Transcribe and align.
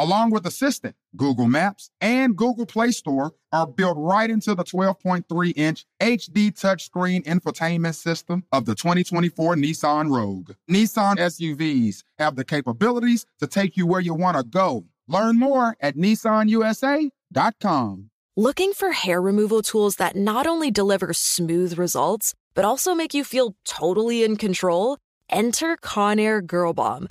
Along 0.00 0.30
with 0.30 0.46
Assistant, 0.46 0.96
Google 1.14 1.46
Maps 1.46 1.90
and 2.00 2.34
Google 2.34 2.64
Play 2.64 2.90
Store 2.90 3.34
are 3.52 3.66
built 3.66 3.98
right 3.98 4.30
into 4.30 4.54
the 4.54 4.64
12.3 4.64 5.52
inch 5.54 5.84
HD 6.00 6.58
touchscreen 6.58 7.22
infotainment 7.24 7.96
system 7.96 8.44
of 8.50 8.64
the 8.64 8.74
2024 8.74 9.56
Nissan 9.56 10.10
Rogue. 10.10 10.52
Nissan 10.70 11.16
SUVs 11.16 12.02
have 12.18 12.34
the 12.34 12.46
capabilities 12.46 13.26
to 13.40 13.46
take 13.46 13.76
you 13.76 13.86
where 13.86 14.00
you 14.00 14.14
want 14.14 14.38
to 14.38 14.42
go. 14.42 14.86
Learn 15.06 15.38
more 15.38 15.76
at 15.82 15.98
nissanusa.com. 15.98 18.10
Looking 18.38 18.72
for 18.72 18.92
hair 18.92 19.20
removal 19.20 19.60
tools 19.60 19.96
that 19.96 20.16
not 20.16 20.46
only 20.46 20.70
deliver 20.70 21.12
smooth 21.12 21.76
results, 21.76 22.32
but 22.54 22.64
also 22.64 22.94
make 22.94 23.12
you 23.12 23.22
feel 23.22 23.54
totally 23.66 24.24
in 24.24 24.36
control? 24.36 24.96
Enter 25.28 25.76
Conair 25.76 26.46
Girl 26.46 26.72
Bomb. 26.72 27.10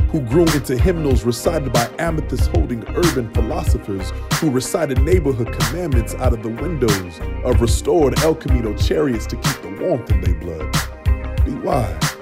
who 0.11 0.19
grew 0.19 0.45
into 0.47 0.77
hymnals 0.77 1.23
recited 1.23 1.71
by 1.71 1.89
amethyst 1.97 2.49
holding 2.51 2.85
urban 2.89 3.33
philosophers 3.33 4.11
who 4.35 4.49
recited 4.49 5.01
neighborhood 5.01 5.51
commandments 5.53 6.13
out 6.15 6.33
of 6.33 6.43
the 6.43 6.49
windows 6.49 7.19
of 7.45 7.61
restored 7.61 8.19
El 8.19 8.35
Camino 8.35 8.75
chariots 8.75 9.25
to 9.25 9.37
keep 9.37 9.61
the 9.61 9.77
warmth 9.81 10.11
in 10.11 10.19
their 10.19 10.35
blood. 10.35 11.45
Be 11.45 11.53
wise. 11.53 12.17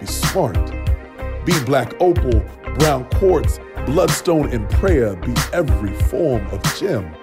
Be 0.00 0.06
smart. 0.06 0.72
Be 1.44 1.52
black 1.64 1.92
opal, 2.00 2.42
brown 2.78 3.04
quartz, 3.10 3.60
bloodstone, 3.84 4.48
and 4.48 4.68
prayer. 4.70 5.14
Be 5.16 5.34
every 5.52 5.92
form 6.04 6.46
of 6.46 6.62
gem. 6.78 7.14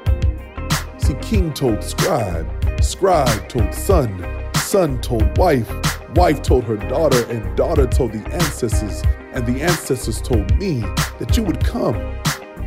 See, 0.99 1.15
king 1.15 1.51
told 1.53 1.83
scribe, 1.83 2.47
scribe 2.83 3.49
told 3.49 3.73
son, 3.73 4.51
son 4.53 5.01
told 5.01 5.35
wife, 5.39 5.71
wife 6.15 6.43
told 6.43 6.65
her 6.65 6.77
daughter, 6.77 7.25
and 7.31 7.57
daughter 7.57 7.87
told 7.87 8.13
the 8.13 8.23
ancestors, 8.31 9.01
and 9.33 9.45
the 9.45 9.61
ancestors 9.61 10.21
told 10.21 10.57
me 10.57 10.81
that 11.19 11.37
you 11.37 11.43
would 11.43 11.63
come 11.63 11.95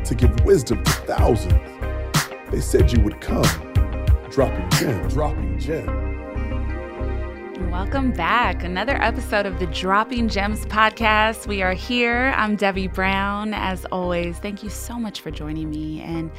to 0.04 0.14
give 0.14 0.44
wisdom 0.44 0.82
to 0.82 0.90
thousands. 0.90 1.54
They 2.50 2.60
said 2.60 2.92
you 2.92 3.00
would 3.02 3.20
come, 3.20 3.44
dropping 4.30 4.70
gem, 4.70 5.08
dropping 5.08 5.58
gem. 5.58 6.10
Welcome 7.70 8.12
back. 8.12 8.62
Another 8.64 9.00
episode 9.02 9.46
of 9.46 9.58
the 9.58 9.66
Dropping 9.66 10.28
Gems 10.28 10.64
podcast. 10.66 11.46
We 11.46 11.60
are 11.62 11.74
here. 11.74 12.32
I'm 12.36 12.56
Debbie 12.56 12.88
Brown. 12.88 13.52
As 13.52 13.84
always, 13.86 14.38
thank 14.38 14.62
you 14.62 14.70
so 14.70 14.98
much 14.98 15.20
for 15.20 15.30
joining 15.30 15.68
me. 15.68 16.00
And 16.00 16.30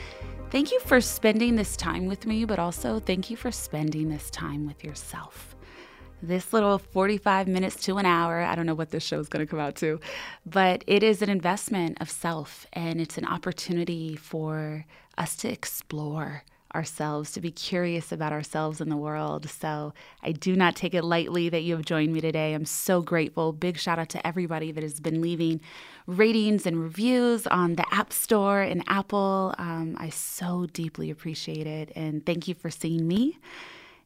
thank 0.49 0.71
you 0.71 0.79
for 0.79 1.01
spending 1.01 1.55
this 1.55 1.77
time 1.77 2.05
with 2.05 2.25
me, 2.25 2.45
but 2.45 2.57
also 2.57 2.99
thank 2.99 3.29
you 3.29 3.37
for 3.37 3.51
spending 3.51 4.09
this 4.09 4.31
time 4.31 4.65
with 4.65 4.83
yourself 4.83 5.54
this 6.25 6.53
little 6.53 6.77
45 6.77 7.47
minutes 7.47 7.75
to 7.85 7.97
an 7.97 8.05
hour. 8.05 8.41
I 8.41 8.55
don't 8.55 8.65
know 8.65 8.75
what 8.75 8.91
this 8.91 9.03
show 9.03 9.19
is 9.19 9.29
going 9.29 9.45
to 9.45 9.49
come 9.49 9.59
out 9.59 9.75
to, 9.77 9.99
but 10.45 10.83
it 10.87 11.03
is 11.03 11.21
an 11.21 11.29
investment 11.29 11.97
of 12.01 12.09
self 12.09 12.65
and 12.73 12.99
it's 12.99 13.17
an 13.17 13.25
opportunity 13.25 14.15
for 14.15 14.85
us 15.17 15.35
to 15.37 15.49
explore 15.51 16.43
ourselves, 16.75 17.31
to 17.31 17.41
be 17.41 17.51
curious 17.51 18.11
about 18.11 18.33
ourselves 18.33 18.81
and 18.81 18.91
the 18.91 18.97
world. 18.97 19.49
So 19.49 19.93
I 20.21 20.33
do 20.33 20.55
not 20.55 20.75
take 20.75 20.93
it 20.93 21.03
lightly 21.03 21.49
that 21.49 21.61
you 21.63 21.75
have 21.75 21.85
joined 21.85 22.11
me 22.11 22.19
today. 22.21 22.53
I'm 22.53 22.65
so 22.65 23.01
grateful. 23.01 23.53
Big 23.53 23.77
shout 23.77 23.97
out 23.97 24.09
to 24.09 24.27
everybody 24.27 24.71
that 24.73 24.83
has 24.83 24.99
been 24.99 25.21
leaving 25.21 25.61
ratings 26.05 26.65
and 26.65 26.77
reviews 26.81 27.47
on 27.47 27.75
the 27.75 27.85
App 27.91 28.11
Store 28.11 28.61
and 28.61 28.83
Apple. 28.87 29.55
Um, 29.57 29.95
I 29.97 30.09
so 30.09 30.67
deeply 30.73 31.09
appreciate 31.09 31.65
it. 31.65 31.91
And 31.95 32.25
thank 32.25 32.47
you 32.47 32.53
for 32.53 32.69
seeing 32.69 33.07
me. 33.07 33.39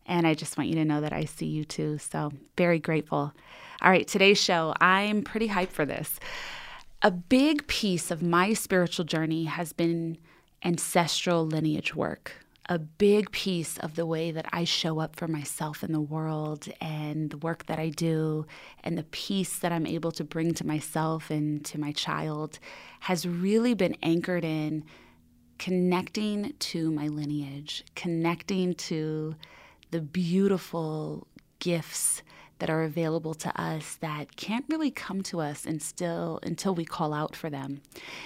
And 0.10 0.26
I 0.26 0.34
just 0.34 0.58
want 0.58 0.70
you 0.70 0.76
to 0.76 0.86
know 0.86 1.02
that 1.02 1.14
I 1.14 1.26
see 1.26 1.46
you 1.46 1.64
too. 1.64 2.00
So, 2.00 2.32
very 2.58 2.80
grateful. 2.80 3.32
All 3.82 3.90
right, 3.90 4.08
today's 4.08 4.42
show, 4.42 4.74
I'm 4.82 5.22
pretty 5.22 5.48
hyped 5.48 5.70
for 5.70 5.86
this. 5.86 6.20
A 7.04 7.12
big 7.12 7.68
piece 7.68 8.10
of 8.10 8.24
my 8.24 8.54
spiritual 8.54 9.06
journey 9.06 9.46
has 9.46 9.72
been 9.72 10.18
ancestral 10.66 11.46
lineage 11.46 11.96
work. 11.96 12.34
A 12.66 12.80
big 12.80 13.32
piece 13.32 13.78
of 13.78 13.96
the 13.96 14.06
way 14.06 14.32
that 14.32 14.48
I 14.52 14.64
show 14.64 15.00
up 15.00 15.16
for 15.16 15.28
myself 15.28 15.84
in 15.84 15.92
the 15.92 16.02
world 16.02 16.68
and 16.82 17.30
the 17.30 17.38
work 17.38 17.68
that 17.68 17.80
I 17.80 17.90
do 17.90 18.46
and 18.84 18.98
the 18.98 19.04
peace 19.04 19.60
that 19.60 19.72
I'm 19.72 19.88
able 19.88 20.12
to 20.14 20.24
bring 20.24 20.54
to 20.56 20.68
myself 20.68 21.30
and 21.30 21.64
to 21.66 21.80
my 21.80 21.92
child 21.92 22.60
has 23.02 23.28
really 23.28 23.76
been 23.76 23.96
anchored 24.04 24.44
in 24.44 24.84
connecting 25.58 26.54
to 26.60 26.92
my 26.92 27.08
lineage, 27.08 27.86
connecting 27.96 28.74
to 28.74 29.36
the 29.92 30.02
beautiful 30.02 31.28
gifts 31.60 32.22
that 32.60 32.70
are 32.70 32.84
available 32.84 33.34
to 33.34 33.62
us 33.62 33.96
that 34.02 34.36
can't 34.36 34.66
really 34.70 34.92
come 34.92 35.24
to 35.24 35.40
us 35.40 35.66
until 35.66 36.40
until 36.44 36.76
we 36.76 36.86
call 36.86 37.14
out 37.14 37.36
for 37.36 37.50
them. 37.50 37.82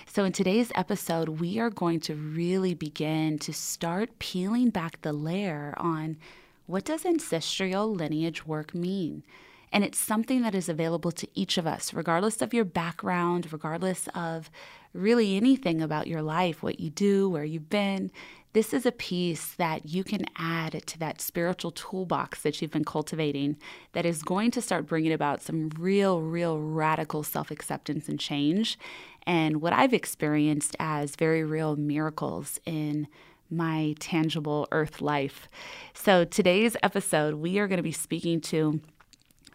So 0.07 0.23
in 0.23 0.31
today's 0.31 0.71
episode, 0.75 1.39
we 1.39 1.59
are 1.59 1.69
going 1.69 1.99
to 2.01 2.15
really 2.15 2.73
begin 2.73 3.37
to 3.39 3.53
start 3.53 4.19
peeling 4.19 4.71
back 4.71 5.01
the 5.01 5.13
layer 5.13 5.73
on 5.77 6.17
what 6.65 6.85
does 6.85 7.05
ancestral 7.05 7.93
lineage 7.93 8.45
work 8.45 8.73
mean? 8.73 9.23
And 9.71 9.83
it's 9.83 9.97
something 9.97 10.43
that 10.43 10.55
is 10.55 10.69
available 10.69 11.11
to 11.11 11.27
each 11.33 11.57
of 11.57 11.65
us, 11.65 11.93
regardless 11.93 12.41
of 12.41 12.53
your 12.53 12.63
background, 12.63 13.51
regardless 13.51 14.07
of 14.13 14.51
really 14.93 15.35
anything 15.35 15.81
about 15.81 16.07
your 16.07 16.21
life, 16.21 16.61
what 16.61 16.79
you 16.79 16.91
do, 16.91 17.27
where 17.27 17.43
you've 17.43 17.69
been 17.69 18.11
this 18.53 18.73
is 18.73 18.85
a 18.85 18.91
piece 18.91 19.53
that 19.55 19.87
you 19.87 20.03
can 20.03 20.25
add 20.37 20.83
to 20.85 20.99
that 20.99 21.19
spiritual 21.19 21.71
toolbox 21.71 22.41
that 22.43 22.61
you've 22.61 22.71
been 22.71 22.85
cultivating 22.85 23.57
that 23.93 24.05
is 24.05 24.21
going 24.21 24.51
to 24.51 24.61
start 24.61 24.85
bringing 24.85 25.11
about 25.11 25.41
some 25.41 25.69
real, 25.77 26.21
real 26.21 26.59
radical 26.59 27.23
self 27.23 27.49
acceptance 27.51 28.07
and 28.07 28.19
change. 28.19 28.77
And 29.25 29.61
what 29.61 29.73
I've 29.73 29.93
experienced 29.93 30.75
as 30.79 31.15
very 31.15 31.43
real 31.43 31.75
miracles 31.75 32.59
in 32.65 33.07
my 33.49 33.95
tangible 33.99 34.67
earth 34.71 35.01
life. 35.01 35.47
So, 35.93 36.25
today's 36.25 36.75
episode, 36.81 37.35
we 37.35 37.59
are 37.59 37.67
going 37.67 37.77
to 37.77 37.83
be 37.83 37.91
speaking 37.91 38.41
to 38.41 38.81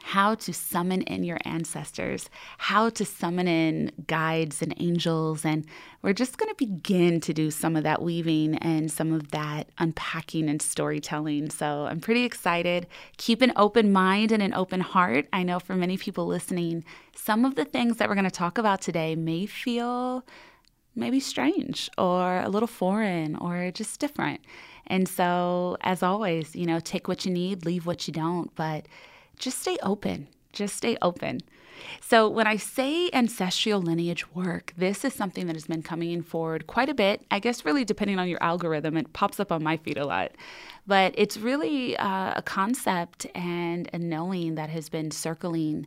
how 0.08 0.34
to 0.34 0.54
summon 0.54 1.02
in 1.02 1.22
your 1.22 1.36
ancestors, 1.44 2.30
how 2.56 2.88
to 2.88 3.04
summon 3.04 3.46
in 3.46 3.92
guides 4.06 4.62
and 4.62 4.72
angels. 4.78 5.44
And 5.44 5.66
we're 6.00 6.14
just 6.14 6.38
going 6.38 6.48
to 6.48 6.54
begin 6.54 7.20
to 7.20 7.34
do 7.34 7.50
some 7.50 7.76
of 7.76 7.82
that 7.82 8.00
weaving 8.00 8.54
and 8.54 8.90
some 8.90 9.12
of 9.12 9.32
that 9.32 9.68
unpacking 9.76 10.48
and 10.48 10.62
storytelling. 10.62 11.50
So 11.50 11.84
I'm 11.84 12.00
pretty 12.00 12.24
excited. 12.24 12.86
Keep 13.18 13.42
an 13.42 13.52
open 13.54 13.92
mind 13.92 14.32
and 14.32 14.42
an 14.42 14.54
open 14.54 14.80
heart. 14.80 15.28
I 15.30 15.42
know 15.42 15.60
for 15.60 15.74
many 15.74 15.98
people 15.98 16.24
listening, 16.24 16.84
some 17.14 17.44
of 17.44 17.54
the 17.54 17.66
things 17.66 17.98
that 17.98 18.08
we're 18.08 18.14
going 18.14 18.24
to 18.24 18.30
talk 18.30 18.56
about 18.56 18.80
today 18.80 19.14
may 19.14 19.44
feel 19.44 20.24
maybe 20.96 21.20
strange 21.20 21.90
or 21.98 22.38
a 22.38 22.48
little 22.48 22.66
foreign 22.66 23.36
or 23.36 23.70
just 23.72 24.00
different. 24.00 24.40
And 24.86 25.06
so, 25.06 25.76
as 25.82 26.02
always, 26.02 26.56
you 26.56 26.64
know, 26.64 26.80
take 26.80 27.08
what 27.08 27.26
you 27.26 27.30
need, 27.30 27.66
leave 27.66 27.84
what 27.84 28.08
you 28.08 28.14
don't, 28.14 28.54
but 28.54 28.86
just 29.38 29.60
stay 29.60 29.78
open. 29.82 30.28
Just 30.52 30.76
stay 30.76 30.96
open. 31.02 31.40
So, 32.00 32.28
when 32.28 32.46
I 32.46 32.56
say 32.56 33.10
ancestral 33.12 33.80
lineage 33.80 34.34
work, 34.34 34.72
this 34.76 35.04
is 35.04 35.14
something 35.14 35.46
that 35.46 35.54
has 35.54 35.66
been 35.66 35.82
coming 35.82 36.22
forward 36.22 36.66
quite 36.66 36.88
a 36.88 36.94
bit. 36.94 37.24
I 37.30 37.38
guess, 37.38 37.64
really, 37.64 37.84
depending 37.84 38.18
on 38.18 38.28
your 38.28 38.42
algorithm, 38.42 38.96
it 38.96 39.12
pops 39.12 39.38
up 39.38 39.52
on 39.52 39.62
my 39.62 39.76
feed 39.76 39.98
a 39.98 40.06
lot. 40.06 40.32
But 40.86 41.14
it's 41.16 41.36
really 41.36 41.96
uh, 41.96 42.34
a 42.36 42.42
concept 42.42 43.26
and 43.34 43.88
a 43.92 43.98
knowing 43.98 44.54
that 44.56 44.70
has 44.70 44.88
been 44.88 45.10
circling 45.10 45.86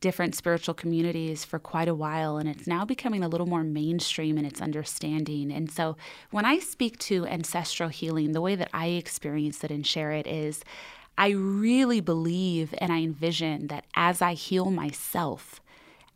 different 0.00 0.34
spiritual 0.34 0.74
communities 0.74 1.44
for 1.44 1.60
quite 1.60 1.86
a 1.88 1.94
while, 1.94 2.36
and 2.36 2.48
it's 2.48 2.66
now 2.66 2.84
becoming 2.84 3.22
a 3.22 3.28
little 3.28 3.46
more 3.46 3.62
mainstream 3.62 4.36
in 4.36 4.44
its 4.44 4.60
understanding. 4.60 5.52
And 5.52 5.70
so, 5.70 5.96
when 6.30 6.44
I 6.44 6.58
speak 6.58 6.98
to 7.00 7.26
ancestral 7.26 7.88
healing, 7.88 8.32
the 8.32 8.40
way 8.40 8.56
that 8.56 8.68
I 8.74 8.88
experience 8.88 9.62
it 9.64 9.70
and 9.70 9.86
share 9.86 10.12
it 10.12 10.26
is 10.26 10.64
I 11.16 11.30
really 11.30 12.00
believe 12.00 12.74
and 12.78 12.92
I 12.92 12.98
envision 12.98 13.68
that 13.68 13.84
as 13.94 14.22
I 14.22 14.34
heal 14.34 14.70
myself, 14.70 15.60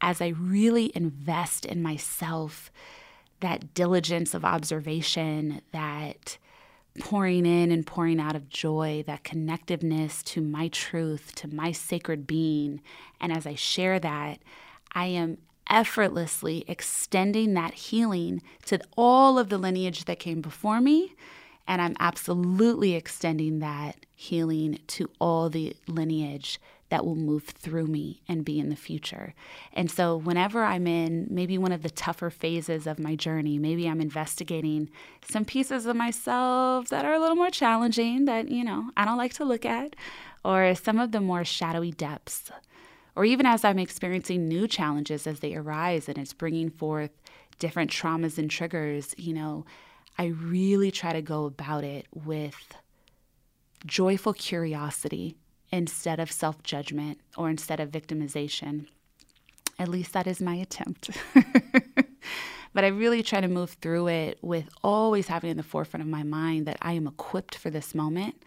as 0.00 0.20
I 0.20 0.28
really 0.28 0.92
invest 0.94 1.64
in 1.64 1.82
myself, 1.82 2.70
that 3.40 3.74
diligence 3.74 4.34
of 4.34 4.44
observation, 4.44 5.60
that 5.72 6.38
pouring 7.00 7.44
in 7.44 7.70
and 7.70 7.86
pouring 7.86 8.20
out 8.20 8.34
of 8.34 8.48
joy, 8.48 9.04
that 9.06 9.24
connectiveness 9.24 10.22
to 10.24 10.40
my 10.40 10.68
truth, 10.68 11.34
to 11.36 11.48
my 11.54 11.72
sacred 11.72 12.26
being. 12.26 12.80
And 13.20 13.32
as 13.32 13.46
I 13.46 13.54
share 13.54 13.98
that, 13.98 14.38
I 14.92 15.06
am 15.06 15.38
effortlessly 15.68 16.64
extending 16.68 17.54
that 17.54 17.74
healing 17.74 18.42
to 18.64 18.80
all 18.96 19.38
of 19.38 19.48
the 19.48 19.58
lineage 19.58 20.04
that 20.04 20.18
came 20.18 20.40
before 20.40 20.80
me 20.80 21.14
and 21.66 21.82
I'm 21.82 21.96
absolutely 21.98 22.94
extending 22.94 23.58
that 23.60 23.96
healing 24.14 24.78
to 24.88 25.10
all 25.20 25.50
the 25.50 25.76
lineage 25.86 26.60
that 26.88 27.04
will 27.04 27.16
move 27.16 27.44
through 27.44 27.86
me 27.86 28.22
and 28.28 28.44
be 28.44 28.60
in 28.60 28.68
the 28.68 28.76
future. 28.76 29.34
And 29.72 29.90
so, 29.90 30.16
whenever 30.16 30.62
I'm 30.62 30.86
in 30.86 31.26
maybe 31.28 31.58
one 31.58 31.72
of 31.72 31.82
the 31.82 31.90
tougher 31.90 32.30
phases 32.30 32.86
of 32.86 32.98
my 32.98 33.16
journey, 33.16 33.58
maybe 33.58 33.88
I'm 33.88 34.00
investigating 34.00 34.90
some 35.28 35.44
pieces 35.44 35.86
of 35.86 35.96
myself 35.96 36.88
that 36.88 37.04
are 37.04 37.14
a 37.14 37.20
little 37.20 37.36
more 37.36 37.50
challenging 37.50 38.26
that, 38.26 38.48
you 38.48 38.64
know, 38.64 38.90
I 38.96 39.04
don't 39.04 39.18
like 39.18 39.34
to 39.34 39.44
look 39.44 39.64
at, 39.64 39.96
or 40.44 40.74
some 40.76 41.00
of 41.00 41.10
the 41.10 41.20
more 41.20 41.44
shadowy 41.44 41.90
depths, 41.90 42.52
or 43.16 43.24
even 43.24 43.46
as 43.46 43.64
I'm 43.64 43.80
experiencing 43.80 44.46
new 44.46 44.68
challenges 44.68 45.26
as 45.26 45.40
they 45.40 45.54
arise 45.56 46.08
and 46.08 46.18
it's 46.18 46.32
bringing 46.32 46.70
forth 46.70 47.10
different 47.58 47.90
traumas 47.90 48.38
and 48.38 48.50
triggers, 48.50 49.14
you 49.16 49.32
know, 49.32 49.64
I 50.18 50.26
really 50.26 50.90
try 50.90 51.12
to 51.12 51.22
go 51.22 51.44
about 51.44 51.84
it 51.84 52.06
with 52.14 52.74
joyful 53.84 54.32
curiosity 54.32 55.36
instead 55.70 56.20
of 56.20 56.32
self 56.32 56.62
judgment 56.62 57.18
or 57.36 57.50
instead 57.50 57.80
of 57.80 57.90
victimization. 57.90 58.86
At 59.78 59.88
least 59.88 60.12
that 60.14 60.26
is 60.26 60.40
my 60.40 60.54
attempt. 60.54 61.10
but 62.72 62.84
I 62.84 62.88
really 62.88 63.22
try 63.22 63.42
to 63.42 63.48
move 63.48 63.76
through 63.82 64.08
it 64.08 64.38
with 64.40 64.70
always 64.82 65.28
having 65.28 65.50
in 65.50 65.58
the 65.58 65.62
forefront 65.62 66.02
of 66.02 66.08
my 66.08 66.22
mind 66.22 66.66
that 66.66 66.78
I 66.80 66.92
am 66.94 67.06
equipped 67.06 67.54
for 67.54 67.68
this 67.68 67.94
moment. 67.94 68.42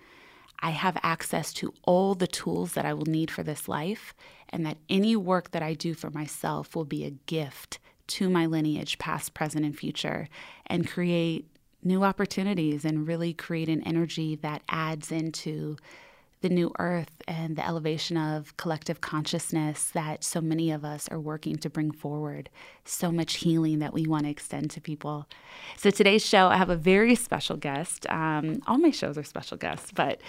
I 0.62 0.72
have 0.72 0.98
access 1.04 1.54
to 1.54 1.74
all 1.84 2.16
the 2.16 2.28
tools 2.28 2.74
that 2.74 2.86
I 2.86 2.94
will 2.94 3.06
need 3.06 3.32
for 3.32 3.44
this 3.44 3.68
life, 3.70 4.14
and 4.50 4.66
that 4.66 4.78
any 4.90 5.16
work 5.16 5.52
that 5.52 5.64
I 5.64 5.74
do 5.74 5.94
for 5.94 6.10
myself 6.10 6.76
will 6.76 6.84
be 6.84 7.06
a 7.06 7.12
gift 7.12 7.80
to 8.08 8.30
my 8.30 8.46
lineage, 8.46 8.98
past, 8.98 9.34
present, 9.34 9.64
and 9.64 9.78
future, 9.78 10.28
and 10.66 10.90
create 10.90 11.48
new 11.84 12.04
opportunities 12.04 12.86
and 12.86 13.08
really 13.08 13.34
create 13.34 13.70
an 13.70 13.84
energy 13.84 14.36
that 14.36 14.62
adds 14.70 15.12
into 15.12 15.78
the 16.42 16.50
new 16.50 16.72
earth 16.80 17.22
and 17.28 17.58
the 17.58 17.68
elevation 17.68 18.16
of 18.16 18.56
collective 18.56 19.02
consciousness 19.02 19.92
that 19.92 20.24
so 20.24 20.40
many 20.40 20.72
of 20.72 20.86
us 20.86 21.10
are 21.10 21.20
working 21.20 21.58
to 21.58 21.70
bring 21.70 21.92
forward. 21.92 22.50
So 22.86 23.12
much 23.12 23.36
healing 23.36 23.80
that 23.80 23.94
we 23.94 24.06
want 24.06 24.24
to 24.24 24.30
extend 24.30 24.72
to 24.72 24.82
people. 24.82 25.28
So, 25.76 25.90
today's 25.90 26.26
show, 26.26 26.48
I 26.48 26.56
have 26.56 26.70
a 26.70 26.78
very 26.78 27.16
special 27.16 27.58
guest. 27.58 28.10
Um, 28.10 28.62
all 28.68 28.78
my 28.78 28.92
shows 28.92 29.18
are 29.18 29.24
special 29.24 29.58
guests, 29.58 29.92
but 29.94 30.22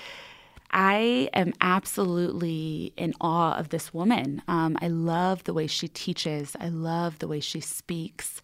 I 0.72 1.30
am 1.32 1.52
absolutely 1.60 2.92
in 2.96 3.14
awe 3.20 3.56
of 3.56 3.68
this 3.68 3.94
woman. 3.94 4.42
Um, 4.48 4.76
I 4.80 4.88
love 4.88 5.44
the 5.44 5.54
way 5.54 5.66
she 5.66 5.88
teaches, 5.88 6.56
I 6.60 6.68
love 6.68 7.20
the 7.20 7.28
way 7.28 7.40
she 7.40 7.60
speaks 7.60 8.42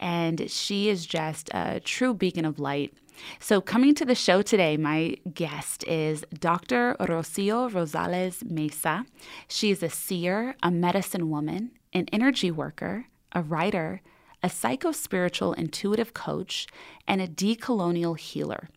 and 0.00 0.50
she 0.50 0.88
is 0.88 1.06
just 1.06 1.50
a 1.52 1.78
true 1.80 2.14
beacon 2.14 2.44
of 2.44 2.58
light. 2.58 2.92
So, 3.38 3.60
coming 3.60 3.94
to 3.96 4.06
the 4.06 4.14
show 4.14 4.40
today, 4.40 4.78
my 4.78 5.16
guest 5.34 5.84
is 5.84 6.24
Dr. 6.32 6.96
Rocio 6.98 7.70
Rosales 7.70 8.42
Meza. 8.42 9.04
She 9.46 9.70
is 9.70 9.82
a 9.82 9.90
seer, 9.90 10.56
a 10.62 10.70
medicine 10.70 11.28
woman, 11.28 11.72
an 11.92 12.06
energy 12.12 12.50
worker, 12.50 13.06
a 13.32 13.42
writer, 13.42 14.00
a 14.42 14.48
psycho 14.48 14.90
spiritual 14.90 15.52
intuitive 15.52 16.14
coach, 16.14 16.66
and 17.06 17.20
a 17.20 17.28
decolonial 17.28 18.18
healer. 18.18 18.70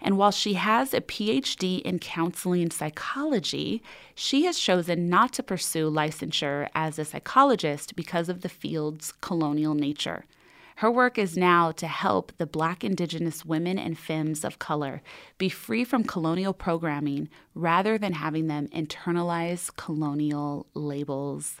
And 0.00 0.16
while 0.16 0.30
she 0.30 0.54
has 0.54 0.94
a 0.94 1.00
PhD 1.00 1.80
in 1.82 1.98
counseling 1.98 2.70
psychology, 2.70 3.82
she 4.14 4.44
has 4.44 4.58
chosen 4.58 5.08
not 5.08 5.32
to 5.32 5.42
pursue 5.42 5.90
licensure 5.90 6.68
as 6.74 6.98
a 6.98 7.04
psychologist 7.04 7.96
because 7.96 8.28
of 8.28 8.42
the 8.42 8.48
field's 8.48 9.12
colonial 9.20 9.74
nature. 9.74 10.26
Her 10.80 10.90
work 10.90 11.18
is 11.18 11.36
now 11.36 11.72
to 11.72 11.86
help 11.86 12.32
the 12.38 12.46
Black, 12.46 12.82
Indigenous 12.82 13.44
women 13.44 13.78
and 13.78 13.98
femmes 13.98 14.46
of 14.46 14.58
color 14.58 15.02
be 15.36 15.50
free 15.50 15.84
from 15.84 16.04
colonial 16.04 16.54
programming 16.54 17.28
rather 17.54 17.98
than 17.98 18.14
having 18.14 18.46
them 18.46 18.66
internalize 18.68 19.70
colonial 19.76 20.64
labels. 20.72 21.58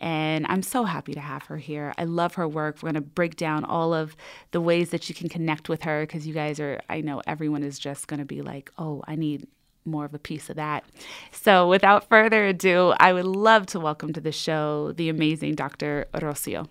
And 0.00 0.48
I'm 0.48 0.62
so 0.62 0.82
happy 0.82 1.14
to 1.14 1.20
have 1.20 1.44
her 1.44 1.58
here. 1.58 1.94
I 1.96 2.02
love 2.02 2.34
her 2.34 2.48
work. 2.48 2.78
We're 2.82 2.90
going 2.90 2.94
to 2.94 3.08
break 3.08 3.36
down 3.36 3.64
all 3.64 3.94
of 3.94 4.16
the 4.50 4.60
ways 4.60 4.90
that 4.90 5.08
you 5.08 5.14
can 5.14 5.28
connect 5.28 5.68
with 5.68 5.82
her 5.82 6.00
because 6.02 6.26
you 6.26 6.34
guys 6.34 6.58
are, 6.58 6.80
I 6.90 7.02
know 7.02 7.22
everyone 7.24 7.62
is 7.62 7.78
just 7.78 8.08
going 8.08 8.18
to 8.18 8.26
be 8.26 8.42
like, 8.42 8.72
oh, 8.78 9.00
I 9.06 9.14
need 9.14 9.46
more 9.84 10.04
of 10.04 10.12
a 10.12 10.18
piece 10.18 10.50
of 10.50 10.56
that. 10.56 10.82
So, 11.30 11.68
without 11.68 12.08
further 12.08 12.46
ado, 12.46 12.94
I 12.98 13.12
would 13.12 13.26
love 13.26 13.66
to 13.66 13.78
welcome 13.78 14.12
to 14.14 14.20
the 14.20 14.32
show 14.32 14.90
the 14.90 15.08
amazing 15.08 15.54
Dr. 15.54 16.06
Rocio. 16.14 16.66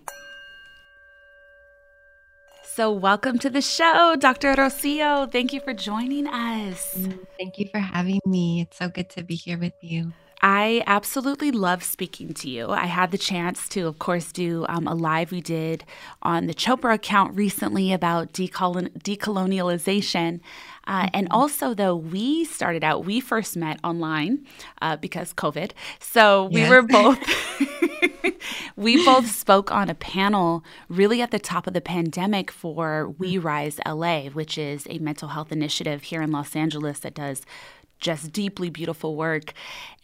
So, 2.76 2.92
welcome 2.92 3.38
to 3.38 3.48
the 3.48 3.62
show, 3.62 4.16
Dr. 4.18 4.54
Rocio. 4.54 5.32
Thank 5.32 5.54
you 5.54 5.60
for 5.60 5.72
joining 5.72 6.26
us. 6.26 6.94
Thank 7.38 7.58
you 7.58 7.68
for 7.72 7.78
having 7.78 8.20
me. 8.26 8.60
It's 8.60 8.76
so 8.76 8.90
good 8.90 9.08
to 9.16 9.22
be 9.22 9.34
here 9.34 9.56
with 9.56 9.72
you. 9.80 10.12
I 10.42 10.82
absolutely 10.86 11.50
love 11.52 11.82
speaking 11.82 12.34
to 12.34 12.50
you. 12.50 12.68
I 12.68 12.84
had 12.84 13.12
the 13.12 13.16
chance 13.16 13.66
to, 13.70 13.86
of 13.86 13.98
course, 13.98 14.30
do 14.30 14.66
um, 14.68 14.86
a 14.86 14.94
live 14.94 15.32
we 15.32 15.40
did 15.40 15.84
on 16.20 16.48
the 16.48 16.52
Chopra 16.52 16.92
account 16.92 17.34
recently 17.34 17.94
about 17.94 18.34
decolon- 18.34 18.92
decolonialization. 19.02 20.40
Uh, 20.86 21.04
mm-hmm. 21.04 21.08
And 21.14 21.28
also, 21.30 21.72
though, 21.72 21.96
we 21.96 22.44
started 22.44 22.84
out, 22.84 23.06
we 23.06 23.20
first 23.20 23.56
met 23.56 23.80
online 23.82 24.44
uh, 24.82 24.96
because 24.98 25.32
COVID. 25.32 25.70
So 25.98 26.50
we 26.52 26.60
yes. 26.60 26.68
were 26.68 26.82
both. 26.82 28.12
we 28.76 29.04
both 29.04 29.30
spoke 29.30 29.70
on 29.70 29.88
a 29.88 29.94
panel 29.94 30.64
really 30.88 31.22
at 31.22 31.30
the 31.30 31.38
top 31.38 31.66
of 31.66 31.74
the 31.74 31.80
pandemic 31.80 32.50
for 32.50 33.14
We 33.18 33.38
Rise 33.38 33.78
LA, 33.86 34.24
which 34.30 34.58
is 34.58 34.86
a 34.90 34.98
mental 34.98 35.28
health 35.28 35.52
initiative 35.52 36.04
here 36.04 36.22
in 36.22 36.32
Los 36.32 36.54
Angeles 36.56 37.00
that 37.00 37.14
does 37.14 37.42
just 37.98 38.32
deeply 38.32 38.70
beautiful 38.70 39.16
work. 39.16 39.52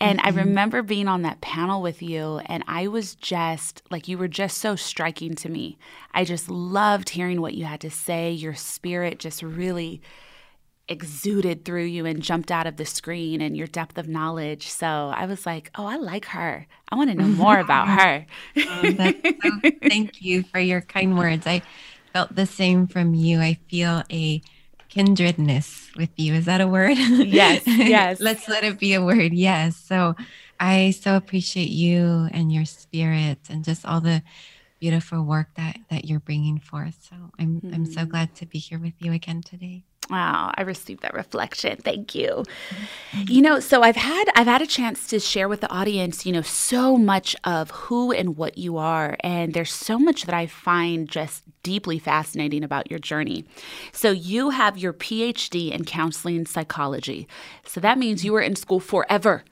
And 0.00 0.18
mm-hmm. 0.18 0.38
I 0.38 0.42
remember 0.42 0.82
being 0.82 1.08
on 1.08 1.22
that 1.22 1.40
panel 1.40 1.82
with 1.82 2.02
you, 2.02 2.40
and 2.46 2.64
I 2.66 2.88
was 2.88 3.14
just 3.14 3.82
like, 3.90 4.08
you 4.08 4.18
were 4.18 4.28
just 4.28 4.58
so 4.58 4.76
striking 4.76 5.34
to 5.36 5.48
me. 5.48 5.78
I 6.14 6.24
just 6.24 6.48
loved 6.48 7.10
hearing 7.10 7.40
what 7.40 7.54
you 7.54 7.64
had 7.64 7.80
to 7.82 7.90
say. 7.90 8.32
Your 8.32 8.54
spirit 8.54 9.18
just 9.18 9.42
really 9.42 10.00
exuded 10.88 11.64
through 11.64 11.84
you 11.84 12.06
and 12.06 12.22
jumped 12.22 12.50
out 12.50 12.66
of 12.66 12.76
the 12.76 12.84
screen 12.84 13.40
and 13.40 13.56
your 13.56 13.66
depth 13.66 13.98
of 13.98 14.08
knowledge. 14.08 14.68
So 14.68 15.12
I 15.14 15.26
was 15.26 15.46
like, 15.46 15.70
oh, 15.74 15.86
I 15.86 15.96
like 15.96 16.26
her. 16.26 16.66
I 16.88 16.96
want 16.96 17.10
to 17.10 17.16
know 17.16 17.26
more 17.26 17.58
about 17.60 17.88
her. 17.88 18.26
oh, 18.56 18.82
so, 18.82 19.70
thank 19.88 20.22
you 20.22 20.42
for 20.42 20.58
your 20.58 20.80
kind 20.80 21.16
words. 21.16 21.46
I 21.46 21.62
felt 22.12 22.34
the 22.34 22.46
same 22.46 22.86
from 22.86 23.14
you. 23.14 23.40
I 23.40 23.58
feel 23.68 24.02
a 24.10 24.42
kindredness 24.92 25.90
with 25.96 26.10
you. 26.16 26.34
Is 26.34 26.44
that 26.44 26.60
a 26.60 26.68
word? 26.68 26.98
Yes, 26.98 27.62
yes. 27.66 28.20
Let's 28.20 28.48
let 28.48 28.64
it 28.64 28.78
be 28.78 28.94
a 28.94 29.02
word. 29.02 29.32
Yes. 29.32 29.76
So 29.76 30.14
I 30.60 30.90
so 30.90 31.16
appreciate 31.16 31.70
you 31.70 32.28
and 32.32 32.52
your 32.52 32.66
spirit 32.66 33.38
and 33.48 33.64
just 33.64 33.86
all 33.86 34.00
the 34.00 34.22
beautiful 34.80 35.22
work 35.22 35.48
that 35.56 35.78
that 35.90 36.04
you're 36.04 36.20
bringing 36.20 36.58
forth. 36.58 37.08
So 37.08 37.16
I'm 37.38 37.60
mm. 37.60 37.74
I'm 37.74 37.86
so 37.86 38.02
mm. 38.02 38.08
glad 38.08 38.34
to 38.36 38.46
be 38.46 38.58
here 38.58 38.78
with 38.78 38.94
you 38.98 39.12
again 39.12 39.40
today. 39.40 39.84
Wow, 40.11 40.52
I 40.54 40.62
received 40.62 41.02
that 41.02 41.14
reflection. 41.14 41.76
Thank 41.76 42.14
you. 42.14 42.44
You 43.26 43.40
know, 43.40 43.61
so 43.61 43.82
I've 43.82 43.97
had 43.97 44.25
I've 44.35 44.47
had 44.47 44.61
a 44.61 44.66
chance 44.66 45.06
to 45.09 45.21
share 45.21 45.49
with 45.49 45.61
the 45.61 45.71
audience, 45.71 46.26
you 46.26 46.32
know, 46.32 46.42
so 46.42 46.97
much 46.97 47.37
of 47.44 47.71
who 47.71 48.12
and 48.12 48.37
what 48.37 48.59
you 48.59 48.76
are, 48.76 49.16
and 49.21 49.54
there's 49.54 49.73
so 49.73 49.99
much 49.99 50.25
that 50.25 50.35
I 50.35 50.47
find 50.47 51.09
just 51.09 51.44
deeply 51.62 51.99
fascinating 51.99 52.64
about 52.64 52.90
your 52.90 52.99
journey. 52.99 53.44
So 53.92 54.11
you 54.11 54.50
have 54.50 54.76
your 54.76 54.92
PhD 54.92 55.71
in 55.71 55.85
counseling 55.85 56.47
psychology. 56.47 57.28
So 57.64 57.80
that 57.80 57.97
means 57.97 58.25
you 58.25 58.32
were 58.32 58.40
in 58.40 58.56
school 58.56 58.80
forever. 58.80 59.44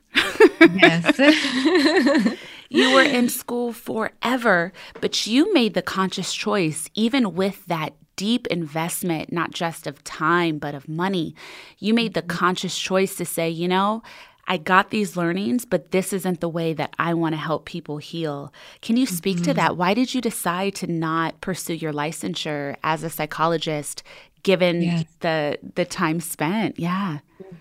Yes. 0.61 1.19
you 2.69 2.95
were 2.95 3.03
in 3.03 3.29
school 3.29 3.73
forever, 3.73 4.73
but 5.01 5.27
you 5.27 5.53
made 5.55 5.75
the 5.75 5.83
conscious 5.83 6.35
choice 6.35 6.91
even 6.95 7.35
with 7.35 7.65
that 7.67 7.95
deep 8.21 8.47
investment, 8.49 9.33
not 9.33 9.51
just 9.51 9.87
of 9.87 10.05
time, 10.05 10.59
but 10.59 10.75
of 10.75 10.87
money. 10.87 11.35
You 11.79 11.95
made 11.95 12.13
the 12.13 12.21
mm-hmm. 12.21 12.37
conscious 12.37 12.79
choice 12.79 13.17
to 13.17 13.25
say, 13.25 13.49
you 13.49 13.67
know, 13.67 14.03
I 14.47 14.59
got 14.59 14.91
these 14.91 15.17
learnings, 15.17 15.65
but 15.65 15.91
this 15.91 16.13
isn't 16.13 16.41
the 16.41 16.49
way 16.49 16.75
that 16.75 16.93
I 16.99 17.15
want 17.15 17.33
to 17.33 17.39
help 17.39 17.65
people 17.65 17.97
heal. 17.97 18.53
Can 18.83 18.99
you 18.99 19.07
speak 19.07 19.37
mm-hmm. 19.37 19.45
to 19.45 19.55
that? 19.55 19.79
Why 19.79 19.95
did 19.95 20.13
you 20.13 20.21
decide 20.21 20.75
to 20.77 20.87
not 20.87 21.41
pursue 21.41 21.73
your 21.73 21.95
licensure 21.95 22.77
as 22.85 23.03
a 23.03 23.09
psychologist 23.09 24.03
given 24.43 24.83
yes. 24.83 25.05
the 25.21 25.59
the 25.77 25.87
time 25.87 26.21
spent? 26.21 26.79
Yeah. 26.79 27.21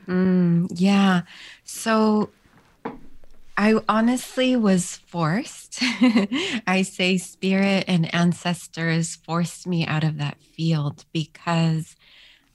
Mm, 0.09 0.67
yeah. 0.75 1.21
So 1.63 2.31
I 3.59 3.77
honestly 3.89 4.55
was 4.55 4.95
forced. 4.95 5.79
I 6.65 6.81
say 6.81 7.17
spirit 7.17 7.83
and 7.89 8.15
ancestors 8.15 9.17
forced 9.17 9.67
me 9.67 9.85
out 9.85 10.05
of 10.05 10.17
that 10.17 10.41
field 10.41 11.03
because 11.11 11.97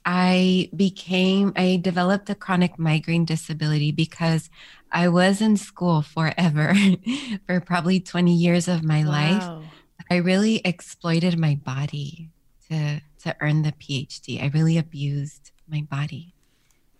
I 0.03 0.71
became, 0.75 1.53
I 1.55 1.79
developed 1.79 2.31
a 2.31 2.35
chronic 2.35 2.79
migraine 2.79 3.23
disability 3.23 3.91
because 3.91 4.49
I 4.91 5.09
was 5.09 5.41
in 5.41 5.57
school 5.57 6.01
forever 6.01 6.73
for 7.45 7.59
probably 7.61 7.99
20 7.99 8.33
years 8.33 8.67
of 8.67 8.83
my 8.83 9.03
wow. 9.03 9.11
life. 9.11 9.65
I 10.09 10.15
really 10.15 10.59
exploited 10.65 11.37
my 11.37 11.53
body 11.53 12.31
to, 12.71 12.99
to 13.21 13.35
earn 13.41 13.61
the 13.61 13.73
PhD. 13.73 14.41
I 14.41 14.47
really 14.47 14.79
abused 14.79 15.51
my 15.69 15.81
body. 15.81 16.33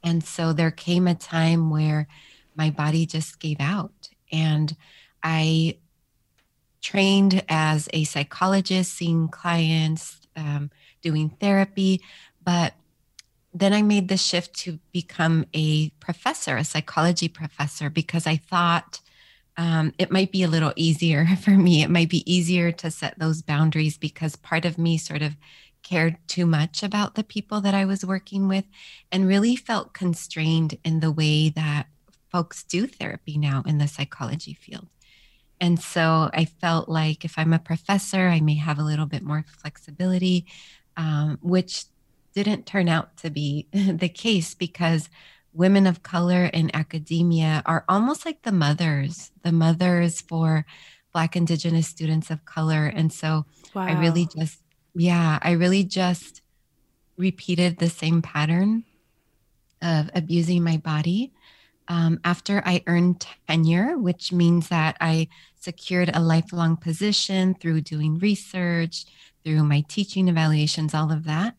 And 0.03 0.23
so 0.23 0.53
there 0.53 0.69
came 0.69 1.07
a 1.07 1.15
time 1.15 1.71
where 1.71 2.07
my 2.55 2.69
body 2.69 3.05
just 3.05 3.39
gave 3.39 3.57
out. 3.59 3.91
And 4.35 4.75
I 5.23 5.77
trained 6.81 7.43
as 7.49 7.89
a 7.93 8.03
psychologist, 8.03 8.93
seeing 8.93 9.27
clients, 9.27 10.27
um, 10.35 10.69
doing 11.01 11.29
therapy. 11.29 12.01
But 12.43 12.73
then 13.53 13.73
I 13.73 13.81
made 13.81 14.07
the 14.07 14.17
shift 14.17 14.53
to 14.59 14.79
become 14.91 15.45
a 15.53 15.89
professor, 15.99 16.57
a 16.57 16.63
psychology 16.63 17.27
professor, 17.27 17.89
because 17.89 18.27
I 18.27 18.35
thought 18.35 18.99
um, 19.57 19.93
it 19.97 20.11
might 20.11 20.31
be 20.31 20.43
a 20.43 20.47
little 20.49 20.73
easier 20.75 21.25
for 21.41 21.51
me. 21.51 21.81
It 21.81 21.89
might 21.89 22.09
be 22.09 22.29
easier 22.31 22.71
to 22.73 22.91
set 22.91 23.17
those 23.17 23.41
boundaries 23.41 23.97
because 23.97 24.35
part 24.35 24.65
of 24.65 24.77
me 24.77 24.97
sort 24.97 25.21
of 25.21 25.37
cared 25.81 26.17
too 26.27 26.45
much 26.45 26.83
about 26.83 27.15
the 27.15 27.23
people 27.23 27.61
that 27.61 27.73
I 27.73 27.85
was 27.85 28.05
working 28.05 28.47
with 28.47 28.65
and 29.11 29.27
really 29.27 29.55
felt 29.55 29.93
constrained 29.93 30.77
in 30.83 30.99
the 30.99 31.11
way 31.11 31.49
that 31.49 31.87
folks 32.35 32.65
do 32.65 32.85
therapy 32.85 33.37
now 33.37 33.63
in 33.65 33.77
the 33.77 33.87
psychology 33.87 34.53
field. 34.53 34.87
And 35.61 35.79
so 35.79 36.29
I 36.33 36.43
felt 36.43 36.89
like 36.89 37.23
if 37.23 37.35
I'm 37.37 37.53
a 37.53 37.59
professor, 37.59 38.27
I 38.27 38.41
may 38.41 38.55
have 38.55 38.77
a 38.77 38.83
little 38.83 39.05
bit 39.05 39.23
more 39.23 39.45
flexibility, 39.47 40.45
um, 40.97 41.39
which 41.41 41.85
didn't 42.33 42.65
turn 42.65 42.89
out 42.89 43.15
to 43.19 43.29
be 43.29 43.67
the 43.71 44.09
case 44.09 44.53
because 44.53 45.09
women 45.53 45.87
of 45.87 46.03
color 46.03 46.43
in 46.43 46.75
academia 46.75 47.63
are 47.65 47.85
almost 47.87 48.25
like 48.25 48.41
the 48.41 48.51
mothers, 48.51 49.31
the 49.43 49.53
mothers 49.53 50.19
for 50.19 50.65
Black, 51.13 51.37
Indigenous 51.37 51.87
students 51.87 52.29
of 52.29 52.43
color. 52.43 52.87
And 52.87 53.13
so 53.13 53.45
wow. 53.73 53.87
I 53.87 53.97
really 53.97 54.25
just, 54.25 54.59
yeah, 54.93 55.39
I 55.41 55.51
really 55.51 55.85
just 55.85 56.41
repeated 57.15 57.77
the 57.77 57.89
same 57.89 58.21
pattern 58.21 58.83
of 59.81 60.09
abusing 60.13 60.65
my 60.65 60.75
body 60.75 61.31
um, 61.87 62.19
after 62.23 62.61
I 62.65 62.83
earned 62.87 63.25
tenure, 63.47 63.97
which 63.97 64.31
means 64.31 64.69
that 64.69 64.97
I 64.99 65.27
secured 65.59 66.09
a 66.13 66.19
lifelong 66.19 66.77
position 66.77 67.55
through 67.55 67.81
doing 67.81 68.19
research, 68.19 69.05
through 69.43 69.63
my 69.63 69.83
teaching 69.87 70.27
evaluations, 70.27 70.93
all 70.93 71.11
of 71.11 71.25
that, 71.25 71.55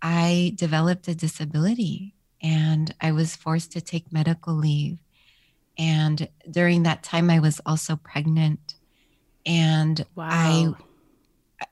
I 0.00 0.52
developed 0.56 1.08
a 1.08 1.14
disability 1.14 2.14
and 2.42 2.94
I 3.00 3.12
was 3.12 3.36
forced 3.36 3.72
to 3.72 3.80
take 3.80 4.12
medical 4.12 4.54
leave. 4.54 4.98
And 5.78 6.28
during 6.50 6.84
that 6.84 7.02
time, 7.02 7.28
I 7.28 7.38
was 7.38 7.60
also 7.66 7.96
pregnant. 7.96 8.74
And 9.44 10.04
wow. 10.14 10.28
I, 10.30 10.72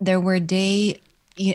there 0.01 0.21
were 0.21 0.41
day 0.41 1.01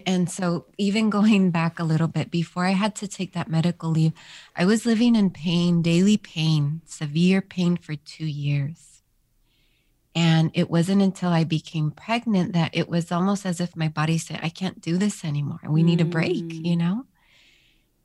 and 0.06 0.30
so 0.30 0.66
even 0.78 1.10
going 1.10 1.52
back 1.52 1.80
a 1.80 1.84
little 1.84 2.08
bit 2.08 2.30
before 2.30 2.66
i 2.66 2.72
had 2.72 2.96
to 2.96 3.08
take 3.08 3.34
that 3.34 3.48
medical 3.48 3.90
leave 3.90 4.12
i 4.56 4.66
was 4.66 4.86
living 4.86 5.16
in 5.16 5.30
pain 5.30 5.82
daily 5.82 6.18
pain 6.18 6.82
severe 6.86 7.42
pain 7.42 7.78
for 7.78 7.96
two 7.96 8.26
years. 8.26 8.86
And 10.16 10.52
it 10.54 10.70
wasn't 10.70 11.02
until 11.02 11.30
i 11.30 11.44
became 11.44 11.92
pregnant 11.92 12.54
that 12.54 12.72
it 12.74 12.90
was 12.90 13.12
almost 13.12 13.46
as 13.46 13.62
if 13.62 13.76
my 13.76 13.88
body 13.88 14.18
said 14.18 14.40
i 14.42 14.50
can't 14.50 14.82
do 14.82 14.98
this 14.98 15.24
anymore. 15.24 15.62
We 15.68 15.84
need 15.84 16.02
a 16.02 16.06
break 16.06 16.36
you 16.52 16.76
mm. 16.76 16.78
know? 16.78 17.06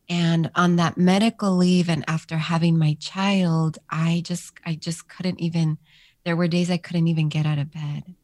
And 0.09 0.51
on 0.55 0.77
that 0.77 0.99
medical 0.99 1.57
leave 1.57 1.89
and 1.89 2.05
after 2.07 2.37
having 2.37 2.79
my 2.79 2.97
child 3.01 3.79
i 3.91 4.23
just 4.25 4.53
i 4.65 4.75
just 4.75 5.09
couldn't 5.09 5.41
even 5.41 5.79
there 6.25 6.37
were 6.37 6.49
days 6.49 6.71
i 6.71 6.77
couldn't 6.77 7.09
even 7.09 7.29
get 7.29 7.47
out 7.47 7.59
of 7.59 7.73
bed 7.73 8.15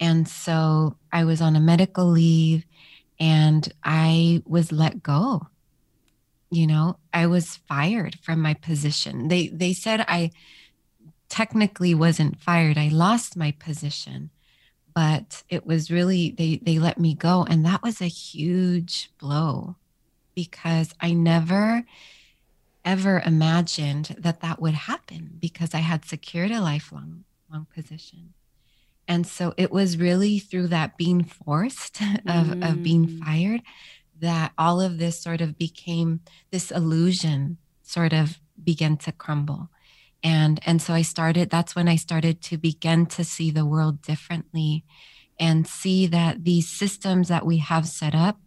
and 0.00 0.28
so 0.28 0.96
I 1.12 1.24
was 1.24 1.40
on 1.40 1.56
a 1.56 1.60
medical 1.60 2.06
leave 2.06 2.64
and 3.18 3.72
I 3.82 4.42
was 4.46 4.70
let 4.70 5.02
go. 5.02 5.48
You 6.50 6.66
know, 6.66 6.98
I 7.12 7.26
was 7.26 7.56
fired 7.68 8.18
from 8.22 8.40
my 8.40 8.54
position. 8.54 9.28
They 9.28 9.48
they 9.48 9.72
said 9.72 10.04
I 10.08 10.30
technically 11.28 11.94
wasn't 11.94 12.40
fired. 12.40 12.78
I 12.78 12.88
lost 12.88 13.36
my 13.36 13.52
position, 13.52 14.30
but 14.94 15.42
it 15.48 15.66
was 15.66 15.90
really 15.90 16.30
they 16.30 16.56
they 16.62 16.78
let 16.78 16.98
me 16.98 17.14
go 17.14 17.44
and 17.48 17.64
that 17.66 17.82
was 17.82 18.00
a 18.00 18.06
huge 18.06 19.10
blow 19.18 19.76
because 20.34 20.94
I 21.00 21.12
never 21.12 21.84
ever 22.84 23.20
imagined 23.26 24.16
that 24.18 24.40
that 24.40 24.62
would 24.62 24.72
happen 24.72 25.36
because 25.40 25.74
I 25.74 25.78
had 25.78 26.04
secured 26.04 26.50
a 26.50 26.62
lifelong 26.62 27.24
long 27.52 27.66
position. 27.74 28.32
And 29.08 29.26
so 29.26 29.54
it 29.56 29.72
was 29.72 29.96
really 29.96 30.38
through 30.38 30.68
that 30.68 30.98
being 30.98 31.24
forced 31.24 32.00
of, 32.02 32.46
mm. 32.46 32.70
of 32.70 32.82
being 32.82 33.06
mm. 33.06 33.24
fired 33.24 33.62
that 34.20 34.52
all 34.58 34.80
of 34.80 34.98
this 34.98 35.18
sort 35.18 35.40
of 35.40 35.56
became 35.56 36.20
this 36.50 36.70
illusion 36.70 37.56
sort 37.82 38.12
of 38.12 38.38
began 38.62 38.96
to 38.98 39.12
crumble. 39.12 39.70
And 40.22 40.60
and 40.66 40.82
so 40.82 40.92
I 40.94 41.02
started 41.02 41.48
that's 41.48 41.76
when 41.76 41.88
I 41.88 41.96
started 41.96 42.42
to 42.42 42.58
begin 42.58 43.06
to 43.06 43.24
see 43.24 43.50
the 43.50 43.64
world 43.64 44.02
differently 44.02 44.84
and 45.38 45.66
see 45.66 46.06
that 46.08 46.44
these 46.44 46.68
systems 46.68 47.28
that 47.28 47.46
we 47.46 47.58
have 47.58 47.86
set 47.86 48.14
up 48.14 48.38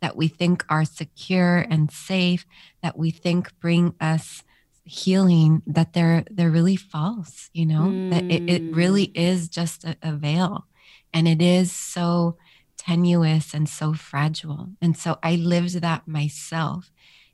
that 0.00 0.16
we 0.16 0.28
think 0.28 0.64
are 0.68 0.84
secure 0.84 1.66
and 1.68 1.90
safe 1.90 2.46
that 2.82 2.96
we 2.96 3.10
think 3.10 3.50
bring 3.58 3.94
us 4.00 4.44
healing 4.86 5.62
that 5.66 5.92
they're 5.92 6.24
they're 6.30 6.50
really 6.50 6.76
false 6.76 7.50
you 7.52 7.66
know 7.66 7.82
mm. 7.82 8.10
that 8.10 8.22
it, 8.24 8.48
it 8.48 8.74
really 8.74 9.08
mm. 9.08 9.16
is 9.16 9.48
just 9.48 9.84
a, 9.84 9.96
a 10.00 10.12
veil 10.12 10.64
and 11.12 11.26
it 11.26 11.42
is 11.42 11.72
so 11.72 12.36
tenuous 12.78 13.52
and 13.52 13.68
so 13.68 13.92
fragile 13.92 14.68
and 14.80 14.96
so 14.96 15.18
i 15.24 15.34
lived 15.34 15.80
that 15.80 16.06
myself 16.06 16.92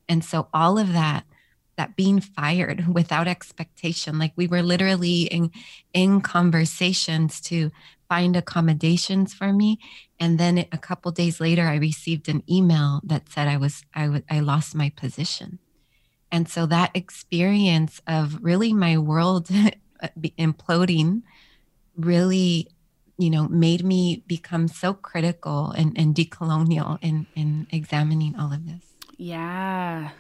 and 0.08 0.24
so 0.24 0.48
all 0.54 0.78
of 0.78 0.94
that 0.94 1.24
that 1.76 1.94
being 1.94 2.20
fired 2.20 2.88
without 2.94 3.28
expectation 3.28 4.18
like 4.18 4.32
we 4.34 4.46
were 4.46 4.62
literally 4.62 5.22
in 5.24 5.50
in 5.92 6.22
conversations 6.22 7.38
to 7.38 7.70
find 8.08 8.34
accommodations 8.34 9.34
for 9.34 9.52
me 9.52 9.78
and 10.18 10.38
then 10.38 10.64
a 10.72 10.78
couple 10.78 11.12
days 11.12 11.38
later 11.38 11.66
i 11.66 11.74
received 11.74 12.30
an 12.30 12.42
email 12.50 13.02
that 13.04 13.28
said 13.28 13.46
i 13.46 13.58
was 13.58 13.84
I, 13.94 14.04
w- 14.04 14.24
I 14.30 14.40
lost 14.40 14.74
my 14.74 14.90
position 14.96 15.58
and 16.32 16.48
so 16.48 16.64
that 16.66 16.90
experience 16.94 18.00
of 18.06 18.42
really 18.42 18.72
my 18.72 18.96
world 18.96 19.48
imploding 20.38 21.22
really, 21.96 22.68
you 23.18 23.28
know, 23.28 23.48
made 23.48 23.84
me 23.84 24.24
become 24.26 24.66
so 24.66 24.94
critical 24.94 25.70
and, 25.72 25.96
and 25.98 26.14
decolonial 26.14 26.98
in, 27.02 27.26
in 27.36 27.66
examining 27.70 28.34
all 28.36 28.50
of 28.50 28.66
this. 28.66 28.82
Yeah. 29.18 30.10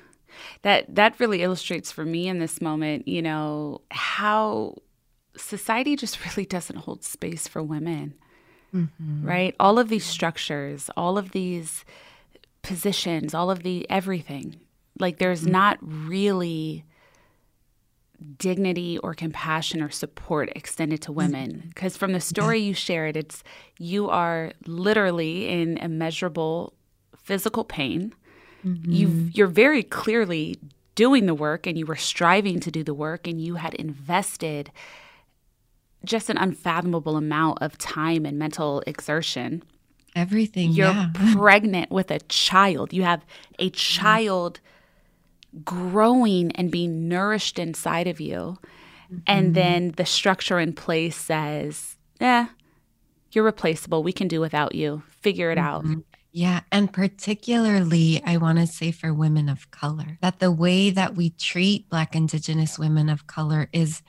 That 0.62 0.94
that 0.94 1.18
really 1.18 1.42
illustrates 1.42 1.90
for 1.90 2.04
me 2.04 2.28
in 2.28 2.38
this 2.38 2.60
moment, 2.60 3.08
you 3.08 3.22
know, 3.22 3.80
how 3.90 4.76
society 5.36 5.96
just 5.96 6.24
really 6.36 6.46
doesn't 6.46 6.76
hold 6.76 7.04
space 7.04 7.48
for 7.48 7.62
women. 7.62 8.14
Mm-hmm. 8.74 9.26
Right? 9.26 9.54
All 9.58 9.78
of 9.78 9.88
these 9.88 10.04
structures, 10.04 10.90
all 10.96 11.16
of 11.16 11.32
these 11.32 11.84
positions, 12.62 13.34
all 13.34 13.50
of 13.50 13.62
the 13.62 13.88
everything. 13.90 14.60
Like 14.98 15.18
there's 15.18 15.42
mm-hmm. 15.42 15.52
not 15.52 15.78
really 15.80 16.84
dignity 18.38 18.98
or 18.98 19.14
compassion 19.14 19.82
or 19.82 19.90
support 19.90 20.50
extended 20.54 21.02
to 21.02 21.12
women 21.12 21.64
because 21.68 21.96
from 21.96 22.12
the 22.12 22.20
story 22.20 22.60
you 22.60 22.74
shared 22.74 23.16
it's 23.16 23.42
you 23.78 24.08
are 24.08 24.52
literally 24.66 25.48
in 25.48 25.76
immeasurable 25.78 26.72
physical 27.16 27.64
pain 27.64 28.14
mm-hmm. 28.64 28.90
you 28.90 29.30
you're 29.32 29.46
very 29.46 29.82
clearly 29.82 30.56
doing 30.94 31.26
the 31.26 31.34
work 31.34 31.66
and 31.66 31.78
you 31.78 31.86
were 31.86 31.96
striving 31.96 32.60
to 32.60 32.70
do 32.70 32.84
the 32.84 32.94
work 32.94 33.26
and 33.26 33.40
you 33.40 33.56
had 33.56 33.74
invested 33.74 34.70
just 36.04 36.28
an 36.30 36.36
unfathomable 36.36 37.16
amount 37.16 37.58
of 37.60 37.78
time 37.78 38.24
and 38.24 38.38
mental 38.38 38.82
exertion 38.86 39.62
everything 40.14 40.70
you're 40.70 40.86
yeah. 40.86 41.10
pregnant 41.34 41.90
with 41.90 42.10
a 42.10 42.18
child 42.28 42.92
you 42.92 43.02
have 43.02 43.24
a 43.58 43.66
mm-hmm. 43.66 43.74
child 43.74 44.54
mm-hmm 44.54 44.66
growing 45.64 46.52
and 46.52 46.70
being 46.70 47.08
nourished 47.08 47.58
inside 47.58 48.06
of 48.06 48.20
you. 48.20 48.58
Mm-hmm. 49.06 49.18
And 49.26 49.54
then 49.54 49.92
the 49.96 50.06
structure 50.06 50.58
in 50.58 50.72
place 50.72 51.16
says, 51.16 51.96
eh, 52.20 52.46
you're 53.32 53.44
replaceable. 53.44 54.02
We 54.02 54.12
can 54.12 54.28
do 54.28 54.40
without 54.40 54.74
you. 54.74 55.02
Figure 55.20 55.50
it 55.50 55.58
mm-hmm. 55.58 55.92
out. 55.92 56.04
Yeah. 56.32 56.60
And 56.70 56.92
particularly, 56.92 58.22
I 58.24 58.38
want 58.38 58.58
to 58.58 58.66
say 58.66 58.90
for 58.90 59.12
women 59.12 59.48
of 59.48 59.70
color, 59.70 60.18
that 60.22 60.38
the 60.38 60.50
way 60.50 60.90
that 60.90 61.14
we 61.14 61.30
treat 61.30 61.90
Black, 61.90 62.14
Indigenous 62.14 62.78
women 62.78 63.08
of 63.08 63.26
color 63.26 63.68
is. 63.72 64.02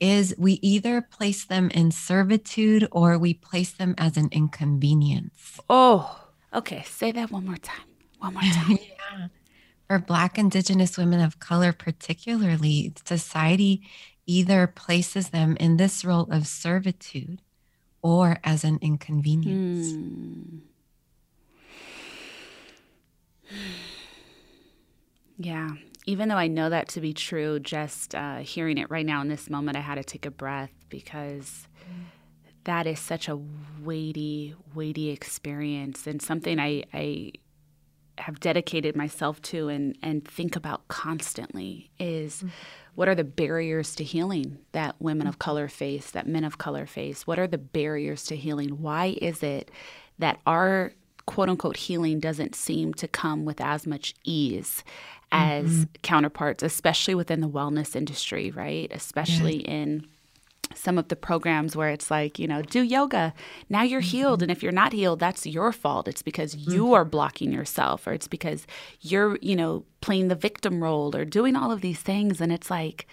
Is 0.00 0.32
we 0.38 0.60
either 0.62 1.02
place 1.02 1.44
them 1.44 1.70
in 1.70 1.90
servitude 1.90 2.86
or 2.92 3.18
we 3.18 3.34
place 3.34 3.72
them 3.72 3.96
as 3.98 4.16
an 4.16 4.28
inconvenience. 4.30 5.58
Oh, 5.68 6.24
okay. 6.54 6.84
Say 6.84 7.10
that 7.10 7.32
one 7.32 7.44
more 7.44 7.56
time. 7.56 7.82
One 8.20 8.34
more 8.34 8.42
time. 8.44 8.78
yeah 9.10 9.26
for 9.88 9.98
Black, 9.98 10.38
Indigenous 10.38 10.98
women 10.98 11.20
of 11.20 11.40
color, 11.40 11.72
particularly, 11.72 12.92
society 13.04 13.82
either 14.26 14.66
places 14.66 15.30
them 15.30 15.56
in 15.58 15.78
this 15.78 16.04
role 16.04 16.28
of 16.30 16.46
servitude 16.46 17.40
or 18.02 18.38
as 18.44 18.62
an 18.64 18.78
inconvenience. 18.80 19.92
Hmm. 19.92 20.58
Yeah. 25.40 25.68
Even 26.04 26.28
though 26.28 26.36
I 26.36 26.48
know 26.48 26.68
that 26.68 26.88
to 26.88 27.00
be 27.00 27.12
true, 27.12 27.60
just 27.60 28.12
uh, 28.12 28.38
hearing 28.38 28.76
it 28.76 28.90
right 28.90 29.06
now 29.06 29.20
in 29.20 29.28
this 29.28 29.48
moment, 29.48 29.76
I 29.76 29.80
had 29.80 29.94
to 29.94 30.02
take 30.02 30.26
a 30.26 30.32
breath 30.32 30.72
because 30.88 31.68
that 32.64 32.88
is 32.88 32.98
such 32.98 33.28
a 33.28 33.38
weighty, 33.80 34.56
weighty 34.74 35.10
experience 35.10 36.08
and 36.08 36.20
something 36.20 36.58
I, 36.58 36.82
I 36.92 37.34
have 38.20 38.40
dedicated 38.40 38.96
myself 38.96 39.40
to 39.42 39.68
and 39.68 39.96
and 40.02 40.26
think 40.26 40.56
about 40.56 40.86
constantly 40.88 41.90
is 41.98 42.38
mm-hmm. 42.38 42.48
what 42.94 43.08
are 43.08 43.14
the 43.14 43.24
barriers 43.24 43.94
to 43.94 44.04
healing 44.04 44.58
that 44.72 44.94
women 44.98 45.26
of 45.26 45.38
color 45.38 45.68
face 45.68 46.10
that 46.10 46.26
men 46.26 46.44
of 46.44 46.58
color 46.58 46.86
face 46.86 47.26
what 47.26 47.38
are 47.38 47.46
the 47.46 47.58
barriers 47.58 48.24
to 48.24 48.36
healing 48.36 48.82
why 48.82 49.16
is 49.20 49.42
it 49.42 49.70
that 50.18 50.38
our 50.46 50.92
quote 51.26 51.48
unquote 51.48 51.76
healing 51.76 52.20
doesn't 52.20 52.54
seem 52.54 52.92
to 52.94 53.06
come 53.06 53.44
with 53.44 53.60
as 53.60 53.86
much 53.86 54.14
ease 54.24 54.82
as 55.30 55.66
mm-hmm. 55.66 55.82
counterparts 56.02 56.62
especially 56.62 57.14
within 57.14 57.40
the 57.40 57.48
wellness 57.48 57.94
industry 57.94 58.50
right 58.50 58.90
especially 58.92 59.62
yeah. 59.62 59.70
in 59.70 60.06
some 60.74 60.98
of 60.98 61.08
the 61.08 61.16
programs 61.16 61.76
where 61.76 61.90
it's 61.90 62.10
like, 62.10 62.38
you 62.38 62.46
know, 62.46 62.62
do 62.62 62.82
yoga. 62.82 63.34
Now 63.68 63.82
you're 63.82 64.00
mm-hmm. 64.00 64.10
healed. 64.10 64.42
And 64.42 64.50
if 64.50 64.62
you're 64.62 64.72
not 64.72 64.92
healed, 64.92 65.20
that's 65.20 65.46
your 65.46 65.72
fault. 65.72 66.08
It's 66.08 66.22
because 66.22 66.54
you 66.54 66.84
mm-hmm. 66.84 66.94
are 66.94 67.04
blocking 67.04 67.52
yourself, 67.52 68.06
or 68.06 68.12
it's 68.12 68.28
because 68.28 68.66
you're, 69.00 69.38
you 69.40 69.56
know, 69.56 69.84
playing 70.00 70.28
the 70.28 70.34
victim 70.34 70.82
role 70.82 71.14
or 71.16 71.24
doing 71.24 71.56
all 71.56 71.70
of 71.70 71.80
these 71.80 72.00
things. 72.00 72.40
And 72.40 72.52
it's 72.52 72.70
like, 72.70 73.06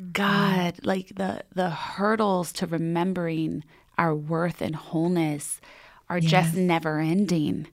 mm-hmm. 0.00 0.12
God, 0.12 0.78
like 0.82 1.12
the 1.16 1.44
the 1.54 1.70
hurdles 1.70 2.52
to 2.54 2.66
remembering 2.66 3.64
our 3.98 4.14
worth 4.14 4.60
and 4.60 4.76
wholeness 4.76 5.60
are 6.08 6.18
yes. 6.18 6.30
just 6.30 6.54
never 6.56 7.00
ending 7.00 7.66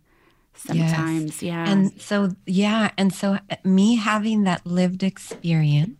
sometimes. 0.55 1.41
Yes. 1.41 1.43
Yeah. 1.43 1.69
And 1.69 2.01
so, 2.01 2.31
yeah. 2.45 2.91
And 2.97 3.13
so, 3.13 3.37
me 3.63 3.95
having 3.95 4.43
that 4.43 4.65
lived 4.65 5.03
experience 5.03 5.97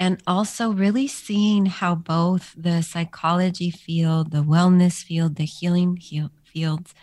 and 0.00 0.22
also 0.26 0.70
really 0.70 1.08
seeing 1.08 1.66
how 1.66 1.94
both 1.94 2.54
the 2.56 2.82
psychology 2.82 3.70
field, 3.70 4.30
the 4.30 4.44
wellness 4.44 5.02
field, 5.02 5.36
the 5.36 5.44
healing 5.44 5.98
fields, 6.44 6.94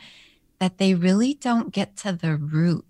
that 0.60 0.78
they 0.78 0.94
really 0.94 1.34
don't 1.34 1.74
get 1.74 1.98
to 1.98 2.14
the 2.14 2.36
root 2.36 2.86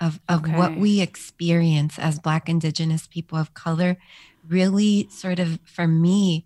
of, 0.00 0.20
of 0.28 0.44
okay. 0.44 0.56
what 0.56 0.76
we 0.76 1.00
experience 1.00 1.98
as 1.98 2.18
Black, 2.18 2.48
Indigenous 2.48 3.06
people 3.06 3.38
of 3.38 3.54
color, 3.54 3.96
really 4.46 5.08
sort 5.10 5.38
of, 5.38 5.58
for 5.64 5.86
me, 5.86 6.44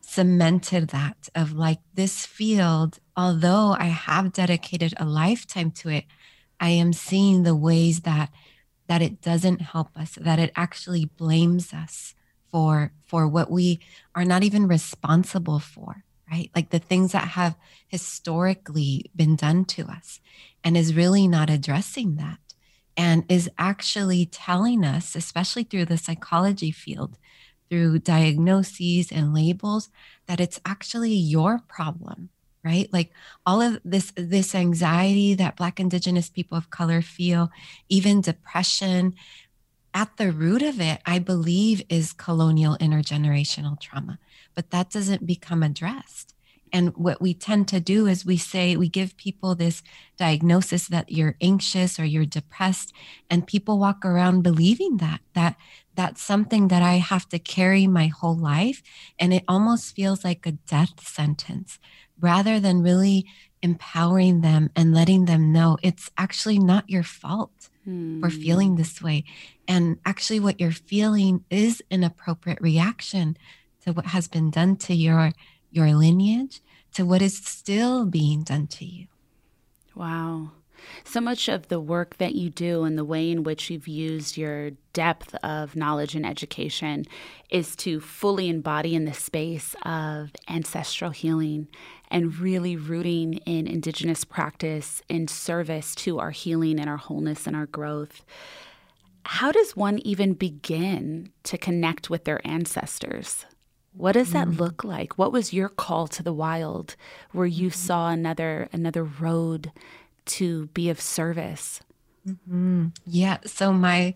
cemented 0.00 0.88
that 0.88 1.28
of 1.34 1.52
like 1.52 1.80
this 1.94 2.24
field, 2.24 2.98
although 3.14 3.76
I 3.78 3.86
have 3.86 4.32
dedicated 4.32 4.94
a 4.96 5.04
lifetime 5.04 5.70
to 5.72 5.90
it, 5.90 6.04
I 6.58 6.70
am 6.70 6.94
seeing 6.94 7.42
the 7.42 7.54
ways 7.54 8.00
that 8.00 8.30
that 8.88 9.02
it 9.02 9.20
doesn't 9.20 9.60
help 9.60 9.96
us, 9.96 10.18
that 10.20 10.38
it 10.38 10.52
actually 10.56 11.04
blames 11.04 11.72
us 11.72 12.14
for 12.50 12.92
for 13.06 13.28
what 13.28 13.50
we 13.50 13.80
are 14.14 14.24
not 14.24 14.42
even 14.42 14.66
responsible 14.66 15.60
for, 15.60 16.04
right? 16.30 16.50
Like 16.54 16.70
the 16.70 16.78
things 16.78 17.12
that 17.12 17.28
have 17.28 17.56
historically 17.86 19.10
been 19.14 19.36
done 19.36 19.64
to 19.66 19.86
us 19.86 20.20
and 20.64 20.76
is 20.76 20.94
really 20.94 21.28
not 21.28 21.50
addressing 21.50 22.16
that 22.16 22.38
and 22.96 23.24
is 23.28 23.50
actually 23.58 24.26
telling 24.26 24.84
us, 24.84 25.14
especially 25.14 25.62
through 25.62 25.84
the 25.84 25.98
psychology 25.98 26.72
field, 26.72 27.16
through 27.68 28.00
diagnoses 28.00 29.12
and 29.12 29.34
labels, 29.34 29.90
that 30.26 30.40
it's 30.40 30.60
actually 30.64 31.12
your 31.12 31.60
problem 31.68 32.30
right? 32.68 32.88
Like 32.92 33.10
all 33.46 33.60
of 33.62 33.80
this 33.84 34.12
this 34.16 34.54
anxiety 34.54 35.34
that 35.34 35.56
black 35.56 35.80
indigenous 35.80 36.28
people 36.28 36.58
of 36.58 36.70
color 36.70 37.00
feel 37.00 37.50
even 37.88 38.20
depression 38.20 39.14
at 39.94 40.14
the 40.18 40.30
root 40.30 40.62
of 40.62 40.76
it 40.82 41.00
i 41.06 41.18
believe 41.18 41.82
is 41.88 42.12
colonial 42.12 42.76
intergenerational 42.78 43.80
trauma. 43.80 44.18
But 44.54 44.70
that 44.70 44.90
doesn't 44.90 45.24
become 45.34 45.62
addressed. 45.62 46.34
And 46.72 46.94
what 46.96 47.20
we 47.20 47.34
tend 47.34 47.68
to 47.68 47.80
do 47.80 48.06
is 48.06 48.26
we 48.26 48.36
say 48.36 48.76
we 48.76 48.88
give 48.88 49.16
people 49.16 49.54
this 49.54 49.82
diagnosis 50.16 50.88
that 50.88 51.10
you're 51.10 51.36
anxious 51.40 51.98
or 51.98 52.04
you're 52.04 52.26
depressed 52.26 52.92
and 53.30 53.46
people 53.46 53.78
walk 53.78 54.04
around 54.04 54.42
believing 54.42 54.98
that 54.98 55.20
that 55.34 55.56
that's 55.94 56.22
something 56.22 56.68
that 56.68 56.82
i 56.82 56.94
have 56.94 57.28
to 57.28 57.38
carry 57.38 57.86
my 57.86 58.06
whole 58.08 58.36
life 58.36 58.82
and 59.18 59.32
it 59.32 59.44
almost 59.48 59.94
feels 59.94 60.24
like 60.24 60.46
a 60.46 60.52
death 60.52 61.06
sentence 61.06 61.78
rather 62.20 62.60
than 62.60 62.82
really 62.82 63.26
empowering 63.62 64.40
them 64.40 64.70
and 64.76 64.94
letting 64.94 65.24
them 65.24 65.52
know 65.52 65.78
it's 65.82 66.10
actually 66.16 66.58
not 66.58 66.88
your 66.88 67.02
fault 67.02 67.68
hmm. 67.84 68.20
for 68.20 68.30
feeling 68.30 68.76
this 68.76 69.02
way. 69.02 69.24
And 69.66 69.98
actually, 70.04 70.40
what 70.40 70.60
you're 70.60 70.70
feeling 70.70 71.44
is 71.50 71.82
an 71.90 72.04
appropriate 72.04 72.60
reaction 72.60 73.36
to 73.84 73.92
what 73.92 74.06
has 74.06 74.28
been 74.28 74.50
done 74.50 74.76
to 74.76 74.94
your 74.94 75.32
your 75.70 75.92
lineage, 75.92 76.60
to 76.94 77.04
what 77.04 77.22
is 77.22 77.36
still 77.36 78.06
being 78.06 78.42
done 78.42 78.66
to 78.68 78.84
you. 78.84 79.06
Wow. 79.94 80.52
So 81.04 81.20
much 81.20 81.48
of 81.48 81.68
the 81.68 81.80
work 81.80 82.18
that 82.18 82.34
you 82.34 82.50
do 82.50 82.84
and 82.84 82.96
the 82.98 83.04
way 83.04 83.30
in 83.30 83.42
which 83.42 83.70
you've 83.70 83.88
used 83.88 84.36
your 84.36 84.70
depth 84.92 85.34
of 85.36 85.76
knowledge 85.76 86.14
and 86.14 86.26
education 86.26 87.04
is 87.50 87.76
to 87.76 88.00
fully 88.00 88.48
embody 88.48 88.94
in 88.94 89.04
the 89.04 89.14
space 89.14 89.74
of 89.84 90.30
ancestral 90.48 91.10
healing 91.10 91.68
and 92.10 92.38
really 92.38 92.76
rooting 92.76 93.34
in 93.46 93.66
Indigenous 93.66 94.24
practice 94.24 95.02
in 95.08 95.28
service 95.28 95.94
to 95.96 96.18
our 96.18 96.30
healing 96.30 96.80
and 96.80 96.88
our 96.88 96.96
wholeness 96.96 97.46
and 97.46 97.54
our 97.54 97.66
growth. 97.66 98.24
How 99.24 99.52
does 99.52 99.76
one 99.76 99.98
even 100.00 100.32
begin 100.32 101.30
to 101.44 101.58
connect 101.58 102.08
with 102.08 102.24
their 102.24 102.40
ancestors? 102.46 103.44
What 103.92 104.12
does 104.12 104.32
that 104.32 104.48
mm. 104.48 104.58
look 104.58 104.84
like? 104.84 105.18
What 105.18 105.32
was 105.32 105.52
your 105.52 105.68
call 105.68 106.06
to 106.08 106.22
the 106.22 106.32
wild 106.32 106.94
where 107.32 107.46
you 107.46 107.68
mm-hmm. 107.68 107.76
saw 107.76 108.10
another 108.10 108.68
another 108.72 109.04
road 109.04 109.72
to 110.28 110.66
be 110.66 110.90
of 110.90 111.00
service. 111.00 111.80
Mm-hmm. 112.26 112.88
Yeah. 113.06 113.38
So, 113.46 113.72
my, 113.72 114.14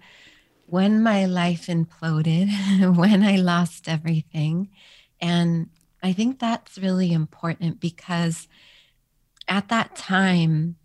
when 0.67 1.03
my 1.03 1.27
life 1.27 1.67
imploded, 1.67 2.97
when 2.97 3.23
I 3.23 3.37
lost 3.37 3.89
everything, 3.89 4.71
and 5.21 5.69
I 6.03 6.13
think 6.13 6.39
that's 6.39 6.79
really 6.79 7.13
important 7.13 7.81
because 7.81 8.49
at 9.49 9.69
that 9.69 9.95
time, 9.97 10.77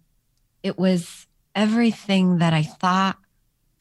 it 0.63 0.77
was 0.77 1.27
everything 1.55 2.37
that 2.37 2.53
I 2.53 2.63
thought, 2.63 3.17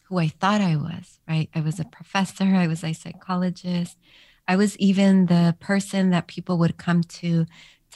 who 0.04 0.18
I 0.18 0.28
thought 0.28 0.60
I 0.60 0.76
was, 0.76 1.18
right? 1.28 1.50
I 1.54 1.60
was 1.60 1.78
a 1.78 1.84
professor, 1.84 2.44
I 2.44 2.66
was 2.66 2.84
a 2.84 2.92
psychologist, 2.92 3.98
I 4.48 4.56
was 4.56 4.78
even 4.78 5.26
the 5.26 5.56
person 5.58 6.10
that 6.10 6.28
people 6.28 6.58
would 6.58 6.76
come 6.76 7.02
to 7.02 7.46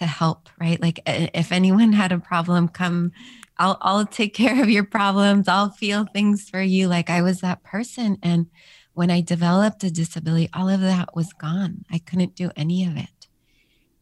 to 0.01 0.07
help, 0.07 0.49
right? 0.59 0.81
Like 0.81 1.01
if 1.07 1.53
anyone 1.53 1.93
had 1.93 2.13
a 2.13 2.19
problem, 2.19 2.69
come 2.69 3.13
I'll 3.59 3.79
I'll 3.81 4.07
take 4.07 4.35
care 4.35 4.63
of 4.63 4.71
your 4.71 4.85
problems. 4.85 5.47
I'll 5.47 5.71
feel 5.71 6.05
things 6.05 6.49
for 6.49 6.61
you. 6.61 6.89
Like 6.89 7.11
I 7.11 7.23
was 7.23 7.41
that 7.41 7.63
person 7.63 8.19
and 8.23 8.47
when 8.93 9.11
I 9.11 9.21
developed 9.21 9.85
a 9.85 9.91
disability, 9.91 10.49
all 10.53 10.69
of 10.69 10.81
that 10.81 11.15
was 11.15 11.33
gone. 11.33 11.85
I 11.91 11.99
couldn't 11.99 12.35
do 12.35 12.51
any 12.57 12.85
of 12.85 12.97
it. 12.97 13.29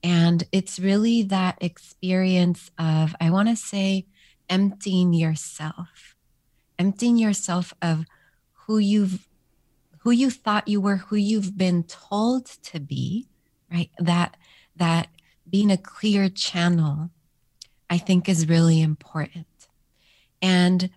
And 0.02 0.44
it's 0.50 0.78
really 0.78 1.22
that 1.24 1.58
experience 1.60 2.70
of, 2.78 3.14
I 3.20 3.30
want 3.30 3.48
to 3.48 3.56
say, 3.56 4.06
emptying 4.48 5.12
yourself, 5.12 6.16
emptying 6.78 7.18
yourself 7.18 7.74
of 7.82 8.06
who 8.66 8.78
you've 8.78 9.28
who 10.02 10.12
you 10.12 10.30
thought 10.30 10.68
you 10.68 10.80
were, 10.80 10.96
who 10.96 11.16
you've 11.16 11.58
been 11.58 11.82
told 11.82 12.46
to 12.46 12.80
be, 12.80 13.28
right? 13.70 13.90
That 13.98 14.36
that 14.76 15.08
being 15.50 15.70
a 15.70 15.76
clear 15.76 16.28
channel, 16.28 17.10
I 17.90 17.98
think 17.98 18.28
is 18.28 18.48
really 18.48 18.80
important. 18.80 19.46
And 20.40 20.90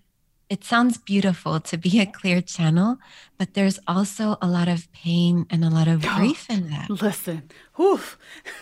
it 0.52 0.66
sounds 0.66 0.98
beautiful 0.98 1.62
to 1.62 1.78
be 1.78 2.02
a 2.02 2.06
clear 2.06 2.42
channel, 2.42 2.98
but 3.38 3.54
there's 3.54 3.80
also 3.88 4.38
a 4.42 4.48
lot 4.48 4.68
of 4.68 4.92
pain 4.92 5.46
and 5.50 5.64
a 5.64 5.70
lot 5.70 5.88
of 5.88 6.02
grief 6.02 6.50
in 6.50 6.70
that. 6.70 6.90
Listen, 6.90 7.50
oof. 7.80 8.18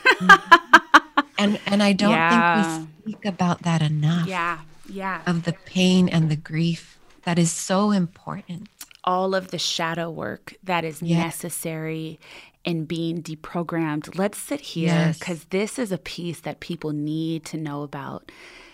Mm-hmm. 0.06 1.20
and 1.40 1.60
and 1.66 1.82
I 1.82 1.94
don't 1.94 2.12
yeah. 2.12 2.64
think 2.64 2.90
we 3.06 3.12
speak 3.12 3.26
about 3.26 3.64
that 3.64 3.82
enough. 3.82 4.28
Yeah, 4.28 4.60
yeah. 4.88 5.24
Of 5.26 5.46
the 5.46 5.54
pain 5.66 6.08
and 6.10 6.30
the 6.30 6.36
grief 6.36 7.00
that 7.24 7.40
is 7.40 7.52
so 7.52 7.90
important. 7.90 8.70
All 9.04 9.34
of 9.34 9.50
the 9.50 9.58
shadow 9.58 10.12
work 10.12 10.54
that 10.62 10.86
is 10.86 11.02
yeah. 11.02 11.18
necessary 11.18 12.20
in 12.64 12.86
being 12.86 13.22
deprogrammed. 13.22 14.18
Let's 14.18 14.38
sit 14.38 14.62
here 14.62 15.14
because 15.18 15.40
yes. 15.40 15.48
this 15.50 15.80
is 15.80 15.92
a 15.92 15.98
piece 15.98 16.42
that 16.42 16.60
people 16.60 16.92
need 16.92 17.46
to 17.46 17.58
know 17.58 17.84
about. 17.84 18.32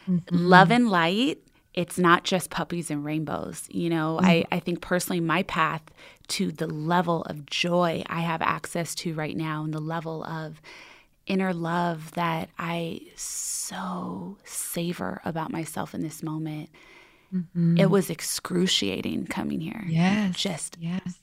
Mm-hmm. 0.07 0.35
Love 0.35 0.71
and 0.71 0.89
light 0.89 1.39
it's 1.75 1.97
not 1.97 2.23
just 2.23 2.49
puppies 2.49 2.89
and 2.89 3.03
rainbows. 3.03 3.67
You 3.69 3.89
know, 3.89 4.15
mm-hmm. 4.15 4.25
I, 4.25 4.45
I 4.51 4.59
think 4.59 4.81
personally, 4.81 5.19
my 5.19 5.43
path 5.43 5.83
to 6.29 6.51
the 6.51 6.67
level 6.67 7.21
of 7.23 7.45
joy 7.45 8.03
I 8.07 8.21
have 8.21 8.41
access 8.41 8.95
to 8.95 9.13
right 9.13 9.35
now 9.35 9.63
and 9.63 9.73
the 9.73 9.81
level 9.81 10.23
of 10.23 10.61
inner 11.27 11.53
love 11.53 12.11
that 12.11 12.49
I 12.57 13.01
so 13.15 14.37
savor 14.45 15.21
about 15.25 15.51
myself 15.51 15.93
in 15.93 16.01
this 16.01 16.23
moment. 16.23 16.69
Mm-hmm. 17.33 17.77
It 17.77 17.89
was 17.89 18.09
excruciating 18.09 19.27
coming 19.27 19.59
here. 19.59 19.83
Yes. 19.87 20.37
Just 20.37 20.77
yes. 20.79 21.19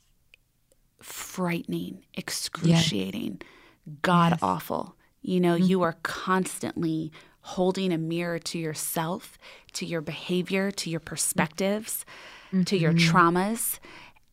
Frightening, 1.03 2.05
excruciating, 2.15 3.41
yes. 3.41 3.97
god 4.03 4.39
awful. 4.43 4.97
You 5.21 5.41
know, 5.41 5.55
mm-hmm. 5.55 5.65
you 5.65 5.83
are 5.83 5.97
constantly 6.03 7.13
holding 7.43 7.93
a 7.93 7.99
mirror 7.99 8.39
to 8.39 8.59
yourself, 8.59 9.39
to 9.73 9.87
your 9.87 10.01
behavior, 10.01 10.71
to 10.71 10.91
your 10.91 11.01
perspectives, 11.01 12.05
mm-hmm. 12.49 12.63
to 12.65 12.77
your 12.77 12.93
mm-hmm. 12.93 13.17
traumas, 13.17 13.79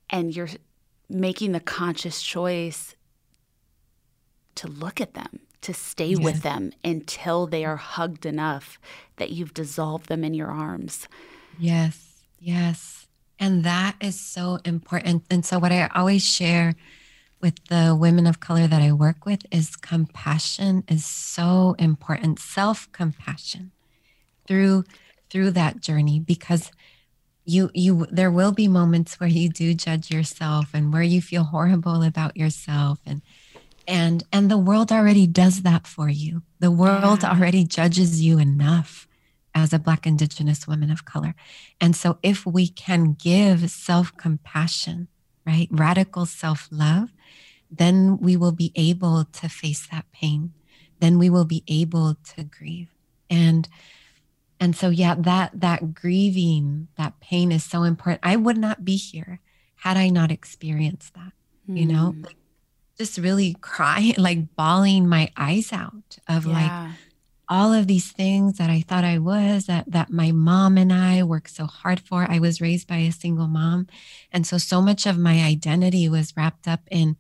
and 0.10 0.36
you're 0.36 0.50
making 1.10 1.52
the 1.52 1.60
conscious 1.60 2.22
choice 2.22 2.96
to 4.56 4.68
look 4.68 5.02
at 5.02 5.14
them, 5.14 5.40
to 5.62 5.74
stay 5.74 6.10
yes. 6.10 6.20
with 6.20 6.42
them 6.42 6.72
until 6.84 7.48
they 7.48 7.66
are 7.66 7.78
hugged 7.78 8.26
enough 8.26 8.80
that 9.18 9.32
you've 9.32 9.54
dissolved 9.54 10.08
them 10.08 10.24
in 10.24 10.34
your 10.34 10.50
arms. 10.50 11.08
Yes, 11.58 12.24
yes. 12.40 12.99
And 13.40 13.64
that 13.64 13.96
is 14.02 14.20
so 14.20 14.60
important. 14.66 15.24
And 15.30 15.46
so, 15.46 15.60
what 15.60 15.72
I 15.72 15.88
always 15.88 16.24
share 16.24 16.76
with 17.42 17.56
the 17.70 17.96
women 17.98 18.28
of 18.28 18.40
color 18.40 18.68
that 18.68 18.82
I 18.82 18.92
work 18.92 19.26
with 19.26 19.46
is 19.50 19.76
compassion 19.76 20.84
is 20.90 21.06
so 21.06 21.76
important. 21.80 22.40
Self 22.40 22.92
compassion 22.92 23.72
through 24.48 24.84
through 25.30 25.52
that 25.52 25.80
journey 25.80 26.20
because 26.20 26.72
you 27.46 27.72
you 27.74 28.06
there 28.12 28.32
will 28.32 28.52
be 28.52 28.68
moments 28.68 29.20
where 29.20 29.30
you 29.30 29.50
do 29.50 29.74
judge 29.74 30.12
yourself 30.12 30.70
and 30.74 30.92
where 30.92 31.04
you 31.04 31.22
feel 31.22 31.44
horrible 31.44 32.04
about 32.04 32.36
yourself 32.36 33.00
and 33.06 33.22
and 33.88 34.24
and 34.32 34.52
the 34.52 34.58
world 34.58 34.92
already 34.92 35.26
does 35.26 35.64
that 35.64 35.88
for 35.88 36.10
you. 36.10 36.44
The 36.60 36.72
world 36.72 37.24
yeah. 37.24 37.32
already 37.32 37.64
judges 37.64 38.22
you 38.22 38.38
enough 38.38 39.08
as 39.64 39.74
a 39.74 39.80
black 39.80 40.06
indigenous 40.06 40.68
woman 40.68 40.92
of 40.92 41.06
color. 41.06 41.36
And 41.80 41.96
so 41.96 42.18
if 42.24 42.46
we 42.46 42.68
can 42.68 43.14
give 43.14 43.70
self-compassion, 43.70 45.08
right? 45.46 45.68
Radical 45.72 46.26
self-love, 46.26 47.12
then 47.72 48.18
we 48.18 48.36
will 48.36 48.52
be 48.52 48.72
able 48.76 49.26
to 49.26 49.50
face 49.50 49.88
that 49.92 50.06
pain. 50.12 50.54
Then 51.00 51.18
we 51.18 51.30
will 51.30 51.46
be 51.46 51.64
able 51.68 52.16
to 52.36 52.44
grieve. 52.44 52.90
And 53.30 53.68
and 54.60 54.76
so 54.76 54.90
yeah, 54.90 55.16
that 55.16 55.52
that 55.62 55.94
grieving, 55.94 56.90
that 56.98 57.20
pain 57.22 57.52
is 57.52 57.64
so 57.64 57.84
important. 57.84 58.20
I 58.24 58.36
would 58.36 58.58
not 58.58 58.84
be 58.84 58.98
here 58.98 59.40
had 59.76 59.96
I 59.96 60.10
not 60.10 60.32
experienced 60.32 61.14
that. 61.14 61.32
Mm. 61.70 61.78
You 61.78 61.86
know, 61.86 62.16
like 62.22 62.36
just 62.98 63.18
really 63.18 63.56
crying, 63.62 64.16
like 64.18 64.56
bawling 64.56 65.08
my 65.08 65.32
eyes 65.38 65.72
out 65.72 66.18
of 66.28 66.46
yeah. 66.46 66.54
like 66.54 66.96
all 67.50 67.74
of 67.74 67.88
these 67.88 68.12
things 68.12 68.58
that 68.58 68.70
I 68.70 68.82
thought 68.82 69.04
I 69.04 69.18
was 69.18 69.66
that 69.66 69.86
that 69.92 70.12
my 70.12 70.32
mom 70.32 70.78
and 70.78 70.94
I 70.94 71.24
worked 71.24 71.50
so 71.50 71.66
hard 71.66 72.00
for. 72.00 72.26
I 72.30 72.40
was 72.40 72.62
raised 72.62 72.88
by 72.88 72.98
a 72.98 73.12
single 73.12 73.48
mom. 73.48 73.88
And 74.32 74.46
so 74.46 74.58
so 74.58 74.82
much 74.82 75.06
of 75.08 75.18
my 75.18 75.44
identity 75.44 76.08
was 76.08 76.38
wrapped 76.38 76.68
up 76.68 76.82
in 76.92 77.18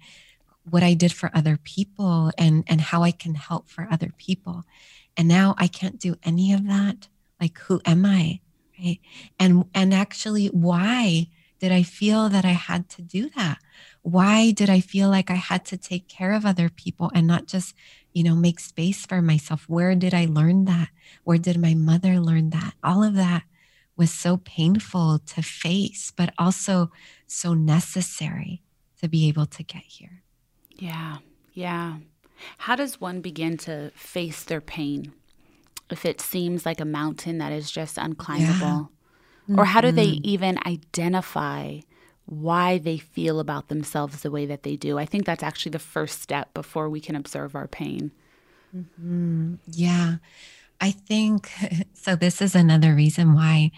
what 0.69 0.83
I 0.83 0.93
did 0.93 1.11
for 1.11 1.31
other 1.33 1.57
people 1.57 2.31
and 2.37 2.63
and 2.67 2.79
how 2.79 3.03
I 3.03 3.11
can 3.11 3.35
help 3.35 3.69
for 3.69 3.87
other 3.91 4.11
people. 4.17 4.65
And 5.17 5.27
now 5.27 5.55
I 5.57 5.67
can't 5.67 5.99
do 5.99 6.15
any 6.23 6.53
of 6.53 6.67
that. 6.67 7.07
Like 7.41 7.57
who 7.59 7.81
am 7.85 8.05
I? 8.05 8.41
Right? 8.79 8.99
And 9.39 9.65
and 9.73 9.93
actually 9.93 10.47
why 10.47 11.27
did 11.59 11.71
I 11.71 11.83
feel 11.83 12.29
that 12.29 12.45
I 12.45 12.51
had 12.51 12.87
to 12.89 13.01
do 13.01 13.29
that? 13.35 13.57
Why 14.01 14.51
did 14.51 14.69
I 14.69 14.79
feel 14.79 15.09
like 15.09 15.29
I 15.29 15.35
had 15.35 15.65
to 15.65 15.77
take 15.77 16.07
care 16.07 16.31
of 16.33 16.45
other 16.45 16.69
people 16.69 17.11
and 17.13 17.27
not 17.27 17.47
just, 17.47 17.75
you 18.13 18.23
know, 18.23 18.35
make 18.35 18.59
space 18.59 19.05
for 19.05 19.21
myself? 19.21 19.65
Where 19.67 19.95
did 19.95 20.13
I 20.13 20.25
learn 20.25 20.65
that? 20.65 20.89
Where 21.23 21.37
did 21.37 21.59
my 21.59 21.73
mother 21.73 22.19
learn 22.19 22.49
that? 22.51 22.73
All 22.83 23.03
of 23.03 23.15
that 23.15 23.43
was 23.95 24.11
so 24.11 24.37
painful 24.37 25.19
to 25.19 25.41
face, 25.41 26.11
but 26.15 26.33
also 26.37 26.91
so 27.27 27.53
necessary 27.53 28.61
to 29.01 29.07
be 29.07 29.27
able 29.27 29.45
to 29.45 29.63
get 29.63 29.83
here. 29.83 30.23
Yeah, 30.77 31.17
yeah. 31.53 31.97
How 32.59 32.75
does 32.75 33.01
one 33.01 33.21
begin 33.21 33.57
to 33.57 33.91
face 33.95 34.43
their 34.43 34.61
pain 34.61 35.13
if 35.89 36.05
it 36.05 36.21
seems 36.21 36.65
like 36.65 36.79
a 36.79 36.85
mountain 36.85 37.37
that 37.39 37.51
is 37.51 37.69
just 37.69 37.97
unclimbable? 37.97 38.89
Yeah. 39.47 39.55
Or 39.57 39.65
how 39.65 39.81
do 39.81 39.91
they 39.91 40.07
mm-hmm. 40.07 40.25
even 40.25 40.59
identify 40.65 41.79
why 42.29 42.77
they 42.77 42.97
feel 42.97 43.39
about 43.39 43.69
themselves 43.69 44.21
the 44.21 44.31
way 44.31 44.45
that 44.45 44.63
they 44.63 44.75
do? 44.75 44.99
I 44.99 45.05
think 45.05 45.25
that's 45.25 45.43
actually 45.43 45.71
the 45.71 45.79
first 45.79 46.21
step 46.21 46.53
before 46.53 46.87
we 46.89 46.99
can 46.99 47.15
observe 47.15 47.55
our 47.55 47.67
pain. 47.67 48.11
Mm-hmm. 48.75 49.55
Yeah. 49.67 50.17
I 50.79 50.91
think 50.91 51.51
so. 51.93 52.15
This 52.15 52.41
is 52.41 52.55
another 52.55 52.93
reason 52.93 53.33
why 53.33 53.71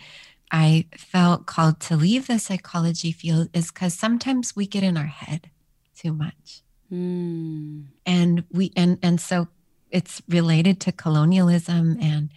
I 0.52 0.86
felt 0.98 1.46
called 1.46 1.80
to 1.82 1.96
leave 1.96 2.28
the 2.28 2.40
psychology 2.40 3.12
field, 3.12 3.50
is 3.54 3.72
because 3.72 3.94
sometimes 3.94 4.56
we 4.56 4.68
get 4.68 4.84
in 4.84 4.98
our 4.98 5.06
head 5.06 5.50
too 5.96 6.14
much. 6.14 6.62
Mm. 6.92 7.86
And 8.06 8.44
we 8.52 8.74
and 8.76 9.00
and 9.02 9.22
so 9.22 9.48
it's 9.92 10.22
related 10.28 10.82
to 10.82 10.92
colonialism 10.92 11.98
and 12.02 12.30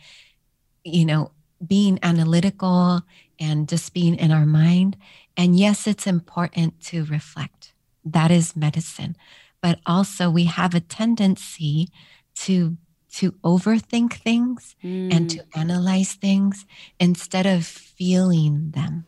you 0.84 1.04
know 1.04 1.32
being 1.66 1.98
analytical 2.02 3.02
and 3.40 3.68
just 3.68 3.94
being 3.94 4.14
in 4.14 4.30
our 4.30 4.46
mind. 4.46 4.96
And 5.36 5.58
yes, 5.58 5.86
it's 5.86 6.06
important 6.06 6.80
to 6.86 7.04
reflect. 7.04 7.72
That 8.04 8.30
is 8.30 8.54
medicine. 8.54 9.16
But 9.60 9.80
also 9.86 10.30
we 10.30 10.44
have 10.44 10.74
a 10.74 10.80
tendency 10.80 11.88
to 12.36 12.76
to 13.14 13.30
overthink 13.44 14.14
things 14.14 14.74
mm. 14.82 15.14
and 15.14 15.30
to 15.30 15.44
analyze 15.54 16.14
things 16.14 16.66
instead 16.98 17.46
of 17.46 17.64
feeling 17.64 18.72
them. 18.72 19.06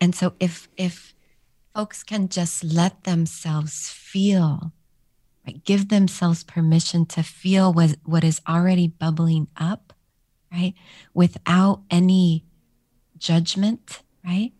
And 0.00 0.14
so 0.14 0.34
if 0.40 0.68
if 0.76 1.14
folks 1.74 2.04
can 2.04 2.28
just 2.28 2.62
let 2.62 3.02
themselves 3.04 3.90
feel, 3.90 4.72
right? 5.46 5.62
Give 5.64 5.88
themselves 5.88 6.44
permission 6.44 7.04
to 7.06 7.22
feel 7.22 7.72
what, 7.72 7.96
what 8.04 8.22
is 8.22 8.40
already 8.48 8.86
bubbling 8.86 9.48
up, 9.56 9.92
right? 10.52 10.74
Without 11.12 11.82
any 11.90 12.44
judgment, 13.18 14.03
right? 14.24 14.52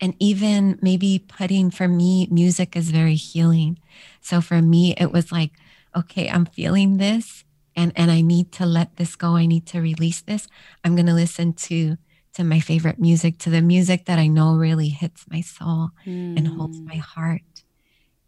And 0.00 0.14
even 0.18 0.78
maybe 0.82 1.24
putting, 1.26 1.70
for 1.70 1.86
me, 1.86 2.26
music 2.30 2.76
is 2.76 2.90
very 2.90 3.14
healing. 3.14 3.78
So 4.20 4.40
for 4.40 4.60
me, 4.60 4.94
it 4.96 5.12
was 5.12 5.30
like, 5.30 5.52
okay, 5.96 6.28
I'm 6.28 6.46
feeling 6.46 6.96
this 6.96 7.44
and, 7.76 7.92
and 7.94 8.10
I 8.10 8.20
need 8.20 8.50
to 8.52 8.66
let 8.66 8.96
this 8.96 9.14
go. 9.14 9.36
I 9.36 9.46
need 9.46 9.66
to 9.66 9.80
release 9.80 10.20
this. 10.20 10.48
I'm 10.84 10.96
going 10.96 11.06
to 11.06 11.14
listen 11.14 11.52
to 11.54 11.96
to 12.34 12.44
my 12.44 12.60
favorite 12.60 12.98
music, 12.98 13.38
to 13.38 13.50
the 13.50 13.60
music 13.60 14.06
that 14.06 14.18
I 14.18 14.26
know 14.26 14.54
really 14.54 14.88
hits 14.88 15.24
my 15.28 15.42
soul 15.42 15.90
mm. 16.06 16.36
and 16.36 16.48
holds 16.48 16.80
my 16.80 16.94
hmm. 16.94 17.00
heart. 17.00 17.42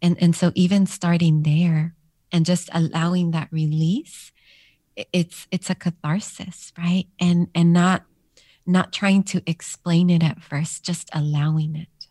And, 0.01 0.15
and 0.21 0.35
so 0.35 0.51
even 0.53 0.85
starting 0.85 1.41
there 1.41 1.95
and 2.31 2.45
just 2.45 2.69
allowing 2.71 3.31
that 3.31 3.47
release, 3.51 4.31
it's, 5.11 5.47
it's 5.49 5.69
a 5.71 5.75
catharsis, 5.75 6.71
right? 6.77 7.05
And, 7.19 7.47
and 7.55 7.73
not, 7.73 8.03
not 8.65 8.91
trying 8.91 9.23
to 9.23 9.41
explain 9.45 10.09
it 10.09 10.23
at 10.23 10.41
first, 10.41 10.83
just 10.83 11.09
allowing 11.13 11.75
it. 11.75 12.07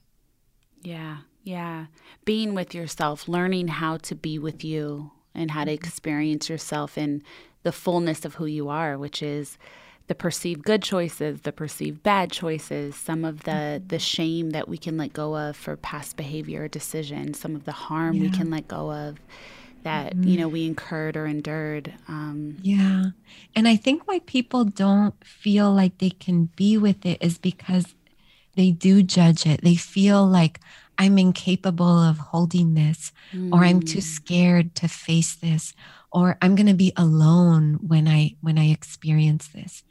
Yeah. 0.82 1.18
Yeah. 1.42 1.86
Being 2.24 2.54
with 2.54 2.74
yourself, 2.74 3.28
learning 3.28 3.68
how 3.68 3.98
to 3.98 4.14
be 4.14 4.38
with 4.38 4.64
you 4.64 5.12
and 5.34 5.50
how 5.50 5.64
to 5.64 5.70
mm-hmm. 5.70 5.84
experience 5.84 6.48
yourself 6.48 6.96
in 6.96 7.22
the 7.62 7.72
fullness 7.72 8.24
of 8.24 8.36
who 8.36 8.46
you 8.46 8.68
are, 8.68 8.96
which 8.96 9.22
is 9.22 9.58
the 10.06 10.14
perceived 10.14 10.62
good 10.64 10.82
choices, 10.82 11.40
the 11.42 11.52
perceived 11.52 12.02
bad 12.02 12.30
choices, 12.30 12.94
some 12.94 13.24
of 13.24 13.44
the 13.44 13.50
mm-hmm. 13.50 13.86
the 13.88 13.98
shame 13.98 14.50
that 14.50 14.68
we 14.68 14.76
can 14.78 14.96
let 14.96 15.12
go 15.12 15.36
of 15.36 15.56
for 15.56 15.76
past 15.76 16.16
behavior 16.16 16.64
or 16.64 16.68
decisions, 16.68 17.38
some 17.38 17.56
of 17.56 17.64
the 17.64 17.72
harm 17.72 18.16
yeah. 18.16 18.22
we 18.22 18.30
can 18.30 18.50
let 18.50 18.68
go 18.68 18.92
of 18.92 19.18
that 19.84 20.14
mm-hmm. 20.14 20.28
you 20.28 20.38
know 20.38 20.48
we 20.48 20.66
incurred 20.66 21.16
or 21.16 21.26
endured. 21.26 21.94
Um, 22.08 22.58
yeah, 22.60 23.04
and 23.54 23.68
I 23.68 23.76
think 23.76 24.06
why 24.06 24.18
people 24.20 24.64
don't 24.64 25.14
feel 25.24 25.72
like 25.72 25.98
they 25.98 26.10
can 26.10 26.46
be 26.56 26.76
with 26.76 27.06
it 27.06 27.18
is 27.22 27.38
because 27.38 27.94
they 28.56 28.70
do 28.70 29.02
judge 29.02 29.46
it. 29.46 29.62
They 29.62 29.76
feel 29.76 30.26
like 30.26 30.60
I'm 30.98 31.18
incapable 31.18 32.02
of 32.02 32.18
holding 32.18 32.74
this, 32.74 33.12
mm. 33.32 33.52
or 33.52 33.64
I'm 33.64 33.80
too 33.80 33.98
mm. 33.98 34.02
scared 34.02 34.74
to 34.76 34.88
face 34.88 35.34
this, 35.34 35.74
or 36.12 36.36
I'm 36.40 36.54
going 36.54 36.66
to 36.66 36.74
be 36.74 36.92
alone 36.96 37.78
when 37.86 38.08
I 38.08 38.36
when 38.40 38.58
I 38.58 38.70
experience 38.70 39.48
this. 39.48 39.82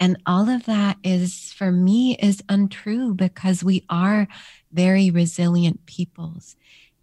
And 0.00 0.20
all 0.26 0.48
of 0.48 0.64
that 0.64 0.96
is 1.04 1.52
for 1.52 1.70
me 1.70 2.16
is 2.20 2.42
untrue 2.48 3.14
because 3.14 3.62
we 3.62 3.84
are 3.88 4.26
very 4.72 5.10
resilient 5.10 5.86
peoples. 5.86 6.56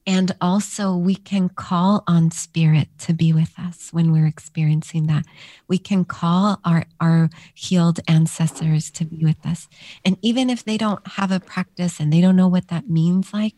And 0.08 0.36
also, 0.42 0.96
we 0.96 1.16
can 1.16 1.50
call 1.50 2.04
on 2.08 2.32
spirit 2.32 2.88
to 3.00 3.14
be 3.14 3.32
with 3.32 3.54
us 3.60 3.90
when 3.92 4.12
we're 4.12 4.26
experiencing 4.26 5.08
that. 5.08 5.26
We 5.68 5.78
can 5.78 6.04
call 6.04 6.60
our, 6.66 6.86
our 7.00 7.30
healed 7.54 8.00
ancestors 8.08 8.90
to 8.92 9.06
be 9.06 9.24
with 9.24 9.46
us. 9.46 9.68
And 10.04 10.18
even 10.22 10.50
if 10.50 10.64
they 10.64 10.78
don't 10.78 11.06
have 11.08 11.32
a 11.32 11.40
practice 11.40 12.00
and 12.00 12.12
they 12.12 12.22
don't 12.22 12.36
know 12.36 12.48
what 12.48 12.70
that 12.70 12.90
means, 12.90 13.34
like 13.34 13.54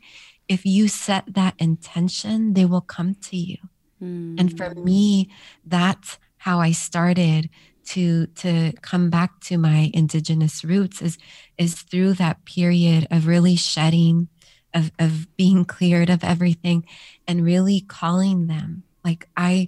if 0.48 0.66
you 0.66 0.90
set 0.90 1.24
that 1.34 1.54
intention, 1.60 2.54
they 2.54 2.66
will 2.66 2.82
come 2.82 3.16
to 3.16 3.38
you. 3.38 3.58
Mm. 4.04 4.40
And 4.40 4.58
for 4.58 4.72
hmm. 4.72 4.84
me, 4.84 5.30
that's 5.66 6.18
how 6.38 6.60
I 6.60 6.72
started 6.72 7.50
to 7.86 8.28
to 8.28 8.74
come 8.82 9.10
back 9.10 9.40
to 9.42 9.58
my 9.58 9.90
indigenous 9.94 10.64
roots 10.64 11.02
is 11.02 11.18
is 11.58 11.82
through 11.82 12.14
that 12.14 12.46
period 12.46 13.08
of 13.10 13.28
really 13.28 13.56
shedding 13.56 14.28
of, 14.74 14.92
of 15.00 15.36
being 15.38 15.66
cleared 15.66 16.10
of 16.10 16.24
everything 16.24 16.86
and 17.28 17.46
really 17.46 17.82
calling 17.82 18.48
them 18.48 18.84
like 19.04 19.28
i 19.36 19.68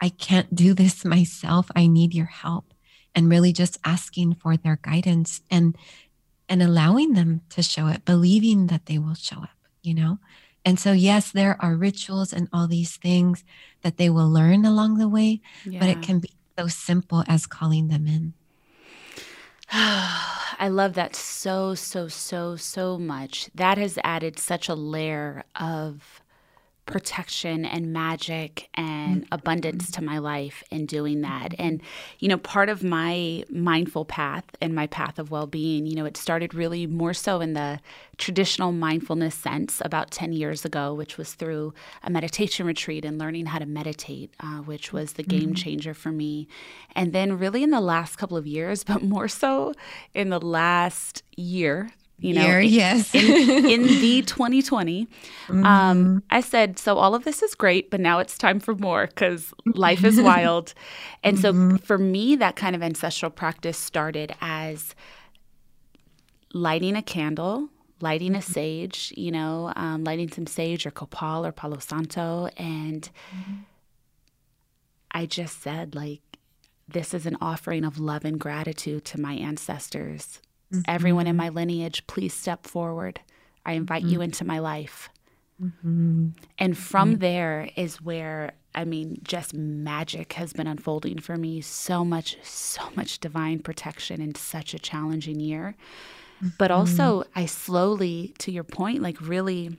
i 0.00 0.08
can't 0.08 0.54
do 0.54 0.74
this 0.74 1.04
myself. 1.04 1.70
I 1.76 1.86
need 1.86 2.14
your 2.14 2.26
help. 2.26 2.72
And 3.14 3.28
really 3.28 3.52
just 3.52 3.78
asking 3.84 4.36
for 4.36 4.56
their 4.56 4.78
guidance 4.82 5.40
and 5.50 5.76
and 6.48 6.62
allowing 6.62 7.12
them 7.14 7.42
to 7.50 7.62
show 7.62 7.86
it 7.88 8.04
believing 8.04 8.68
that 8.68 8.86
they 8.86 8.98
will 8.98 9.14
show 9.14 9.42
up 9.42 9.50
you 9.82 9.94
know? 9.94 10.18
And 10.64 10.78
so 10.78 10.92
yes 10.92 11.32
there 11.32 11.56
are 11.60 11.74
rituals 11.74 12.32
and 12.32 12.48
all 12.52 12.66
these 12.68 12.96
things 12.96 13.44
that 13.82 13.96
they 13.96 14.10
will 14.10 14.28
learn 14.28 14.64
along 14.64 14.98
the 14.98 15.08
way 15.08 15.40
yeah. 15.64 15.80
but 15.80 15.88
it 15.88 16.02
can 16.02 16.20
be 16.20 16.30
so 16.58 16.66
simple 16.68 17.24
as 17.26 17.46
calling 17.46 17.88
them 17.88 18.06
in 18.06 18.34
I 19.72 20.68
love 20.68 20.94
that 20.94 21.14
so, 21.14 21.74
so, 21.76 22.08
so, 22.08 22.56
so 22.56 22.98
much. 22.98 23.48
That 23.54 23.78
has 23.78 23.98
added 24.02 24.38
such 24.38 24.68
a 24.68 24.74
layer 24.74 25.44
of 25.54 26.19
protection 26.90 27.64
and 27.64 27.92
magic 27.92 28.68
and 28.74 29.22
mm-hmm. 29.22 29.34
abundance 29.34 29.90
to 29.92 30.02
my 30.02 30.18
life 30.18 30.62
in 30.70 30.86
doing 30.86 31.20
that. 31.22 31.54
And, 31.58 31.82
you 32.18 32.28
know, 32.28 32.38
part 32.38 32.68
of 32.68 32.82
my 32.82 33.44
mindful 33.48 34.04
path 34.04 34.44
and 34.60 34.74
my 34.74 34.86
path 34.86 35.18
of 35.18 35.30
well 35.30 35.46
being, 35.46 35.86
you 35.86 35.94
know, 35.94 36.04
it 36.04 36.16
started 36.16 36.54
really 36.54 36.86
more 36.86 37.14
so 37.14 37.40
in 37.40 37.54
the 37.54 37.80
traditional 38.18 38.70
mindfulness 38.70 39.34
sense 39.34 39.80
about 39.84 40.10
10 40.10 40.32
years 40.32 40.64
ago, 40.64 40.92
which 40.92 41.16
was 41.16 41.34
through 41.34 41.72
a 42.02 42.10
meditation 42.10 42.66
retreat 42.66 43.04
and 43.04 43.18
learning 43.18 43.46
how 43.46 43.58
to 43.58 43.66
meditate, 43.66 44.32
uh, 44.40 44.58
which 44.58 44.92
was 44.92 45.14
the 45.14 45.22
game 45.22 45.40
mm-hmm. 45.40 45.54
changer 45.54 45.94
for 45.94 46.12
me. 46.12 46.46
And 46.94 47.12
then, 47.12 47.38
really, 47.38 47.62
in 47.62 47.70
the 47.70 47.80
last 47.80 48.16
couple 48.16 48.36
of 48.36 48.46
years, 48.46 48.84
but 48.90 49.02
more 49.02 49.28
so 49.28 49.74
in 50.14 50.28
the 50.28 50.40
last 50.40 51.22
year, 51.36 51.92
you 52.20 52.34
know, 52.34 52.44
Year, 52.44 52.60
yes. 52.60 53.14
in, 53.14 53.24
in, 53.66 53.82
the 53.82 54.22
2020, 54.22 55.06
mm-hmm. 55.06 55.64
um, 55.64 56.22
I 56.30 56.40
said, 56.40 56.78
so 56.78 56.98
all 56.98 57.14
of 57.14 57.24
this 57.24 57.42
is 57.42 57.54
great, 57.54 57.90
but 57.90 57.98
now 57.98 58.18
it's 58.18 58.36
time 58.36 58.60
for 58.60 58.74
more 58.74 59.06
because 59.06 59.54
life 59.66 60.04
is 60.04 60.20
wild. 60.20 60.74
and 61.24 61.38
mm-hmm. 61.38 61.76
so 61.76 61.78
for 61.78 61.96
me, 61.96 62.36
that 62.36 62.56
kind 62.56 62.76
of 62.76 62.82
ancestral 62.82 63.30
practice 63.30 63.78
started 63.78 64.34
as 64.40 64.94
lighting 66.52 66.94
a 66.94 67.02
candle, 67.02 67.70
lighting 68.02 68.34
a 68.34 68.38
mm-hmm. 68.38 68.52
sage, 68.52 69.14
you 69.16 69.30
know, 69.30 69.72
um, 69.76 70.04
lighting 70.04 70.30
some 70.30 70.46
sage 70.46 70.86
or 70.86 70.90
copal 70.90 71.46
or 71.46 71.52
palo 71.52 71.78
santo. 71.78 72.48
And 72.58 73.08
mm-hmm. 73.34 73.54
I 75.10 75.24
just 75.24 75.62
said, 75.62 75.94
like, 75.94 76.20
this 76.86 77.14
is 77.14 77.24
an 77.24 77.38
offering 77.40 77.84
of 77.84 77.98
love 77.98 78.26
and 78.26 78.38
gratitude 78.38 79.06
to 79.06 79.20
my 79.20 79.32
ancestors 79.34 80.40
Mm-hmm. 80.72 80.82
Everyone 80.86 81.26
in 81.26 81.36
my 81.36 81.48
lineage, 81.48 82.06
please 82.06 82.34
step 82.34 82.66
forward. 82.66 83.20
I 83.66 83.72
invite 83.72 84.02
mm-hmm. 84.02 84.12
you 84.12 84.20
into 84.20 84.44
my 84.44 84.58
life. 84.58 85.10
Mm-hmm. 85.62 86.28
And 86.58 86.78
from 86.78 87.10
mm-hmm. 87.10 87.20
there 87.20 87.68
is 87.76 88.00
where, 88.00 88.52
I 88.74 88.84
mean, 88.84 89.20
just 89.22 89.52
magic 89.52 90.34
has 90.34 90.52
been 90.52 90.66
unfolding 90.66 91.18
for 91.18 91.36
me. 91.36 91.60
So 91.60 92.04
much, 92.04 92.38
so 92.42 92.82
much 92.96 93.18
divine 93.18 93.60
protection 93.60 94.20
in 94.20 94.34
such 94.34 94.74
a 94.74 94.78
challenging 94.78 95.40
year. 95.40 95.76
But 96.58 96.70
mm-hmm. 96.70 96.80
also, 96.80 97.24
I 97.34 97.46
slowly, 97.46 98.34
to 98.38 98.50
your 98.50 98.64
point, 98.64 99.02
like 99.02 99.20
really, 99.20 99.76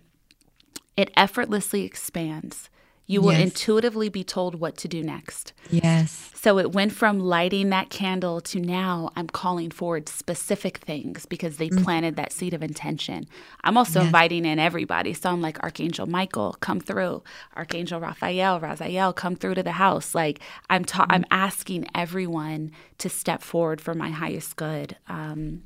it 0.95 1.10
effortlessly 1.15 1.84
expands 1.84 2.69
you 3.12 3.21
will 3.21 3.34
yes. 3.34 3.41
intuitively 3.41 4.08
be 4.08 4.24
told 4.24 4.56
what 4.56 4.78
to 4.78 4.88
do 4.88 5.04
next. 5.04 5.52
Yes. 5.69 6.32
So 6.34 6.58
it 6.58 6.71
went 6.71 6.93
from 6.93 7.19
lighting 7.19 7.69
that 7.69 7.89
candle 7.89 8.39
to 8.41 8.60
now 8.60 9.12
I'm 9.17 9.28
calling 9.28 9.69
forward 9.69 10.08
specific 10.08 10.78
things 10.78 11.26
because 11.26 11.58
they 11.58 11.67
mm-hmm. 11.67 11.84
planted 11.84 12.15
that 12.15 12.32
seed 12.32 12.54
of 12.54 12.63
intention. 12.63 13.28
I'm 13.65 13.78
also 13.78 14.00
yes. 14.00 14.06
inviting 14.08 14.45
in 14.45 14.60
everybody. 14.60 15.13
So 15.13 15.30
I'm 15.30 15.41
like, 15.41 15.62
Archangel 15.62 16.08
Michael, 16.08 16.56
come 16.62 16.80
through. 16.80 17.21
Archangel 17.58 18.00
Raphael, 18.00 18.62
Raziel, 18.62 19.13
come 19.13 19.36
through 19.36 19.56
to 19.56 19.63
the 19.63 19.74
house. 19.74 20.15
Like 20.15 20.39
I'm 20.69 20.86
ta- 20.86 21.04
mm-hmm. 21.04 21.12
I'm 21.12 21.26
asking 21.30 21.88
everyone 21.93 22.71
to 23.00 23.10
step 23.10 23.41
forward 23.41 23.82
for 23.82 23.93
my 23.93 24.10
highest 24.10 24.56
good. 24.56 24.95
Um, 25.10 25.63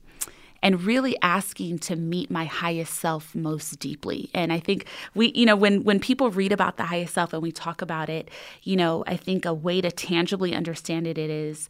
and 0.66 0.82
really 0.82 1.16
asking 1.22 1.78
to 1.78 1.96
meet 1.96 2.32
my 2.32 2.46
highest 2.46 2.96
self 2.96 3.36
most 3.36 3.78
deeply. 3.78 4.32
And 4.34 4.52
I 4.52 4.60
think 4.60 4.88
we, 5.14 5.32
you 5.36 5.46
know, 5.46 5.56
when 5.56 5.84
when 5.84 6.00
people 6.00 6.32
read 6.32 6.52
about 6.52 6.78
the 6.78 6.86
highest 6.86 7.14
self 7.14 7.34
and 7.34 7.44
we 7.44 7.52
talk 7.52 7.84
about 7.84 8.10
it, 8.10 8.30
you 8.64 8.76
know, 8.76 9.04
I 9.06 9.16
think 9.16 9.46
a 9.46 9.54
way 9.54 9.80
to 9.80 9.92
tangibly 9.92 10.56
understand 10.56 11.06
it, 11.06 11.20
it 11.20 11.30
is 11.30 11.70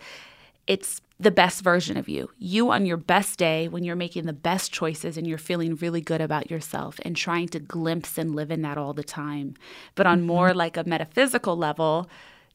it's 0.66 1.02
the 1.20 1.30
best 1.30 1.62
version 1.62 1.98
of 1.98 2.08
you. 2.08 2.30
You 2.40 2.72
on 2.72 2.86
your 2.86 2.96
best 2.96 3.38
day 3.38 3.68
when 3.68 3.84
you're 3.84 3.98
making 3.98 4.28
the 4.28 4.34
best 4.34 4.72
choices 4.72 5.18
and 5.18 5.28
you're 5.28 5.38
feeling 5.38 5.76
really 5.76 6.02
good 6.02 6.22
about 6.22 6.50
yourself 6.50 6.98
and 7.04 7.18
trying 7.18 7.50
to 7.50 7.60
glimpse 7.60 8.18
and 8.18 8.34
live 8.34 8.50
in 8.50 8.62
that 8.62 8.78
all 8.78 8.94
the 8.94 9.04
time. 9.04 9.56
But 9.96 10.08
on 10.08 10.20
mm-hmm. 10.20 10.28
more 10.28 10.54
like 10.54 10.78
a 10.78 10.86
metaphysical 10.86 11.58
level, 11.58 12.10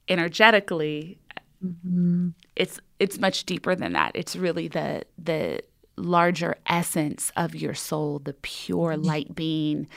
energetically, 0.09 1.19
mm-hmm. 1.63 2.31
it's 2.57 2.81
it's 2.99 3.19
much 3.19 3.45
deeper 3.45 3.75
than 3.75 3.93
that. 3.93 4.13
It's 4.15 4.37
really 4.37 4.69
the 4.69 5.03
the 5.23 5.61
larger 6.01 6.57
essence 6.67 7.33
of 7.37 7.55
your 7.55 7.75
soul, 7.75 8.19
the 8.19 8.35
pure 8.35 8.97
light 8.97 9.35
being 9.35 9.89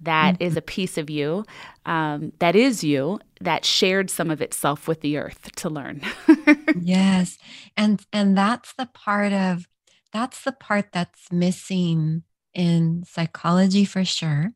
that 0.00 0.34
mm-hmm. 0.34 0.44
is 0.44 0.56
a 0.56 0.62
piece 0.62 0.96
of 0.98 1.10
you, 1.10 1.44
um, 1.86 2.32
that 2.38 2.54
is 2.54 2.84
you, 2.84 3.18
that 3.40 3.64
shared 3.64 4.10
some 4.10 4.30
of 4.30 4.40
itself 4.40 4.86
with 4.86 5.00
the 5.00 5.18
earth 5.18 5.50
to 5.56 5.68
learn. 5.68 6.02
yes, 6.80 7.38
and 7.76 8.04
and 8.12 8.36
that's 8.36 8.72
the 8.74 8.86
part 8.86 9.32
of 9.32 9.66
that's 10.12 10.42
the 10.42 10.52
part 10.52 10.92
that's 10.92 11.30
missing 11.32 12.22
in 12.54 13.04
psychology 13.06 13.84
for 13.84 14.04
sure. 14.04 14.52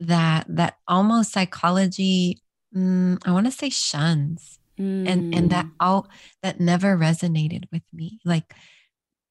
That 0.00 0.46
that 0.48 0.76
almost 0.86 1.32
psychology, 1.32 2.40
mm, 2.76 3.18
I 3.24 3.32
want 3.32 3.46
to 3.46 3.52
say 3.52 3.70
shuns, 3.70 4.58
mm. 4.78 5.08
and 5.08 5.34
and 5.34 5.50
that 5.50 5.66
mm. 5.66 5.72
all 5.80 6.08
that 6.42 6.60
never 6.60 6.96
resonated 6.96 7.64
with 7.72 7.82
me, 7.92 8.20
like 8.24 8.54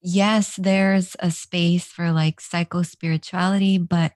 yes, 0.02 0.56
there's 0.58 1.16
a 1.20 1.32
space 1.32 1.86
for 1.86 2.12
like 2.12 2.42
psycho 2.42 2.82
spirituality, 2.84 3.78
but 3.78 4.14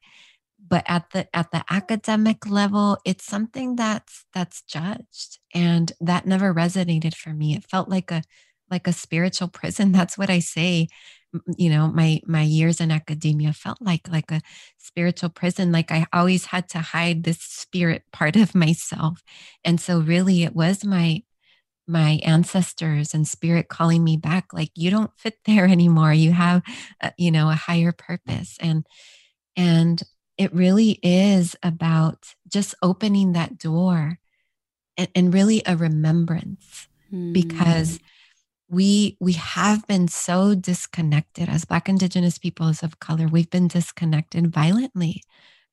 but 0.67 0.83
at 0.87 1.09
the 1.11 1.27
at 1.35 1.51
the 1.51 1.63
academic 1.69 2.47
level, 2.49 2.97
it's 3.05 3.25
something 3.25 3.75
that's 3.75 4.25
that's 4.33 4.61
judged. 4.63 5.39
And 5.53 5.91
that 6.01 6.25
never 6.27 6.53
resonated 6.53 7.15
for 7.15 7.31
me. 7.33 7.55
It 7.55 7.65
felt 7.69 7.89
like 7.89 8.11
a 8.11 8.23
like 8.71 8.87
a 8.87 8.93
spiritual 8.93 9.49
prison. 9.49 9.91
That's 9.93 10.17
what 10.17 10.29
I 10.29 10.39
say. 10.39 10.87
you 11.57 11.69
know 11.69 11.87
my 11.87 12.21
my 12.27 12.41
years 12.43 12.81
in 12.81 12.91
academia 12.91 13.53
felt 13.53 13.81
like 13.81 14.07
like 14.09 14.31
a 14.31 14.41
spiritual 14.77 15.29
prison 15.29 15.71
like 15.71 15.91
i 15.91 16.05
always 16.13 16.45
had 16.45 16.67
to 16.69 16.79
hide 16.79 17.23
this 17.23 17.39
spirit 17.39 18.03
part 18.11 18.35
of 18.35 18.53
myself 18.65 19.21
and 19.63 19.79
so 19.79 19.99
really 19.99 20.43
it 20.43 20.55
was 20.55 20.83
my 20.85 21.23
my 21.91 22.19
ancestors 22.23 23.13
and 23.13 23.27
spirit 23.27 23.67
calling 23.67 24.03
me 24.03 24.17
back 24.17 24.53
like 24.53 24.71
you 24.75 24.89
don't 24.89 25.11
fit 25.17 25.37
there 25.45 25.65
anymore. 25.65 26.13
You 26.13 26.31
have 26.31 26.63
a, 27.01 27.13
you 27.17 27.31
know 27.31 27.49
a 27.49 27.55
higher 27.55 27.91
purpose. 27.91 28.57
And 28.59 28.85
and 29.55 30.01
it 30.37 30.53
really 30.53 30.99
is 31.03 31.55
about 31.61 32.33
just 32.47 32.73
opening 32.81 33.33
that 33.33 33.57
door 33.57 34.17
and, 34.97 35.09
and 35.13 35.33
really 35.33 35.61
a 35.65 35.75
remembrance 35.75 36.87
mm. 37.13 37.33
because 37.33 37.99
we 38.69 39.17
we 39.19 39.33
have 39.33 39.85
been 39.85 40.07
so 40.07 40.55
disconnected 40.55 41.49
as 41.49 41.65
black 41.65 41.89
indigenous 41.89 42.37
peoples 42.37 42.81
of 42.81 42.99
color. 42.99 43.27
We've 43.27 43.49
been 43.49 43.67
disconnected 43.67 44.51
violently 44.51 45.23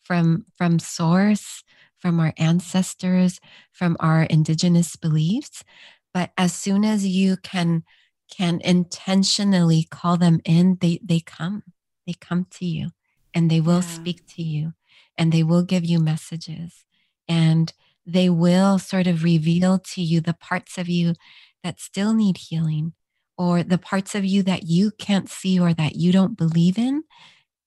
from 0.02 0.46
from 0.56 0.78
source 0.78 1.62
from 1.98 2.20
our 2.20 2.32
ancestors 2.38 3.40
from 3.72 3.96
our 4.00 4.22
indigenous 4.24 4.96
beliefs 4.96 5.64
but 6.12 6.30
as 6.36 6.52
soon 6.52 6.84
as 6.84 7.06
you 7.06 7.36
can 7.36 7.82
can 8.30 8.60
intentionally 8.62 9.86
call 9.90 10.16
them 10.16 10.40
in 10.44 10.76
they 10.80 10.98
they 11.02 11.20
come 11.20 11.62
they 12.06 12.12
come 12.12 12.46
to 12.50 12.66
you 12.66 12.90
and 13.34 13.50
they 13.50 13.60
will 13.60 13.76
yeah. 13.76 13.80
speak 13.80 14.26
to 14.26 14.42
you 14.42 14.72
and 15.16 15.32
they 15.32 15.42
will 15.42 15.62
give 15.62 15.84
you 15.84 15.98
messages 15.98 16.84
and 17.28 17.72
they 18.06 18.30
will 18.30 18.78
sort 18.78 19.06
of 19.06 19.22
reveal 19.22 19.78
to 19.78 20.02
you 20.02 20.20
the 20.20 20.34
parts 20.34 20.78
of 20.78 20.88
you 20.88 21.14
that 21.62 21.80
still 21.80 22.14
need 22.14 22.36
healing 22.36 22.92
or 23.36 23.62
the 23.62 23.78
parts 23.78 24.14
of 24.14 24.24
you 24.24 24.42
that 24.42 24.64
you 24.64 24.90
can't 24.92 25.28
see 25.28 25.58
or 25.60 25.72
that 25.74 25.96
you 25.96 26.12
don't 26.12 26.36
believe 26.36 26.78
in 26.78 27.04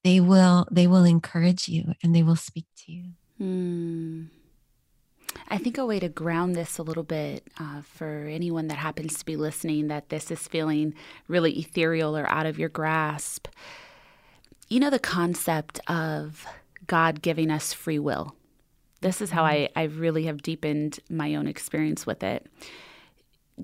they 0.03 0.19
will 0.19 0.67
they 0.71 0.87
will 0.87 1.03
encourage 1.03 1.67
you 1.67 1.93
and 2.03 2.15
they 2.15 2.23
will 2.23 2.35
speak 2.35 2.65
to 2.75 2.91
you 2.91 3.05
hmm. 3.37 4.23
I 5.49 5.57
think 5.57 5.77
a 5.77 5.85
way 5.85 5.99
to 5.99 6.09
ground 6.09 6.55
this 6.55 6.77
a 6.77 6.83
little 6.83 7.03
bit 7.03 7.43
uh, 7.59 7.81
for 7.81 8.27
anyone 8.29 8.67
that 8.67 8.77
happens 8.77 9.17
to 9.17 9.25
be 9.25 9.35
listening 9.35 9.87
that 9.87 10.09
this 10.09 10.31
is 10.31 10.47
feeling 10.47 10.93
really 11.27 11.59
ethereal 11.59 12.17
or 12.17 12.27
out 12.29 12.45
of 12.45 12.59
your 12.59 12.69
grasp 12.69 13.47
you 14.67 14.79
know 14.79 14.89
the 14.89 14.99
concept 14.99 15.79
of 15.87 16.45
god 16.87 17.21
giving 17.21 17.51
us 17.51 17.73
free 17.73 17.99
will 17.99 18.35
this 19.01 19.21
is 19.21 19.31
how 19.31 19.43
mm-hmm. 19.43 19.71
I, 19.75 19.81
I 19.81 19.85
really 19.85 20.25
have 20.25 20.41
deepened 20.41 20.99
my 21.09 21.35
own 21.35 21.47
experience 21.47 22.05
with 22.05 22.23
it. 22.23 22.47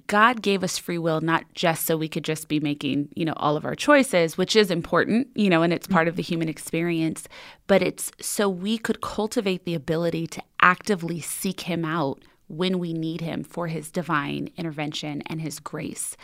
God 0.06 0.44
gave 0.44 0.64
us 0.64 0.78
free 0.78 0.98
will 0.98 1.22
not 1.22 1.46
just 1.56 1.86
so 1.86 1.98
we 1.98 2.10
could 2.10 2.24
just 2.24 2.48
be 2.48 2.60
making, 2.60 3.10
you 3.16 3.26
know, 3.26 3.34
all 3.38 3.56
of 3.56 3.66
our 3.66 3.74
choices, 3.74 4.38
which 4.38 4.56
is 4.56 4.70
important, 4.70 5.28
you 5.34 5.50
know, 5.50 5.64
and 5.64 5.74
it's 5.74 5.88
part 5.88 6.08
of 6.08 6.16
the 6.16 6.22
mm-hmm. 6.22 6.34
human 6.34 6.50
experience, 6.50 7.28
but 7.68 7.82
it's 7.82 8.12
so 8.22 8.50
we 8.50 8.78
could 8.78 9.02
cultivate 9.02 9.66
the 9.66 9.74
ability 9.74 10.28
to 10.28 10.42
actively 10.62 11.22
seek 11.22 11.62
him 11.62 11.86
out 11.86 12.24
when 12.48 12.80
we 12.80 12.94
need 12.94 13.22
him 13.22 13.44
for 13.44 13.68
his 13.68 13.92
divine 13.92 14.50
intervention 14.56 15.22
and 15.26 15.42
his 15.42 15.60
grace. 15.60 16.16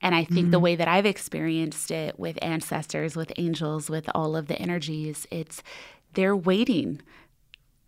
And 0.00 0.14
I 0.14 0.24
think 0.24 0.40
mm-hmm. 0.40 0.50
the 0.52 0.60
way 0.60 0.76
that 0.76 0.88
I've 0.88 1.06
experienced 1.06 1.90
it 1.90 2.18
with 2.18 2.38
ancestors, 2.40 3.16
with 3.16 3.32
angels, 3.36 3.90
with 3.90 4.08
all 4.14 4.36
of 4.36 4.46
the 4.46 4.60
energies, 4.60 5.26
it's 5.30 5.62
they're 6.14 6.36
waiting. 6.36 7.02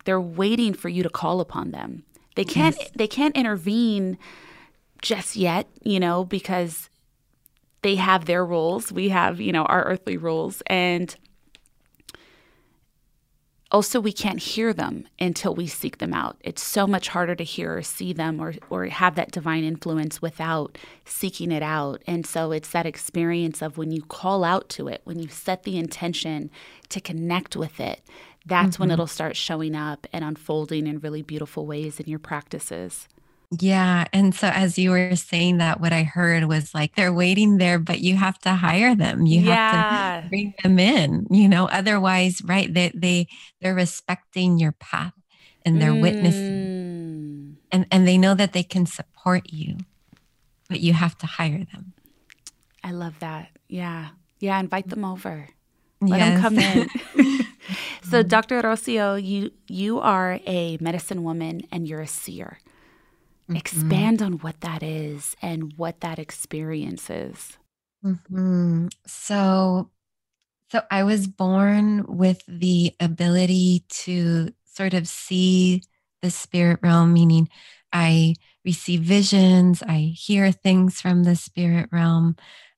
They're 0.03 0.21
waiting 0.21 0.73
for 0.73 0.89
you 0.89 1.03
to 1.03 1.09
call 1.09 1.39
upon 1.39 1.71
them. 1.71 2.03
They 2.35 2.43
can't 2.43 2.75
yes. 2.77 2.91
they 2.95 3.07
can't 3.07 3.35
intervene 3.35 4.17
just 5.01 5.35
yet, 5.35 5.67
you 5.83 5.99
know, 5.99 6.25
because 6.25 6.89
they 7.81 7.95
have 7.95 8.25
their 8.25 8.45
rules. 8.45 8.91
We 8.91 9.09
have, 9.09 9.39
you 9.39 9.51
know, 9.51 9.63
our 9.65 9.83
earthly 9.83 10.17
rules. 10.17 10.61
And 10.67 11.15
also, 13.75 13.99
we 13.99 14.13
can't 14.13 14.39
hear 14.39 14.71
them 14.71 15.05
until 15.19 15.53
we 15.53 15.67
seek 15.67 15.97
them 15.97 16.13
out. 16.13 16.37
It's 16.39 16.63
so 16.63 16.87
much 16.87 17.09
harder 17.09 17.35
to 17.35 17.43
hear 17.43 17.75
or 17.75 17.81
see 17.81 18.13
them 18.13 18.39
or, 18.39 18.53
or 18.69 18.85
have 18.85 19.15
that 19.15 19.31
divine 19.31 19.65
influence 19.65 20.21
without 20.21 20.77
seeking 21.03 21.51
it 21.51 21.61
out. 21.61 22.01
And 22.07 22.25
so, 22.25 22.53
it's 22.53 22.69
that 22.69 22.85
experience 22.85 23.61
of 23.61 23.77
when 23.77 23.91
you 23.91 24.01
call 24.01 24.45
out 24.45 24.69
to 24.69 24.87
it, 24.87 25.01
when 25.03 25.19
you 25.19 25.27
set 25.27 25.63
the 25.63 25.77
intention 25.77 26.51
to 26.87 27.01
connect 27.01 27.57
with 27.57 27.81
it, 27.81 27.99
that's 28.45 28.75
mm-hmm. 28.75 28.83
when 28.83 28.91
it'll 28.91 29.07
start 29.07 29.35
showing 29.35 29.75
up 29.75 30.07
and 30.13 30.23
unfolding 30.23 30.87
in 30.87 30.99
really 30.99 31.21
beautiful 31.21 31.65
ways 31.65 31.99
in 31.99 32.09
your 32.09 32.19
practices. 32.19 33.09
Yeah. 33.51 34.05
And 34.11 34.33
so 34.33 34.47
as 34.47 34.77
you 34.77 34.91
were 34.91 35.15
saying 35.15 35.57
that, 35.57 35.79
what 35.79 35.93
I 35.93 36.03
heard 36.03 36.45
was 36.45 36.73
like 36.73 36.95
they're 36.95 37.13
waiting 37.13 37.57
there, 37.57 37.79
but 37.79 37.99
you 37.99 38.15
have 38.15 38.39
to 38.39 38.53
hire 38.53 38.95
them. 38.95 39.25
You 39.25 39.41
yeah. 39.41 39.71
have 39.71 40.23
to 40.23 40.29
bring 40.29 40.53
them 40.63 40.79
in, 40.79 41.27
you 41.29 41.47
know, 41.47 41.67
otherwise, 41.67 42.41
right. 42.43 42.73
They 42.73 42.91
they 42.93 43.27
they're 43.61 43.75
respecting 43.75 44.59
your 44.59 44.73
path 44.73 45.13
and 45.63 45.81
they're 45.81 45.91
mm. 45.91 46.01
witnessing. 46.01 47.57
And 47.71 47.85
and 47.91 48.07
they 48.07 48.17
know 48.17 48.33
that 48.35 48.53
they 48.53 48.63
can 48.63 48.85
support 48.85 49.51
you, 49.51 49.77
but 50.69 50.79
you 50.79 50.93
have 50.93 51.17
to 51.19 51.25
hire 51.25 51.65
them. 51.71 51.93
I 52.83 52.91
love 52.91 53.19
that. 53.19 53.49
Yeah. 53.67 54.09
Yeah. 54.39 54.59
Invite 54.59 54.89
them 54.89 55.05
over. 55.05 55.49
Let 56.01 56.19
yes. 56.19 56.33
them 56.33 56.41
come 56.41 56.59
in. 56.59 56.89
so 58.03 58.23
Dr. 58.23 58.61
Rocio, 58.61 59.21
you 59.21 59.51
you 59.67 59.99
are 59.99 60.39
a 60.45 60.77
medicine 60.81 61.23
woman 61.23 61.61
and 61.71 61.87
you're 61.87 62.01
a 62.01 62.07
seer. 62.07 62.59
Mm-hmm. 63.49 63.57
Expand 63.57 64.21
on 64.21 64.33
what 64.39 64.61
that 64.61 64.81
is 64.81 65.35
and 65.41 65.73
what 65.77 66.01
that 66.01 66.17
experience 66.17 67.09
is. 67.09 67.57
Mm-hmm. 68.03 68.87
So, 69.05 69.91
so 70.71 70.81
I 70.89 71.03
was 71.03 71.27
born 71.27 72.05
with 72.07 72.41
the 72.47 72.93
ability 72.99 73.85
to 73.89 74.49
sort 74.65 74.93
of 74.93 75.07
see 75.07 75.83
the 76.21 76.31
spirit 76.31 76.79
realm, 76.81 77.13
meaning 77.13 77.47
I 77.93 78.35
receive 78.63 79.01
visions, 79.01 79.83
I 79.83 80.13
hear 80.17 80.51
things 80.51 80.99
from 80.99 81.23
the 81.23 81.35
spirit 81.35 81.89
realm. 81.91 82.35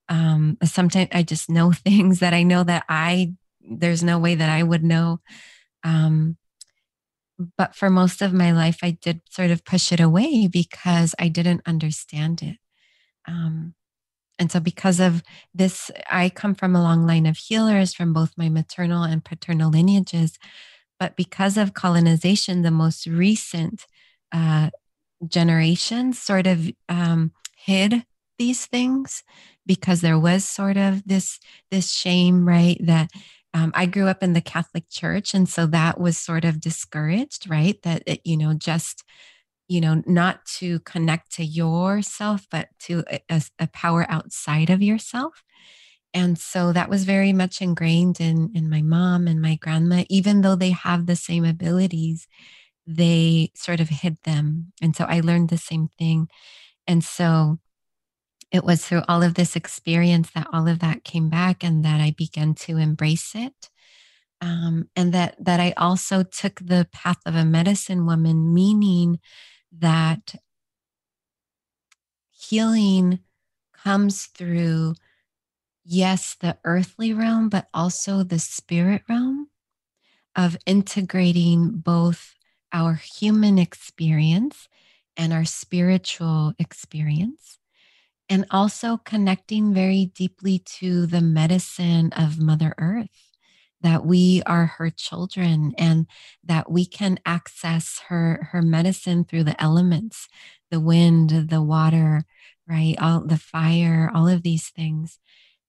Um, 0.10 0.58
sometimes 0.64 1.10
I 1.14 1.24
just 1.24 1.50
know 1.50 1.72
things 1.74 2.20
that 2.20 2.34
I 2.34 2.44
know 2.44 2.64
that 2.64 2.84
I 2.90 3.34
there's 3.70 4.04
no 4.04 4.20
way 4.20 4.36
that 4.36 4.50
I 4.50 4.64
would 4.64 4.84
know. 4.84 5.20
Um, 5.84 6.38
but 7.58 7.76
for 7.76 7.90
most 7.90 8.22
of 8.22 8.34
my 8.34 8.52
life, 8.52 8.80
I 8.82 8.92
did 8.92 9.22
sort 9.30 9.52
of 9.52 9.64
push 9.66 9.92
it 9.92 10.00
away 10.00 10.48
because 10.48 11.14
I 11.20 11.28
didn't 11.28 11.62
understand 11.66 12.42
it. 12.42 12.58
Um, 13.28 13.76
and 14.40 14.52
so, 14.52 14.60
because 14.60 15.00
of 15.00 15.24
this, 15.54 15.90
I 16.10 16.30
come 16.30 16.56
from 16.56 16.76
a 16.76 16.82
long 16.82 17.06
line 17.06 17.26
of 17.26 17.38
healers 17.38 17.94
from 17.94 18.14
both 18.14 18.34
my 18.38 18.50
maternal 18.50 19.04
and 19.04 19.24
paternal 19.24 19.72
lineages. 19.72 20.38
But 21.00 21.16
because 21.16 21.58
of 21.58 21.74
colonization, 21.74 22.62
the 22.62 22.72
most 22.72 23.08
recent 23.08 23.86
uh, 24.32 24.70
generations 25.28 26.20
sort 26.20 26.48
of 26.48 26.70
um, 26.90 27.32
hid 27.56 28.04
these 28.38 28.66
things 28.68 29.24
because 29.66 30.02
there 30.02 30.20
was 30.20 30.46
sort 30.46 30.78
of 30.78 31.04
this 31.06 31.40
this 31.72 31.92
shame, 31.92 32.48
right? 32.48 32.78
That 32.80 33.10
um, 33.58 33.72
I 33.76 33.88
grew 33.88 34.08
up 34.08 34.22
in 34.22 34.34
the 34.34 34.42
Catholic 34.42 34.88
Church, 34.90 35.34
and 35.34 35.50
so 35.50 35.66
that 35.68 36.00
was 36.00 36.18
sort 36.20 36.46
of 36.46 36.62
discouraged, 36.62 37.50
right? 37.50 37.82
That 37.82 38.04
it, 38.06 38.22
you 38.24 38.38
know, 38.38 38.54
just 38.54 39.04
you 39.68 39.82
know, 39.82 40.02
not 40.06 40.46
to 40.46 40.80
connect 40.82 41.32
to 41.34 41.44
yourself, 41.44 42.48
but 42.52 42.70
to 42.80 43.04
a, 43.30 43.42
a 43.60 43.68
power 43.68 44.06
outside 44.10 44.70
of 44.70 44.82
yourself. 44.82 45.44
And 46.14 46.38
so 46.38 46.72
that 46.72 46.90
was 46.90 47.04
very 47.04 47.34
much 47.34 47.62
ingrained 47.62 48.22
in 48.22 48.52
in 48.54 48.70
my 48.70 48.82
mom 48.84 49.28
and 49.28 49.42
my 49.42 49.56
grandma. 49.56 50.04
Even 50.10 50.42
though 50.42 50.56
they 50.56 50.72
have 50.72 51.06
the 51.08 51.16
same 51.16 51.44
abilities, 51.46 52.28
they 52.86 53.52
sort 53.56 53.80
of 53.80 53.90
hid 53.90 54.18
them. 54.24 54.74
And 54.82 54.96
so 54.96 55.06
I 55.06 55.22
learned 55.22 55.50
the 55.50 55.58
same 55.58 55.90
thing. 55.98 56.30
And 56.88 57.04
so 57.04 57.60
it 58.52 58.64
was 58.64 58.86
through 58.86 59.04
all 59.08 59.24
of 59.24 59.34
this 59.34 59.56
experience 59.56 60.30
that 60.32 60.48
all 60.54 60.68
of 60.68 60.80
that 60.80 61.04
came 61.04 61.30
back 61.30 61.64
and 61.64 61.84
that 61.84 62.00
I 62.00 62.12
began 62.12 62.54
to 62.56 62.78
embrace 62.78 63.34
it. 63.36 63.70
Um, 64.40 64.90
and 64.96 65.14
that 65.14 65.36
that 65.44 65.60
I 65.60 65.74
also 65.78 66.22
took 66.24 66.60
the 66.60 66.88
path 66.92 67.18
of 67.26 67.36
a 67.36 67.44
medicine 67.44 68.06
woman, 68.06 68.54
meaning 68.54 69.20
that 69.72 70.36
healing 72.32 73.20
comes 73.74 74.26
through, 74.28 74.94
yes, 75.84 76.36
the 76.40 76.58
earthly 76.64 77.14
realm, 77.14 77.50
but 77.50 77.68
also 77.74 78.22
the 78.22 78.40
spirit 78.40 79.02
realm 79.10 79.50
of 80.36 80.56
integrating 80.68 81.72
both 81.72 82.36
our 82.72 82.94
human 82.94 83.58
experience 83.58 84.68
and 85.18 85.34
our 85.34 85.46
spiritual 85.46 86.54
experience 86.60 87.58
and 88.30 88.46
also 88.52 88.98
connecting 88.98 89.74
very 89.74 90.06
deeply 90.14 90.60
to 90.60 91.06
the 91.06 91.22
medicine 91.22 92.12
of 92.14 92.40
Mother 92.40 92.74
Earth, 92.78 93.32
that 93.82 94.06
we 94.06 94.42
are 94.46 94.66
her 94.66 94.90
children 94.90 95.74
and 95.78 96.08
that 96.44 96.72
we 96.72 96.86
can 96.86 97.20
access 97.26 98.02
her, 98.08 98.50
her 98.52 98.62
medicine 98.62 99.24
through 99.24 99.44
the 99.44 99.62
elements, 99.62 100.28
the 100.72 100.80
wind, 100.80 101.50
the 101.50 101.62
water, 101.62 102.24
right? 102.68 102.96
All 103.00 103.22
the 103.22 103.38
fire, 103.38 104.12
all 104.14 104.28
of 104.28 104.44
these 104.44 104.70
things. 104.70 105.20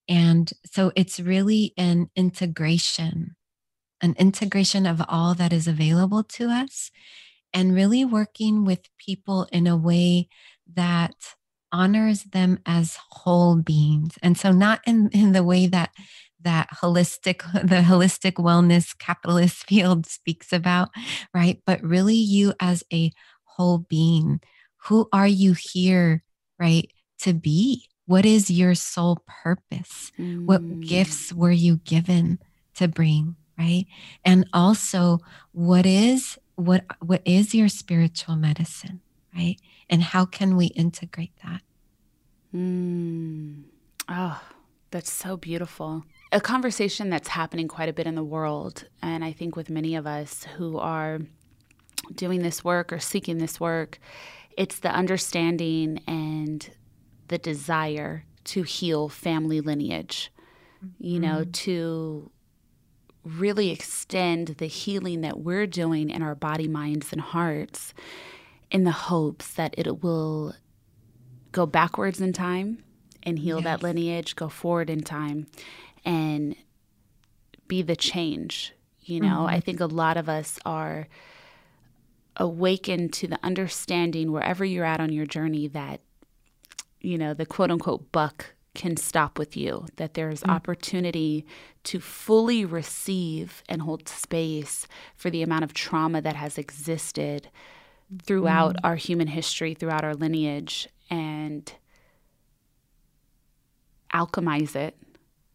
And 0.09 0.51
so 0.65 0.91
it's 0.97 1.21
really 1.21 1.75
an 1.77 2.11
integration, 2.17 3.37
an 4.01 4.15
integration 4.19 4.87
of 4.87 5.03
all 5.07 5.35
that 5.35 5.53
is 5.53 5.69
available 5.69 6.25
to 6.25 6.49
us, 6.49 6.91
and 7.53 7.75
really 7.75 8.05
working 8.05 8.65
with 8.65 8.89
people 8.99 9.47
in 9.53 9.67
a 9.67 9.77
way 9.77 10.29
that 10.75 11.15
honors 11.73 12.25
them 12.25 12.59
as 12.67 12.99
whole 13.11 13.57
beings. 13.57 14.19
And 14.23 14.37
so, 14.37 14.53
not 14.53 14.81
in, 14.87 15.09
in 15.13 15.33
the 15.33 15.45
way 15.45 15.67
that 15.67 15.91
that 16.41 16.69
holistic 16.83 17.43
the 17.53 17.83
holistic 17.83 18.35
wellness 18.35 18.97
capitalist 18.99 19.65
field 19.69 20.07
speaks 20.07 20.53
about 20.53 20.89
right? 21.35 21.61
But 21.67 21.83
really 21.83 22.17
you 22.17 22.55
as 22.61 22.85
a 22.93 23.13
whole 23.45 23.79
being 23.79 24.41
who 24.83 25.09
are 25.13 25.27
you 25.27 25.55
here 25.55 26.23
right 26.59 26.91
to 27.21 27.33
be? 27.33 27.85
What 28.07 28.25
is 28.25 28.51
your 28.51 28.75
sole 28.75 29.19
purpose? 29.27 30.13
Mm. 30.19 30.47
what 30.47 30.81
gifts 30.81 31.33
were 31.33 31.51
you 31.51 31.77
given 31.79 32.39
to 32.77 32.89
bring 32.89 33.37
right? 33.59 33.87
And 34.25 34.47
also 34.53 35.19
what 35.53 35.85
is 35.85 36.39
what 36.55 36.85
what 37.01 37.23
is 37.25 37.55
your 37.55 37.69
spiritual 37.69 38.37
medicine 38.37 39.01
right 39.35 39.57
and 39.89 40.03
how 40.03 40.25
can 40.25 40.57
we 40.57 40.67
integrate 40.67 41.33
that 41.45 41.63
mm. 42.55 43.63
oh 44.09 44.41
that's 44.91 45.13
so 45.13 45.37
beautiful 45.37 46.05
a 46.31 46.41
conversation 46.41 47.09
that's 47.09 47.29
happening 47.29 47.69
quite 47.69 47.89
a 47.89 47.93
bit 47.93 48.07
in 48.07 48.15
the 48.15 48.25
world, 48.25 48.85
and 49.03 49.25
I 49.25 49.33
think 49.33 49.57
with 49.57 49.71
many 49.71 49.97
of 49.97 50.07
us 50.07 50.45
who 50.57 50.79
are 50.79 51.21
doing 52.15 52.43
this 52.43 52.63
work 52.63 52.93
or 52.93 52.99
seeking 52.99 53.39
this 53.39 53.59
work, 53.59 53.99
it's 54.57 54.81
the 54.81 54.91
understanding 54.91 56.03
and 56.07 56.71
the 57.29 57.39
desire 57.39 58.25
to 58.45 58.63
heal 58.63 59.09
family 59.09 59.61
lineage, 59.61 60.31
mm-hmm. 60.85 61.05
you 61.05 61.19
know, 61.19 61.41
mm-hmm. 61.41 61.51
to 61.51 62.31
really 63.25 63.71
extend 63.71 64.49
the 64.59 64.67
healing 64.67 65.23
that 65.23 65.41
we're 65.41 65.67
doing 65.67 66.11
in 66.11 66.23
our 66.23 66.35
body, 66.35 66.69
minds, 66.69 67.13
and 67.13 67.21
hearts 67.21 67.95
in 68.71 68.85
the 68.85 68.93
hopes 68.93 69.53
that 69.55 69.75
it 69.79 70.03
will 70.03 70.55
go 71.53 71.67
backwards 71.67 72.21
in 72.21 72.33
time 72.33 72.83
and 73.23 73.39
heal 73.39 73.59
yes. 73.59 73.65
that 73.65 73.83
lineage, 73.83 74.37
go 74.37 74.49
forward 74.49 74.91
in 74.91 75.01
time 75.01 75.47
and 76.05 76.55
be 77.67 77.83
the 77.83 77.97
change. 77.97 78.75
You 79.03 79.21
know, 79.21 79.39
mm-hmm. 79.39 79.55
I 79.55 79.61
think 79.61 79.81
a 79.81 79.87
lot 79.87 80.17
of 80.17 80.29
us 80.29 80.59
are 80.67 81.09
awakened 82.37 83.13
to 83.15 83.27
the 83.27 83.39
understanding 83.43 84.31
wherever 84.31 84.65
you're 84.65 84.85
at 84.85 85.01
on 85.01 85.13
your 85.13 85.27
journey 85.27 85.67
that, 85.69 86.01
you 87.01 87.19
know, 87.19 87.35
the 87.35 87.47
quote 87.47 87.71
unquote 87.71 88.13
buck 88.13 88.55
can 88.75 88.97
stop 88.97 89.39
with 89.39 89.57
you, 89.57 89.87
that 89.97 90.15
there's 90.15 90.41
mm-hmm. 90.41 90.51
opportunity 90.51 91.47
to 91.85 91.99
fully 92.01 92.65
receive 92.65 93.63
and 93.69 93.83
hold 93.83 94.09
space 94.09 94.87
for 95.17 95.31
the 95.31 95.43
amount 95.43 95.65
of 95.65 95.73
trauma 95.73 96.21
that 96.21 96.37
has 96.37 96.59
existed 96.59 97.49
throughout 98.23 98.77
mm-hmm. 98.77 98.87
our 98.87 98.97
human 98.97 99.29
history, 99.29 99.75
throughout 99.75 100.05
our 100.05 100.15
lineage, 100.15 100.89
and 101.11 101.73
alchemize 104.13 104.75
it 104.75 104.97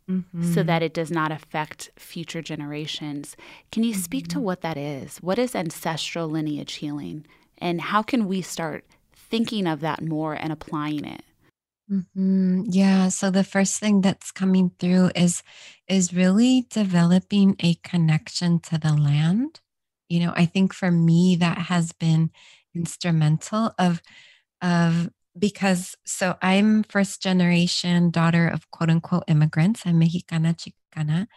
Mm-hmm. 0.10 0.54
so 0.54 0.64
that 0.64 0.84
it 0.84 0.94
does 0.94 1.10
not 1.10 1.32
affect 1.32 1.90
future 1.96 2.42
generations. 2.42 3.38
Can 3.72 3.86
you 3.86 3.94
speak 3.94 4.26
mm-hmm. 4.26 4.40
to 4.40 4.44
what 4.44 4.60
that 4.60 4.76
is? 4.76 5.18
What 5.20 5.40
is 5.40 5.56
ancestral 5.56 6.28
lineage 6.28 6.74
healing? 6.74 7.26
And 7.58 7.80
how 7.80 8.02
can 8.02 8.28
we 8.28 8.42
start 8.42 8.86
thinking 9.16 9.66
of 9.66 9.80
that 9.80 10.04
more 10.04 10.34
and 10.34 10.52
applying 10.52 11.06
it? 11.06 11.24
Mm-hmm. 11.90 12.64
Yeah. 12.68 13.08
So 13.08 13.32
the 13.32 13.46
first 13.46 13.80
thing 13.80 14.02
that's 14.02 14.32
coming 14.32 14.72
through 14.78 15.12
is 15.16 15.42
is 15.88 16.14
really 16.14 16.66
developing 16.70 17.56
a 17.60 17.76
connection 17.76 18.60
to 18.60 18.78
the 18.78 18.94
land. 18.94 19.62
You 20.10 20.20
know, 20.22 20.34
I 20.36 20.46
think 20.46 20.74
for 20.74 20.92
me 20.92 21.36
that 21.38 21.58
has 21.58 21.92
been 21.92 22.32
instrumental 22.76 23.72
of 23.78 24.02
of 24.62 25.10
because 25.38 25.96
so 26.06 26.36
I'm 26.42 26.84
first 26.84 27.22
generation 27.22 28.12
daughter 28.12 28.48
of 28.48 28.70
quote 28.72 28.90
unquote 28.90 29.24
immigrants. 29.28 29.84
I'm 29.86 30.00
Mexicana 30.00 30.56
Chicana. 30.56 31.28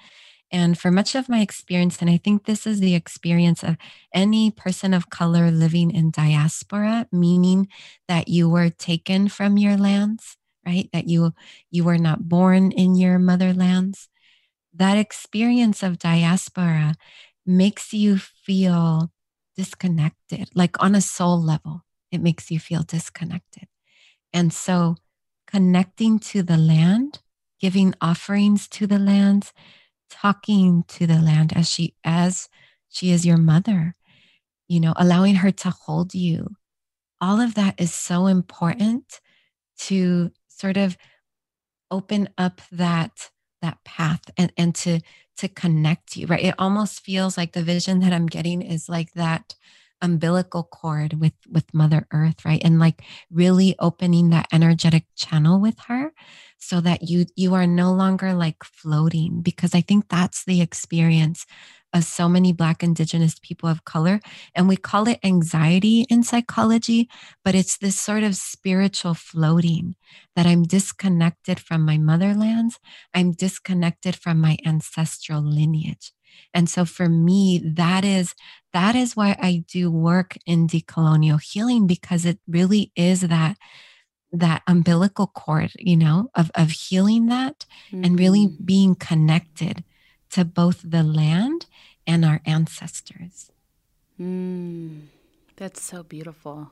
And 0.53 0.79
for 0.79 0.93
much 0.93 1.15
of 1.17 1.29
my 1.29 1.41
experience, 1.41 2.01
and 2.01 2.09
I 2.09 2.19
think 2.19 2.45
this 2.45 2.67
is 2.67 2.79
the 2.79 2.95
experience 2.95 3.65
of 3.65 3.77
any 4.15 4.51
person 4.53 4.95
of 4.95 5.11
color 5.11 5.51
living 5.51 5.91
in 5.91 6.13
diaspora, 6.13 7.09
meaning 7.11 7.69
that 8.07 8.29
you 8.29 8.49
were 8.49 8.71
taken 8.71 9.29
from 9.29 9.59
your 9.59 9.77
lands, 9.77 10.37
right? 10.65 10.89
That 10.93 11.09
you 11.09 11.33
you 11.71 11.83
were 11.85 11.99
not 11.99 12.29
born 12.29 12.71
in 12.71 12.95
your 12.95 13.19
motherlands. 13.19 14.09
That 14.75 14.99
experience 14.99 15.83
of 15.83 15.99
diaspora 15.99 16.95
makes 17.47 17.93
you 17.93 18.19
feel 18.19 19.11
disconnected, 19.57 20.51
like 20.55 20.83
on 20.83 20.95
a 20.95 21.01
soul 21.01 21.41
level. 21.41 21.83
It 22.11 22.21
makes 22.21 22.51
you 22.51 22.59
feel 22.59 22.83
disconnected. 22.83 23.69
And 24.33 24.53
so 24.53 24.97
connecting 25.47 26.19
to 26.19 26.43
the 26.43 26.57
land, 26.57 27.21
giving 27.61 27.95
offerings 28.01 28.69
to 28.69 28.87
the 28.87 28.99
land, 28.99 29.53
talking 30.11 30.85
to 30.89 31.07
the 31.07 31.21
land 31.21 31.53
as 31.57 31.69
she 31.69 31.95
as 32.05 32.49
she 32.89 33.11
is 33.11 33.27
your 33.27 33.37
mother, 33.37 33.95
you 34.69 34.81
know, 34.81 34.95
allowing 34.97 35.37
her 35.37 35.51
to 35.51 35.71
hold 35.71 36.15
you. 36.15 36.57
All 37.21 37.41
of 37.41 37.55
that 37.55 37.75
is 37.79 37.93
so 37.93 38.27
important 38.27 39.21
to 39.79 40.31
sort 40.49 40.77
of 40.77 40.97
open 41.91 42.29
up 42.37 42.61
that 42.71 43.31
that 43.67 43.83
path 43.85 44.25
and 44.39 44.53
and 44.57 44.75
to 44.83 45.01
to 45.41 45.49
connect 45.49 46.17
you 46.17 46.27
right? 46.27 46.45
It 46.51 46.55
almost 46.59 47.05
feels 47.05 47.37
like 47.37 47.53
the 47.53 47.63
vision 47.75 48.01
that 48.01 48.13
i'm 48.13 48.27
getting 48.27 48.63
is 48.63 48.89
like 48.97 49.11
that 49.25 49.55
umbilical 50.03 50.63
cord 50.65 51.15
with 51.21 51.33
with 51.49 51.73
mother 51.75 52.07
earth 52.13 52.45
right? 52.45 52.61
And 52.65 52.79
like 52.79 53.03
really 53.31 53.75
opening 53.79 54.31
that 54.31 54.47
energetic 54.53 55.05
channel 55.17 55.61
with 55.61 55.79
her 55.89 56.13
so 56.59 56.81
that 56.81 57.09
you 57.09 57.27
you 57.37 57.55
are 57.55 57.67
no 57.67 57.93
longer 57.93 58.33
like 58.33 58.63
floating 58.65 59.41
because 59.43 59.75
i 59.75 59.81
think 59.81 60.09
that's 60.09 60.45
the 60.45 60.61
experience 60.61 61.47
of 61.93 62.05
so 62.05 62.29
many 62.29 62.53
black 62.53 62.83
indigenous 62.83 63.39
people 63.41 63.69
of 63.69 63.85
color. 63.85 64.21
And 64.55 64.69
we 64.69 64.77
call 64.77 65.09
it 65.09 65.19
anxiety 65.25 66.03
in 66.11 66.23
psychology 66.23 67.09
but 67.45 67.55
it's 67.55 67.79
this 67.79 67.99
sort 67.99 68.23
of 68.23 68.37
spiritual 68.37 69.15
floating 69.15 69.95
that 70.35 70.47
i'm 70.47 70.63
disconnected 70.65 71.61
from 71.61 71.83
my 71.85 71.97
motherlands 71.97 72.75
i'm 73.15 73.33
disconnected 73.33 74.17
from 74.17 74.41
my 74.41 74.57
ancestral 74.67 75.43
lineage 75.43 76.13
and 76.55 76.69
so 76.69 76.85
for 76.85 77.09
me, 77.09 77.61
that 77.65 78.05
is 78.05 78.35
that 78.73 78.95
is 78.95 79.17
why 79.17 79.37
I 79.41 79.65
do 79.69 79.91
work 79.91 80.37
in 80.47 80.67
decolonial 80.67 81.41
healing 81.41 81.87
because 81.87 82.25
it 82.25 82.39
really 82.47 82.93
is 82.97 83.23
that 83.23 83.57
that 84.33 84.63
umbilical 84.67 85.27
cord, 85.27 85.73
you 85.79 85.97
know, 85.97 86.31
of 86.35 86.51
of 86.55 86.71
healing 86.71 87.27
that 87.27 87.65
mm-hmm. 87.91 88.05
and 88.05 88.19
really 88.19 88.47
mm. 88.47 88.65
being 88.65 88.95
connected 88.95 89.85
to 90.31 90.45
both 90.45 90.83
the 90.85 91.03
land 91.03 91.67
and 92.07 92.25
our 92.25 92.41
ancestors. 92.47 93.51
Mm, 94.21 95.03
that's 95.57 95.83
so 95.83 96.03
beautiful. 96.03 96.71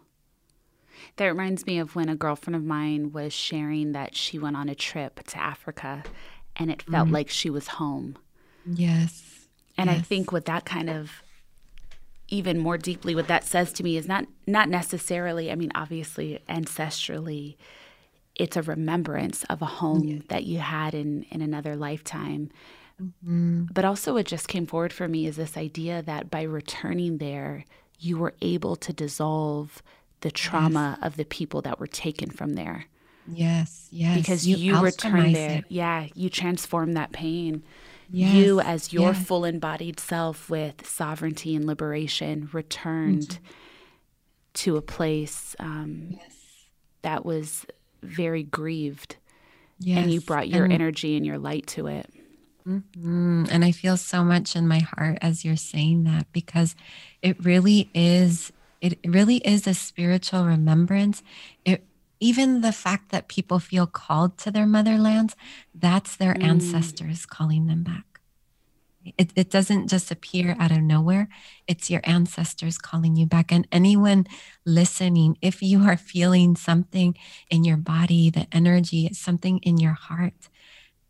That 1.17 1.27
reminds 1.27 1.67
me 1.67 1.79
of 1.79 1.97
when 1.97 2.09
a 2.09 2.17
girlfriend 2.17 2.57
of 2.57 2.65
mine 2.65 3.13
was 3.13 3.33
sharing 3.33 3.93
that 3.93 4.17
she 4.17 4.39
went 4.39 4.57
on 4.57 4.69
a 4.69 4.75
trip 4.75 5.23
to 5.29 5.39
Africa 5.39 6.05
and 6.57 6.71
it 6.71 6.83
felt 6.83 7.09
mm. 7.09 7.13
like 7.13 7.29
she 7.29 7.51
was 7.51 7.69
home. 7.69 8.17
Yes. 8.67 9.34
And 9.77 9.91
yes. 9.91 9.99
I 9.99 10.03
think 10.03 10.33
what 10.33 10.45
that 10.47 10.65
kind 10.65 10.89
of 10.89 11.23
even 12.29 12.59
more 12.59 12.79
deeply 12.79 13.15
what 13.15 13.29
that 13.29 13.45
says 13.45 13.73
to 13.75 13.83
me 13.83 13.97
is 13.97 14.09
not 14.09 14.27
not 14.47 14.69
necessarily, 14.69 15.51
I 15.51 15.55
mean 15.55 15.71
obviously 15.75 16.41
ancestrally 16.49 17.57
it's 18.35 18.57
a 18.57 18.63
remembrance 18.63 19.45
of 19.45 19.63
a 19.63 19.67
home 19.67 20.03
yeah. 20.03 20.19
that 20.29 20.45
you 20.45 20.59
had 20.59 20.95
in 20.95 21.25
in 21.31 21.41
another 21.43 21.77
lifetime. 21.77 22.51
Mm-hmm. 23.03 23.65
But 23.73 23.85
also 23.85 24.15
what 24.15 24.27
just 24.27 24.49
came 24.49 24.67
forward 24.67 24.93
for 24.93 25.09
me 25.09 25.27
is 25.27 25.37
this 25.37 25.57
idea 25.57 26.03
that 26.03 26.31
by 26.31 26.43
returning 26.43 27.19
there 27.19 27.65
you 27.99 28.19
were 28.19 28.35
able 28.41 28.77
to 28.77 28.93
dissolve 28.93 29.83
the 30.21 30.31
trauma 30.31 30.97
yes. 30.99 31.07
of 31.07 31.17
the 31.17 31.25
people 31.25 31.61
that 31.63 31.79
were 31.79 31.87
taken 31.87 32.31
from 32.31 32.55
there. 32.55 32.87
Yes, 33.27 33.89
yes. 33.91 34.19
Because 34.19 34.47
you, 34.47 34.57
you 34.57 34.81
returned 34.81 35.35
there. 35.35 35.59
It. 35.59 35.65
Yeah, 35.69 36.09
you 36.15 36.29
transformed 36.29 36.97
that 36.97 37.13
pain 37.13 37.63
yes, 38.11 38.35
you 38.35 38.61
as 38.61 38.93
your 38.93 39.13
yes. 39.13 39.27
full 39.27 39.45
embodied 39.45 40.01
self 40.01 40.49
with 40.51 40.87
sovereignty 40.87 41.55
and 41.55 41.67
liberation 41.67 42.49
returned 42.53 43.29
mm-hmm. 43.29 43.45
to 44.55 44.77
a 44.77 44.83
place 44.83 45.57
um, 45.59 46.09
yes. 46.11 46.35
that 47.03 47.25
was 47.25 47.67
very 48.03 48.43
grieved. 48.43 49.17
And 49.87 50.11
you 50.11 50.21
brought 50.21 50.49
your 50.49 50.65
and, 50.65 50.73
energy 50.73 51.17
and 51.17 51.27
your 51.27 51.37
light 51.37 51.67
to 51.69 51.89
it. 51.89 52.09
Mm-hmm. 52.67 53.45
And 53.51 53.65
I 53.65 53.73
feel 53.73 53.97
so 53.97 54.25
much 54.25 54.57
in 54.57 54.67
my 54.67 54.79
heart 54.79 55.19
as 55.21 55.45
you're 55.45 55.57
saying 55.57 56.05
that 56.05 56.33
because 56.33 56.75
it 57.21 57.43
really 57.45 57.91
is, 57.93 58.51
it 58.81 58.99
really 59.05 59.37
is 59.39 59.67
a 59.67 59.75
spiritual 59.75 60.47
remembrance. 60.47 61.23
It 61.65 61.85
even 62.25 62.63
the 62.63 62.73
fact 62.73 63.11
that 63.11 63.29
people 63.29 63.59
feel 63.59 63.87
called 63.87 64.39
to 64.39 64.51
their 64.51 64.65
motherlands, 64.65 65.35
that's 65.75 66.17
their 66.17 66.33
mm. 66.33 66.43
ancestors 66.43 67.27
calling 67.27 67.67
them 67.67 67.83
back. 67.83 68.07
It, 69.19 69.31
it 69.37 69.51
doesn't 69.51 69.89
just 69.89 70.11
appear 70.11 70.57
out 70.59 70.71
of 70.71 70.81
nowhere. 70.81 71.29
It's 71.69 71.91
your 71.91 72.01
ancestors 72.05 72.79
calling 72.79 73.15
you 73.15 73.27
back. 73.27 73.53
And 73.53 73.69
anyone 73.71 74.27
listening, 74.65 75.37
if 75.43 75.63
you 75.63 75.83
are 75.83 75.99
feeling 75.99 76.57
something 76.57 77.15
in 77.51 77.63
your 77.63 77.77
body, 77.77 78.31
the 78.31 78.47
energy, 78.51 79.11
something 79.13 79.59
in 79.59 79.77
your 79.77 79.93
heart, 79.93 80.49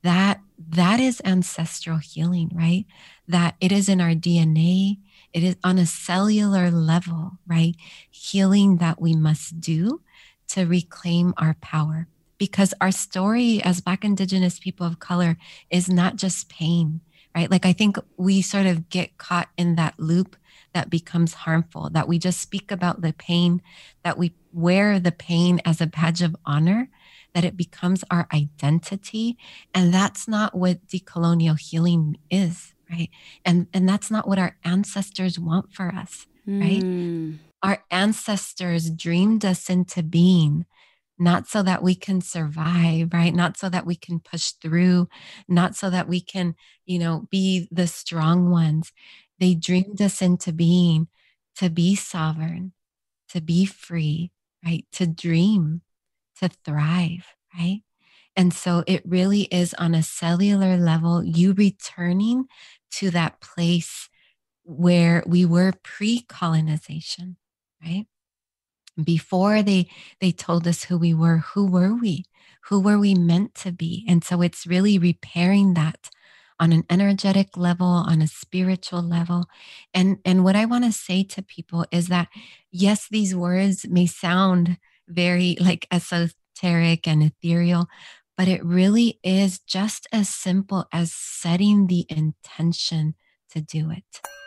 that 0.02 0.40
that 0.68 0.98
is 0.98 1.22
ancestral 1.24 1.98
healing, 1.98 2.50
right? 2.52 2.86
That 3.28 3.54
it 3.60 3.70
is 3.70 3.88
in 3.88 4.00
our 4.00 4.14
DNA. 4.14 4.98
It 5.32 5.44
is 5.44 5.56
on 5.62 5.78
a 5.78 5.86
cellular 5.86 6.72
level, 6.72 7.38
right? 7.46 7.76
Healing 8.10 8.78
that 8.78 9.00
we 9.00 9.14
must 9.14 9.60
do 9.60 10.00
to 10.48 10.66
reclaim 10.66 11.34
our 11.36 11.56
power. 11.60 12.08
Because 12.36 12.74
our 12.80 12.90
story 12.90 13.62
as 13.62 13.80
Black, 13.80 14.04
Indigenous 14.04 14.58
people 14.58 14.86
of 14.86 14.98
color 14.98 15.36
is 15.70 15.88
not 15.88 16.16
just 16.16 16.48
pain 16.48 17.00
right? 17.34 17.50
Like 17.50 17.66
I 17.66 17.72
think 17.72 17.96
we 18.16 18.42
sort 18.42 18.66
of 18.66 18.88
get 18.88 19.18
caught 19.18 19.48
in 19.56 19.74
that 19.74 19.98
loop 19.98 20.36
that 20.72 20.90
becomes 20.90 21.34
harmful, 21.34 21.90
that 21.90 22.08
we 22.08 22.18
just 22.18 22.40
speak 22.40 22.70
about 22.70 23.00
the 23.00 23.12
pain, 23.12 23.62
that 24.02 24.18
we 24.18 24.34
wear 24.52 24.98
the 24.98 25.12
pain 25.12 25.60
as 25.64 25.80
a 25.80 25.86
badge 25.86 26.22
of 26.22 26.36
honor, 26.44 26.88
that 27.34 27.44
it 27.44 27.56
becomes 27.56 28.04
our 28.10 28.28
identity. 28.32 29.36
And 29.74 29.92
that's 29.92 30.28
not 30.28 30.54
what 30.54 30.86
decolonial 30.86 31.58
healing 31.58 32.18
is, 32.30 32.72
right? 32.90 33.10
And, 33.44 33.66
and 33.72 33.88
that's 33.88 34.10
not 34.10 34.28
what 34.28 34.38
our 34.38 34.56
ancestors 34.64 35.38
want 35.38 35.72
for 35.72 35.88
us, 35.88 36.26
right? 36.46 36.82
Hmm. 36.82 37.32
Our 37.64 37.84
ancestors 37.90 38.90
dreamed 38.90 39.44
us 39.44 39.70
into 39.70 40.04
being 40.04 40.66
not 41.18 41.48
so 41.48 41.62
that 41.62 41.82
we 41.82 41.94
can 41.96 42.20
survive, 42.20 43.10
right? 43.14 43.34
Not 43.34 43.56
so 43.56 43.70
that 43.70 43.86
we 43.86 43.96
can 43.96 44.20
push 44.20 44.52
through, 44.52 45.08
not 45.48 45.76
so 45.76 45.90
that 45.90 46.08
we 46.08 46.20
can, 46.20 46.56
you 46.86 46.98
know, 47.00 47.28
be 47.30 47.68
the 47.72 47.88
strong 47.88 48.50
ones. 48.50 48.92
They 49.40 49.54
dreamed 49.54 50.02
us 50.02 50.22
into 50.22 50.52
being 50.52 51.08
to 51.56 51.70
be 51.70 51.96
sovereign, 51.96 52.74
to 53.30 53.40
be 53.40 53.66
free, 53.66 54.32
right? 54.64 54.86
To 54.94 55.06
dream, 55.06 55.82
to 56.40 56.50
thrive, 56.64 57.26
right? 57.58 57.82
And 58.36 58.54
so 58.54 58.84
it 58.86 59.02
really 59.06 59.42
is 59.44 59.74
on 59.74 59.94
a 59.94 60.02
cellular 60.02 60.76
level, 60.78 61.24
you 61.24 61.54
returning 61.54 62.46
to 62.92 63.10
that 63.12 63.40
place 63.40 64.08
where 64.64 65.24
we 65.26 65.44
were 65.46 65.72
pre 65.82 66.22
colonization, 66.22 67.36
right? 67.84 68.06
before 69.02 69.62
they 69.62 69.88
they 70.20 70.30
told 70.30 70.66
us 70.68 70.84
who 70.84 70.98
we 70.98 71.14
were 71.14 71.38
who 71.38 71.66
were 71.66 71.94
we? 71.94 72.24
Who 72.68 72.80
were 72.80 72.98
we 72.98 73.14
meant 73.14 73.54
to 73.56 73.72
be? 73.72 74.04
And 74.08 74.24
so 74.24 74.40
it's 74.40 74.66
really 74.66 74.98
repairing 74.98 75.74
that 75.74 76.10
on 76.60 76.72
an 76.72 76.84
energetic 76.88 77.56
level 77.56 77.86
on 77.86 78.22
a 78.22 78.28
spiritual 78.28 79.02
level. 79.02 79.46
And 79.92 80.18
and 80.24 80.44
what 80.44 80.56
i 80.56 80.64
want 80.64 80.84
to 80.84 80.92
say 80.92 81.24
to 81.24 81.42
people 81.42 81.84
is 81.90 82.08
that 82.08 82.28
yes 82.70 83.08
these 83.10 83.34
words 83.34 83.86
may 83.88 84.06
sound 84.06 84.78
very 85.08 85.56
like 85.60 85.86
esoteric 85.90 87.06
and 87.06 87.22
ethereal 87.22 87.88
but 88.36 88.48
it 88.48 88.64
really 88.64 89.20
is 89.22 89.60
just 89.60 90.08
as 90.12 90.28
simple 90.28 90.86
as 90.92 91.12
setting 91.12 91.86
the 91.86 92.06
intention 92.08 93.14
to 93.50 93.60
do 93.60 93.90
it 93.90 94.43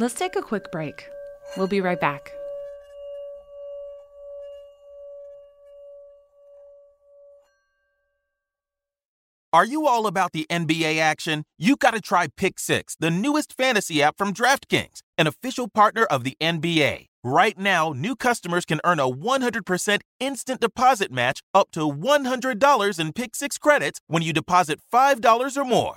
let's 0.00 0.14
take 0.14 0.36
a 0.36 0.42
quick 0.42 0.72
break 0.72 1.08
We'll 1.56 1.66
be 1.66 1.80
right 1.80 2.00
back. 2.00 2.32
Are 9.50 9.64
you 9.64 9.86
all 9.86 10.06
about 10.06 10.32
the 10.32 10.46
NBA 10.50 10.98
action? 10.98 11.44
You 11.56 11.76
got 11.76 11.94
to 11.94 12.02
try 12.02 12.28
Pick 12.36 12.58
Six, 12.58 12.96
the 13.00 13.10
newest 13.10 13.54
fantasy 13.56 14.02
app 14.02 14.18
from 14.18 14.34
DraftKings, 14.34 15.00
an 15.16 15.26
official 15.26 15.68
partner 15.68 16.04
of 16.04 16.22
the 16.22 16.36
NBA. 16.38 17.06
Right 17.24 17.58
now, 17.58 17.92
new 17.92 18.14
customers 18.14 18.66
can 18.66 18.78
earn 18.84 19.00
a 19.00 19.10
100% 19.10 20.00
instant 20.20 20.60
deposit 20.60 21.10
match 21.10 21.40
up 21.54 21.70
to 21.72 21.80
$100 21.80 23.00
in 23.00 23.12
Pick 23.14 23.34
Six 23.34 23.56
credits 23.56 24.00
when 24.06 24.22
you 24.22 24.34
deposit 24.34 24.80
$5 24.92 25.56
or 25.56 25.64
more. 25.64 25.96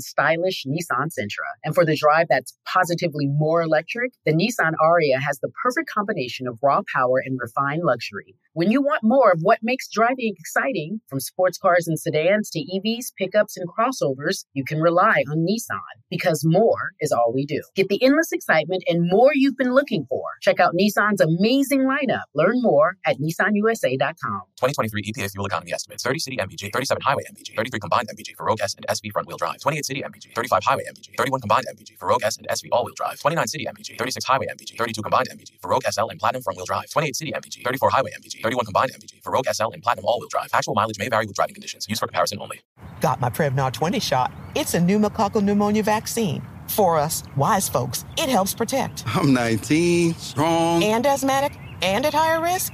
stylish 0.01 0.65
Nissan 0.67 1.07
Sentra. 1.07 1.49
And 1.63 1.73
for 1.73 1.85
the 1.85 1.95
drive 1.95 2.27
that's 2.29 2.57
positively 2.65 3.27
more 3.27 3.61
electric, 3.61 4.13
the 4.25 4.33
Nissan 4.33 4.73
Ariya 4.81 5.19
has 5.25 5.39
the 5.39 5.51
perfect 5.63 5.89
combination 5.89 6.47
of 6.47 6.57
raw 6.61 6.81
power 6.93 7.21
and 7.23 7.39
refined 7.39 7.83
luxury. 7.83 8.35
When 8.53 8.69
you 8.69 8.81
want 8.81 9.01
more 9.03 9.31
of 9.31 9.39
what 9.41 9.59
makes 9.61 9.87
driving 9.87 10.35
exciting, 10.37 10.99
from 11.07 11.19
sports 11.19 11.57
cars 11.57 11.87
and 11.87 11.97
sedans 11.97 12.49
to 12.49 12.59
EVs, 12.59 13.13
pickups, 13.17 13.55
and 13.55 13.67
crossovers, 13.69 14.45
you 14.53 14.65
can 14.65 14.81
rely 14.81 15.23
on 15.29 15.45
Nissan 15.47 16.01
because 16.09 16.43
more 16.45 16.91
is 16.99 17.11
all 17.11 17.31
we 17.33 17.45
do. 17.45 17.61
Get 17.75 17.87
the 17.87 18.01
endless 18.03 18.31
excitement 18.31 18.83
and 18.87 19.07
more 19.09 19.31
you've 19.33 19.57
been 19.57 19.73
looking 19.73 20.05
for. 20.09 20.23
Check 20.41 20.59
out 20.59 20.73
Nissan's 20.73 21.21
amazing 21.21 21.81
lineup. 21.81 22.23
Learn 22.35 22.61
more 22.61 22.97
at 23.05 23.17
nissanusa.com. 23.19 24.41
2023 24.59 25.03
EPA 25.03 25.31
fuel 25.31 25.45
economy 25.45 25.73
estimates 25.73 26.03
30 26.03 26.19
city 26.19 26.37
MPG, 26.37 26.73
37 26.73 27.01
highway 27.01 27.23
MPG, 27.31 27.55
33 27.55 27.79
combined 27.79 28.09
MPG 28.09 28.35
for 28.35 28.45
Rogue 28.45 28.61
S 28.61 28.75
and 28.75 28.85
SV 28.87 29.11
front 29.11 29.27
wheel 29.27 29.37
drive, 29.37 29.59
28 29.61 29.85
city 29.91 30.03
MPG, 30.03 30.33
35 30.33 30.63
highway 30.63 30.83
MPG, 30.89 31.17
31 31.17 31.41
combined 31.41 31.65
MPG 31.69 31.97
for 31.97 32.07
Rogue 32.07 32.23
S 32.23 32.37
and 32.37 32.47
SV 32.47 32.69
all 32.71 32.85
wheel 32.85 32.93
drive, 32.95 33.19
29 33.19 33.47
city 33.47 33.65
MPG, 33.65 33.97
36 33.97 34.25
highway 34.25 34.47
MPG, 34.47 34.77
32 34.77 35.01
combined 35.01 35.27
MPG 35.29 35.59
for 35.61 35.69
Rogue 35.69 35.83
SL 35.89 36.07
and 36.07 36.19
Platinum 36.19 36.41
front 36.41 36.55
wheel 36.57 36.65
drive, 36.65 36.89
28 36.89 37.15
city 37.15 37.33
MPG, 37.33 37.63
34 37.65 37.89
highway 37.89 38.11
MPG, 38.17 38.41
31 38.41 38.65
combined 38.65 38.91
MPG 38.93 39.21
for 39.21 39.31
Rogue 39.33 39.47
SL 39.51 39.71
and 39.71 39.83
Platinum 39.83 40.05
all-wheel 40.05 40.29
drive. 40.29 40.47
Actual 40.53 40.75
mileage 40.75 40.97
may 40.97 41.09
vary 41.09 41.25
with 41.25 41.35
driving 41.35 41.55
conditions. 41.55 41.85
Used 41.89 41.99
for 41.99 42.07
comparison 42.07 42.39
only. 42.39 42.61
Got 43.01 43.19
my 43.19 43.29
Prevnar 43.29 43.73
20 43.73 43.99
shot. 43.99 44.31
It's 44.55 44.73
a 44.75 44.79
pneumococcal 44.79 45.43
pneumonia 45.43 45.83
vaccine. 45.83 46.41
For 46.69 46.97
us, 46.97 47.23
wise 47.35 47.67
folks, 47.67 48.05
it 48.17 48.29
helps 48.29 48.53
protect. 48.53 49.03
I'm 49.07 49.33
19, 49.33 50.13
strong, 50.13 50.83
and 50.83 51.05
asthmatic, 51.05 51.57
and 51.81 52.05
at 52.05 52.13
higher 52.13 52.41
risk. 52.41 52.73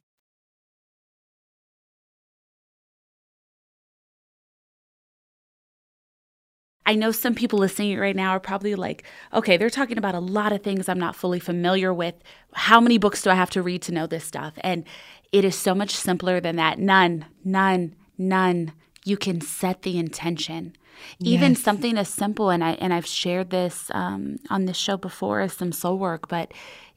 I 6.85 6.95
know 6.95 7.11
some 7.11 7.35
people 7.35 7.59
listening 7.59 7.97
right 7.99 8.15
now 8.15 8.31
are 8.31 8.39
probably 8.39 8.75
like, 8.75 9.03
okay, 9.33 9.55
they're 9.55 9.69
talking 9.69 9.97
about 9.97 10.15
a 10.15 10.19
lot 10.19 10.51
of 10.51 10.63
things 10.63 10.89
I'm 10.89 10.99
not 10.99 11.15
fully 11.15 11.39
familiar 11.39 11.93
with. 11.93 12.15
How 12.53 12.81
many 12.81 12.97
books 12.97 13.21
do 13.21 13.29
I 13.29 13.35
have 13.35 13.51
to 13.51 13.61
read 13.61 13.81
to 13.83 13.91
know 13.93 14.07
this 14.07 14.25
stuff? 14.25 14.53
And 14.61 14.85
it 15.31 15.45
is 15.45 15.55
so 15.55 15.75
much 15.75 15.91
simpler 15.95 16.39
than 16.39 16.55
that. 16.55 16.79
None, 16.79 17.25
none, 17.43 17.95
none. 18.17 18.73
You 19.05 19.15
can 19.17 19.41
set 19.41 19.83
the 19.83 19.97
intention. 19.97 20.75
Even 21.19 21.51
Yes. 21.51 21.61
something 21.61 21.97
as 21.97 22.09
simple, 22.09 22.49
and 22.49 22.63
I 22.63 22.71
and 22.73 22.93
I've 22.93 23.07
shared 23.07 23.49
this 23.49 23.89
um, 23.93 24.37
on 24.49 24.65
this 24.65 24.77
show 24.77 24.97
before 24.97 25.39
as 25.41 25.53
some 25.53 25.71
soul 25.71 25.97
work, 25.97 26.27
but 26.27 26.51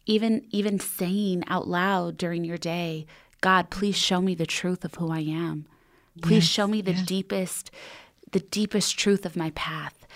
even 0.04 0.46
even 0.50 0.78
saying 0.78 1.44
out 1.46 1.68
loud 1.68 2.18
during 2.18 2.44
your 2.44 2.58
day, 2.58 3.06
God, 3.40 3.70
please 3.70 3.96
show 3.96 4.20
me 4.20 4.34
the 4.34 4.44
truth 4.46 4.84
of 4.84 4.96
who 4.96 5.10
I 5.10 5.20
am. 5.20 5.66
Please 6.20 6.44
Yes, 6.44 6.52
show 6.52 6.66
me 6.66 6.82
the 6.82 6.92
yes. 6.92 7.06
deepest, 7.06 7.70
the 8.34 8.40
deepest 8.40 8.98
truth 8.98 9.24
of 9.24 9.36
my 9.36 9.50
path. 9.50 10.06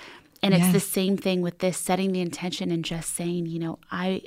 And 0.43 0.53
it's 0.53 0.73
the 0.73 0.81
same 0.81 1.17
thing 1.17 1.41
with 1.41 1.59
this 1.61 1.79
setting 1.79 2.13
the 2.13 2.21
intention 2.21 2.71
and 2.71 2.85
just 2.85 3.15
saying, 3.15 3.47
you 3.47 3.59
know, 3.59 3.79
I 3.91 4.23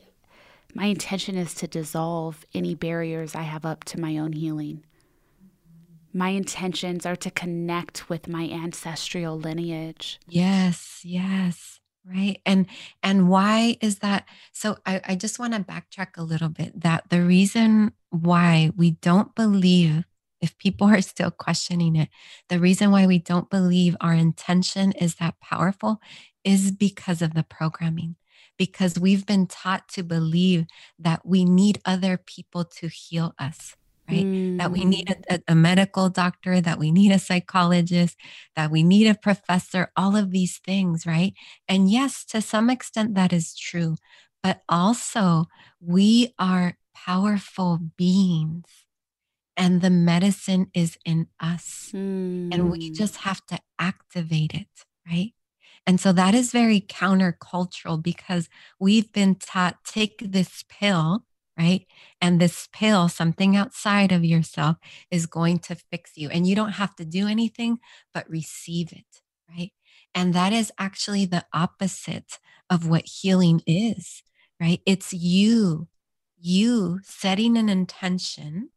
my 0.74 0.86
intention 0.86 1.38
is 1.38 1.54
to 1.56 1.68
dissolve 1.68 2.46
any 2.54 2.74
barriers 2.76 3.36
I 3.36 3.42
have 3.42 3.66
up 3.66 3.84
to 3.86 4.00
my 4.00 4.18
own 4.18 4.34
healing. 4.34 4.84
My 6.14 6.30
intentions 6.30 7.06
are 7.06 7.16
to 7.18 7.32
connect 7.32 8.10
with 8.10 8.28
my 8.28 8.44
ancestral 8.44 9.38
lineage. 9.38 10.20
Yes, 10.28 11.02
yes. 11.04 11.80
Right. 12.06 12.42
And 12.46 12.66
and 13.04 13.30
why 13.30 13.78
is 13.82 14.00
that? 14.00 14.26
So 14.54 14.78
I, 14.86 15.02
I 15.06 15.16
just 15.16 15.38
want 15.38 15.54
to 15.54 15.60
backtrack 15.60 16.18
a 16.18 16.24
little 16.24 16.50
bit 16.50 16.82
that 16.82 17.10
the 17.10 17.22
reason 17.22 17.94
why 18.10 18.72
we 18.76 18.92
don't 18.92 19.36
believe, 19.36 20.06
if 20.42 20.58
people 20.58 20.88
are 20.88 21.02
still 21.02 21.32
questioning 21.32 21.96
it, 21.96 22.10
the 22.50 22.60
reason 22.60 22.92
why 22.92 23.06
we 23.08 23.20
don't 23.20 23.50
believe 23.50 23.96
our 24.02 24.14
intention 24.14 24.92
is 24.94 25.16
that 25.16 25.40
powerful 25.40 26.02
is 26.44 26.72
because 26.72 27.22
of 27.22 27.34
the 27.34 27.44
programming. 27.44 28.16
Because 28.58 29.00
we've 29.00 29.26
been 29.26 29.48
taught 29.48 29.88
to 29.90 30.04
believe 30.04 30.66
that 31.00 31.26
we 31.26 31.46
need 31.46 31.80
other 31.86 32.18
people 32.18 32.64
to 32.66 32.88
heal 32.90 33.34
us, 33.40 33.76
right? 34.10 34.28
That 34.60 34.72
we 34.72 34.86
need 34.86 35.10
a, 35.10 35.36
a- 35.36 35.42
a 35.50 35.56
medical 35.56 36.10
doctor, 36.10 36.62
that 36.62 36.78
we 36.78 36.92
need 36.92 37.12
a 37.12 37.20
psychologist, 37.20 38.18
that 38.56 38.70
we 38.70 38.84
need 38.84 39.08
a 39.08 39.16
professor, 39.16 39.92
all 39.96 40.16
of 40.16 40.32
these 40.32 40.60
things, 40.60 41.06
right? 41.08 41.34
And 41.68 41.90
yes, 41.90 42.24
to 42.26 42.42
some 42.42 42.70
extent, 42.70 43.16
that 43.16 43.34
is 43.34 43.56
true. 43.56 43.96
But 44.44 44.62
also, 44.70 45.46
we 45.80 46.34
are 46.40 46.78
powerful 46.94 47.80
beings, 47.98 48.66
and 49.58 49.82
the 49.82 49.90
medicine 49.90 50.68
is 50.74 50.98
in 51.06 51.28
us. 51.40 51.90
And 52.52 52.72
we 52.72 52.88
hmm. 52.88 52.94
just 52.94 53.18
have 53.18 53.46
to 53.48 53.60
activate 53.80 54.54
it, 54.54 54.86
right? 55.08 55.34
And 55.88 56.00
so 56.00 56.12
that 56.14 56.36
is 56.36 56.52
very 56.52 56.80
countercultural 56.80 58.02
because 58.02 58.50
we've 58.80 59.12
been 59.12 59.36
taught 59.36 59.84
take 59.84 60.20
this 60.20 60.64
pill, 60.70 61.26
right? 61.58 61.86
And 62.22 62.40
this 62.40 62.70
pill, 62.72 63.10
something 63.10 63.56
outside 63.56 64.12
of 64.12 64.24
yourself, 64.24 64.78
is 65.10 65.26
going 65.26 65.60
to 65.60 65.76
fix 65.76 66.12
you. 66.16 66.30
And 66.30 66.48
you 66.48 66.56
don't 66.56 66.74
have 66.74 66.96
to 66.98 67.06
do 67.06 67.28
anything 67.28 67.80
but 68.14 68.30
receive 68.30 68.92
it, 68.92 69.22
right? 69.50 69.72
And 70.14 70.34
that 70.34 70.54
is 70.54 70.72
actually 70.78 71.26
the 71.26 71.46
opposite 71.54 72.40
of 72.70 72.88
what 72.88 73.06
healing 73.06 73.62
is, 73.66 74.24
right? 74.60 74.82
It's 74.86 75.14
you, 75.14 75.88
you 76.40 77.00
setting 77.04 77.58
an 77.58 77.70
intention, 77.70 78.70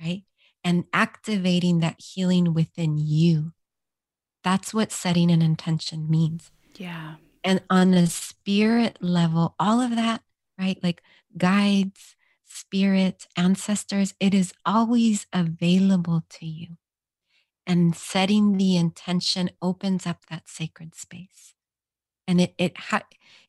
right? 0.00 0.22
And 0.64 0.84
activating 0.92 1.80
that 1.80 2.00
healing 2.00 2.54
within 2.54 2.98
you. 2.98 3.52
That's 4.44 4.72
what 4.72 4.92
setting 4.92 5.30
an 5.30 5.42
intention 5.42 6.10
means. 6.10 6.50
Yeah. 6.76 7.16
And 7.44 7.62
on 7.70 7.94
a 7.94 8.06
spirit 8.06 8.98
level, 9.00 9.54
all 9.58 9.80
of 9.80 9.94
that, 9.96 10.22
right? 10.58 10.78
Like 10.82 11.02
guides, 11.36 12.16
spirit, 12.44 13.26
ancestors, 13.36 14.14
it 14.20 14.34
is 14.34 14.52
always 14.64 15.26
available 15.32 16.24
to 16.30 16.46
you. 16.46 16.76
And 17.66 17.94
setting 17.94 18.56
the 18.56 18.76
intention 18.76 19.50
opens 19.60 20.06
up 20.06 20.26
that 20.26 20.48
sacred 20.48 20.94
space. 20.94 21.54
And 22.26 22.40
it, 22.40 22.54
it 22.58 22.76
ha- 22.78 23.02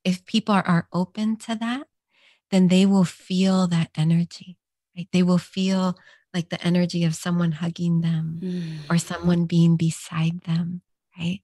if 0.04 0.26
people 0.26 0.56
are, 0.56 0.66
are 0.66 0.88
open 0.94 1.38
to 1.38 1.56
that, 1.56 1.88
then 2.52 2.68
they 2.68 2.86
will 2.86 3.06
feel 3.06 3.68
that 3.68 3.92
energy, 3.96 4.58
right? 4.96 5.08
They 5.12 5.24
will 5.24 5.38
feel 5.38 5.98
like 6.34 6.50
the 6.50 6.64
energy 6.66 7.04
of 7.04 7.16
someone 7.16 7.54
hugging 7.54 8.02
them 8.02 8.42
or 8.90 8.98
someone 8.98 9.46
being 9.46 9.76
beside 9.78 10.42
them, 10.42 10.82
right? 11.18 11.42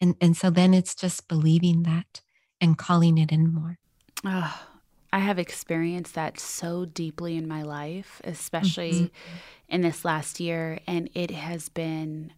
And 0.00 0.16
and 0.20 0.36
so 0.36 0.50
then 0.50 0.74
it's 0.74 0.94
just 0.94 1.28
believing 1.28 1.82
that 1.84 2.22
and 2.60 2.76
calling 2.78 3.18
it 3.18 3.32
in 3.32 3.52
more. 3.52 3.78
Oh, 4.24 4.66
I 5.12 5.20
have 5.20 5.38
experienced 5.38 6.14
that 6.14 6.38
so 6.40 6.84
deeply 6.84 7.36
in 7.36 7.48
my 7.48 7.62
life, 7.62 8.20
especially 8.24 9.12
Mhm. 9.12 9.40
in 9.68 9.80
this 9.82 10.04
last 10.04 10.40
year. 10.40 10.80
And 10.86 11.08
it 11.14 11.30
has 11.30 11.68
been 11.68 12.32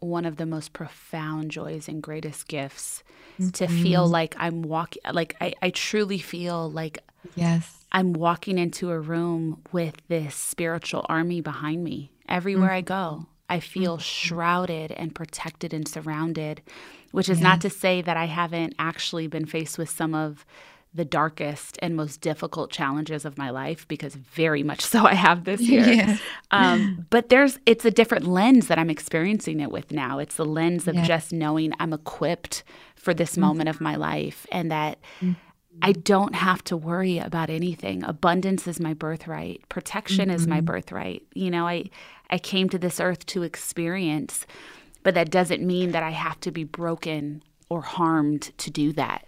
one 0.00 0.24
of 0.26 0.36
the 0.36 0.46
most 0.46 0.72
profound 0.72 1.50
joys 1.50 1.88
and 1.88 2.02
greatest 2.02 2.46
gifts 2.48 3.02
to 3.54 3.66
feel 3.66 4.06
like 4.06 4.34
I'm 4.38 4.62
walking, 4.62 5.02
like 5.12 5.36
I, 5.40 5.54
I 5.62 5.70
truly 5.70 6.18
feel 6.18 6.70
like 6.70 6.98
Yes. 7.36 7.83
I'm 7.94 8.12
walking 8.12 8.58
into 8.58 8.90
a 8.90 8.98
room 8.98 9.62
with 9.70 9.94
this 10.08 10.34
spiritual 10.34 11.06
army 11.08 11.40
behind 11.40 11.84
me. 11.84 12.10
Everywhere 12.28 12.72
I 12.72 12.80
go, 12.80 13.26
I 13.48 13.60
feel 13.60 13.94
mm-hmm. 13.94 14.02
shrouded 14.02 14.90
and 14.90 15.14
protected 15.14 15.72
and 15.72 15.86
surrounded, 15.86 16.60
which 17.12 17.28
is 17.28 17.40
not 17.40 17.60
to 17.60 17.70
say 17.70 18.02
that 18.02 18.16
I 18.16 18.24
haven't 18.24 18.74
actually 18.80 19.28
been 19.28 19.46
faced 19.46 19.78
with 19.78 19.88
some 19.88 20.12
of 20.12 20.44
the 20.92 21.04
darkest 21.04 21.78
and 21.82 21.96
most 21.96 22.20
difficult 22.20 22.70
challenges 22.70 23.24
of 23.24 23.36
my 23.36 23.50
life 23.50 23.86
because 23.88 24.14
very 24.14 24.62
much 24.62 24.80
so 24.80 25.04
I 25.04 25.14
have 25.14 25.44
this 25.44 25.60
year. 25.68 26.18
Um, 26.50 27.06
but 27.10 27.28
there's 27.28 27.58
it's 27.66 27.84
a 27.84 27.90
different 27.90 28.26
lens 28.26 28.68
that 28.68 28.78
I'm 28.78 28.90
experiencing 28.90 29.60
it 29.60 29.70
with 29.70 29.92
now. 29.92 30.18
It's 30.18 30.36
the 30.36 30.44
lens 30.44 30.88
of 30.88 30.94
Yeah. 30.94 31.04
just 31.04 31.32
knowing 31.32 31.72
I'm 31.78 31.92
equipped 31.92 32.64
for 32.96 33.12
this 33.12 33.32
mm-hmm. 33.32 33.40
moment 33.42 33.68
of 33.68 33.80
my 33.80 33.96
life 33.96 34.46
and 34.50 34.70
that 34.70 34.98
mm-hmm. 35.20 35.32
I 35.82 35.92
don't 35.92 36.34
have 36.34 36.62
to 36.64 36.76
worry 36.76 37.18
about 37.18 37.50
anything. 37.50 38.04
Abundance 38.04 38.66
is 38.66 38.80
my 38.80 38.94
birthright. 38.94 39.68
Protection 39.68 40.30
is 40.30 40.46
my 40.46 40.58
mm-hmm. 40.58 40.66
birthright. 40.66 41.22
You 41.34 41.50
know, 41.50 41.66
I 41.66 41.90
I 42.30 42.38
came 42.38 42.68
to 42.70 42.78
this 42.78 43.00
earth 43.00 43.26
to 43.26 43.42
experience, 43.42 44.46
but 45.02 45.14
that 45.14 45.30
doesn't 45.30 45.62
mean 45.62 45.92
that 45.92 46.02
I 46.02 46.10
have 46.10 46.40
to 46.40 46.50
be 46.50 46.64
broken 46.64 47.42
or 47.68 47.82
harmed 47.82 48.56
to 48.58 48.70
do 48.70 48.92
that. 48.92 49.26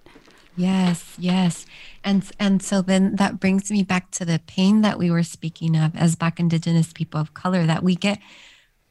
Yes, 0.57 1.15
yes. 1.19 1.67
And 2.03 2.31
and 2.41 2.63
so 2.63 2.81
then 2.81 3.17
that 3.17 3.39
brings 3.39 3.71
me 3.71 3.83
back 3.83 4.11
to 4.13 4.25
the 4.25 4.41
pain 4.47 4.81
that 4.81 4.99
we 4.99 5.11
were 5.11 5.23
speaking 5.23 5.77
of 5.77 5.95
as 5.95 6.17
black 6.17 6.41
indigenous 6.41 6.93
people 6.93 7.21
of 7.21 7.35
color 7.35 7.67
that 7.67 7.83
we 7.83 7.95
get 7.95 8.19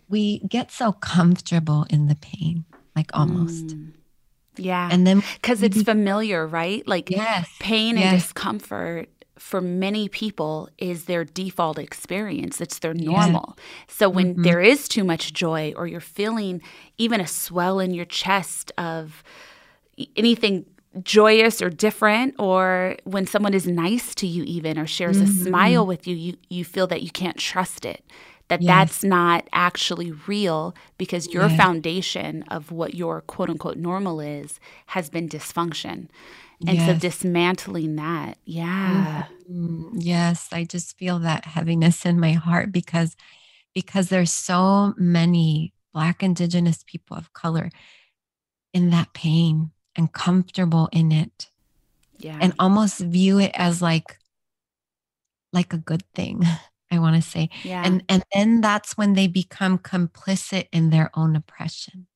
we 0.08 0.40
get 0.40 0.72
so 0.72 0.92
comfortable 0.92 1.88
in 1.90 2.08
the 2.08 2.16
pain, 2.16 2.66
like 2.96 3.10
almost. 3.14 3.68
Mm. 3.68 3.92
Yeah. 4.60 4.90
And 4.92 5.06
then 5.06 5.22
because 5.42 5.62
it's 5.64 5.82
familiar, 5.82 6.46
right? 6.48 6.88
Like 6.88 7.10
Yes, 7.10 7.50
pain 7.60 7.98
and 7.98 8.10
discomfort 8.20 9.10
for 9.38 9.60
many 9.62 10.08
people 10.08 10.70
is 10.78 11.06
their 11.06 11.26
default 11.26 11.78
experience. 11.78 12.62
It's 12.62 12.80
their 12.80 12.94
normal. 12.94 13.58
So 13.88 14.10
when 14.10 14.36
Mhm. 14.36 14.44
there 14.44 14.62
is 14.62 14.88
too 14.88 15.04
much 15.04 15.34
joy 15.34 15.74
or 15.76 15.88
you're 15.88 16.00
feeling 16.00 16.62
even 16.98 17.20
a 17.20 17.28
swell 17.28 17.80
in 17.80 17.94
your 17.94 18.06
chest 18.06 18.72
of 18.78 19.24
anything 20.16 20.66
joyous 21.04 21.62
or 21.62 21.70
different 21.70 22.36
or 22.40 22.96
when 23.04 23.28
someone 23.28 23.54
is 23.54 23.68
nice 23.68 24.16
to 24.16 24.26
you 24.28 24.44
even 24.44 24.80
or 24.80 24.88
shares 24.88 25.20
a 25.20 25.26
Mhm. 25.26 25.44
smile 25.44 25.86
with 25.86 26.08
you, 26.08 26.16
you 26.16 26.38
you 26.50 26.64
feel 26.64 26.88
that 26.88 27.04
you 27.04 27.10
can't 27.12 27.38
trust 27.38 27.86
it. 27.86 28.04
That 28.50 28.62
Yes. 28.62 28.68
that's 28.68 29.04
not 29.04 29.48
actually 29.54 30.12
real 30.28 30.76
because 30.98 31.34
your 31.34 31.50
Yes. 31.50 31.58
foundation 31.58 32.44
of 32.44 32.72
what 32.72 32.94
your 32.96 33.22
quote 33.22 33.50
unquote 33.50 33.78
normal 33.78 34.20
is 34.20 34.60
has 34.88 35.10
been 35.10 35.28
dysfunction. 35.30 36.08
And 36.68 36.82
so 36.82 36.94
dismantling 36.94 37.96
that, 37.96 38.38
yeah. 38.46 39.26
Mm, 39.50 39.90
Yes, 39.94 40.50
I 40.52 40.64
just 40.64 40.98
feel 40.98 41.20
that 41.20 41.46
heaviness 41.46 42.06
in 42.06 42.20
my 42.20 42.34
heart 42.34 42.72
because 42.72 43.16
because 43.74 44.10
there's 44.10 44.32
so 44.32 44.94
many 44.98 45.74
black 45.94 46.24
indigenous 46.24 46.84
people 46.86 47.18
of 47.18 47.34
color 47.34 47.70
in 48.74 48.90
that 48.92 49.14
pain 49.14 49.72
and 49.96 50.12
comfortable 50.12 50.90
in 50.92 51.12
it 51.12 51.50
Yeah. 52.20 52.38
and 52.42 52.54
almost 52.60 53.00
view 53.00 53.40
it 53.40 53.52
as 53.56 53.82
like 53.82 54.18
like 55.54 55.74
a 55.74 55.78
good 55.78 56.04
thing 56.14 56.44
i 56.92 57.00
want 57.00 57.16
to 57.16 57.22
say 57.22 57.50
Yeah. 57.64 57.84
and 57.86 58.04
and 58.10 58.24
then 58.34 58.62
that's 58.62 58.98
when 58.98 59.14
they 59.14 59.28
become 59.28 59.78
complicit 59.80 60.68
in 60.72 60.90
their 60.90 61.10
own 61.14 61.36
oppression 61.36 62.08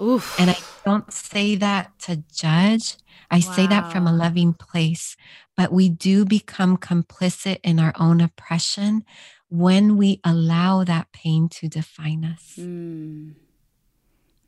Oof. 0.00 0.38
and 0.40 0.50
i 0.50 0.56
don't 0.84 1.12
say 1.12 1.54
that 1.56 1.98
to 2.00 2.22
judge 2.32 2.96
i 3.30 3.40
say 3.40 3.66
that 3.66 3.90
from 3.92 4.06
a 4.06 4.12
loving 4.12 4.52
place 4.54 5.16
but 5.56 5.72
we 5.72 5.88
do 5.88 6.24
become 6.24 6.76
complicit 6.76 7.58
in 7.62 7.78
our 7.78 7.92
own 7.98 8.20
oppression 8.20 9.04
when 9.48 9.96
we 9.96 10.20
allow 10.24 10.82
that 10.84 11.12
pain 11.12 11.48
to 11.48 11.68
define 11.68 12.24
us 12.24 12.56
Mm. 12.58 13.34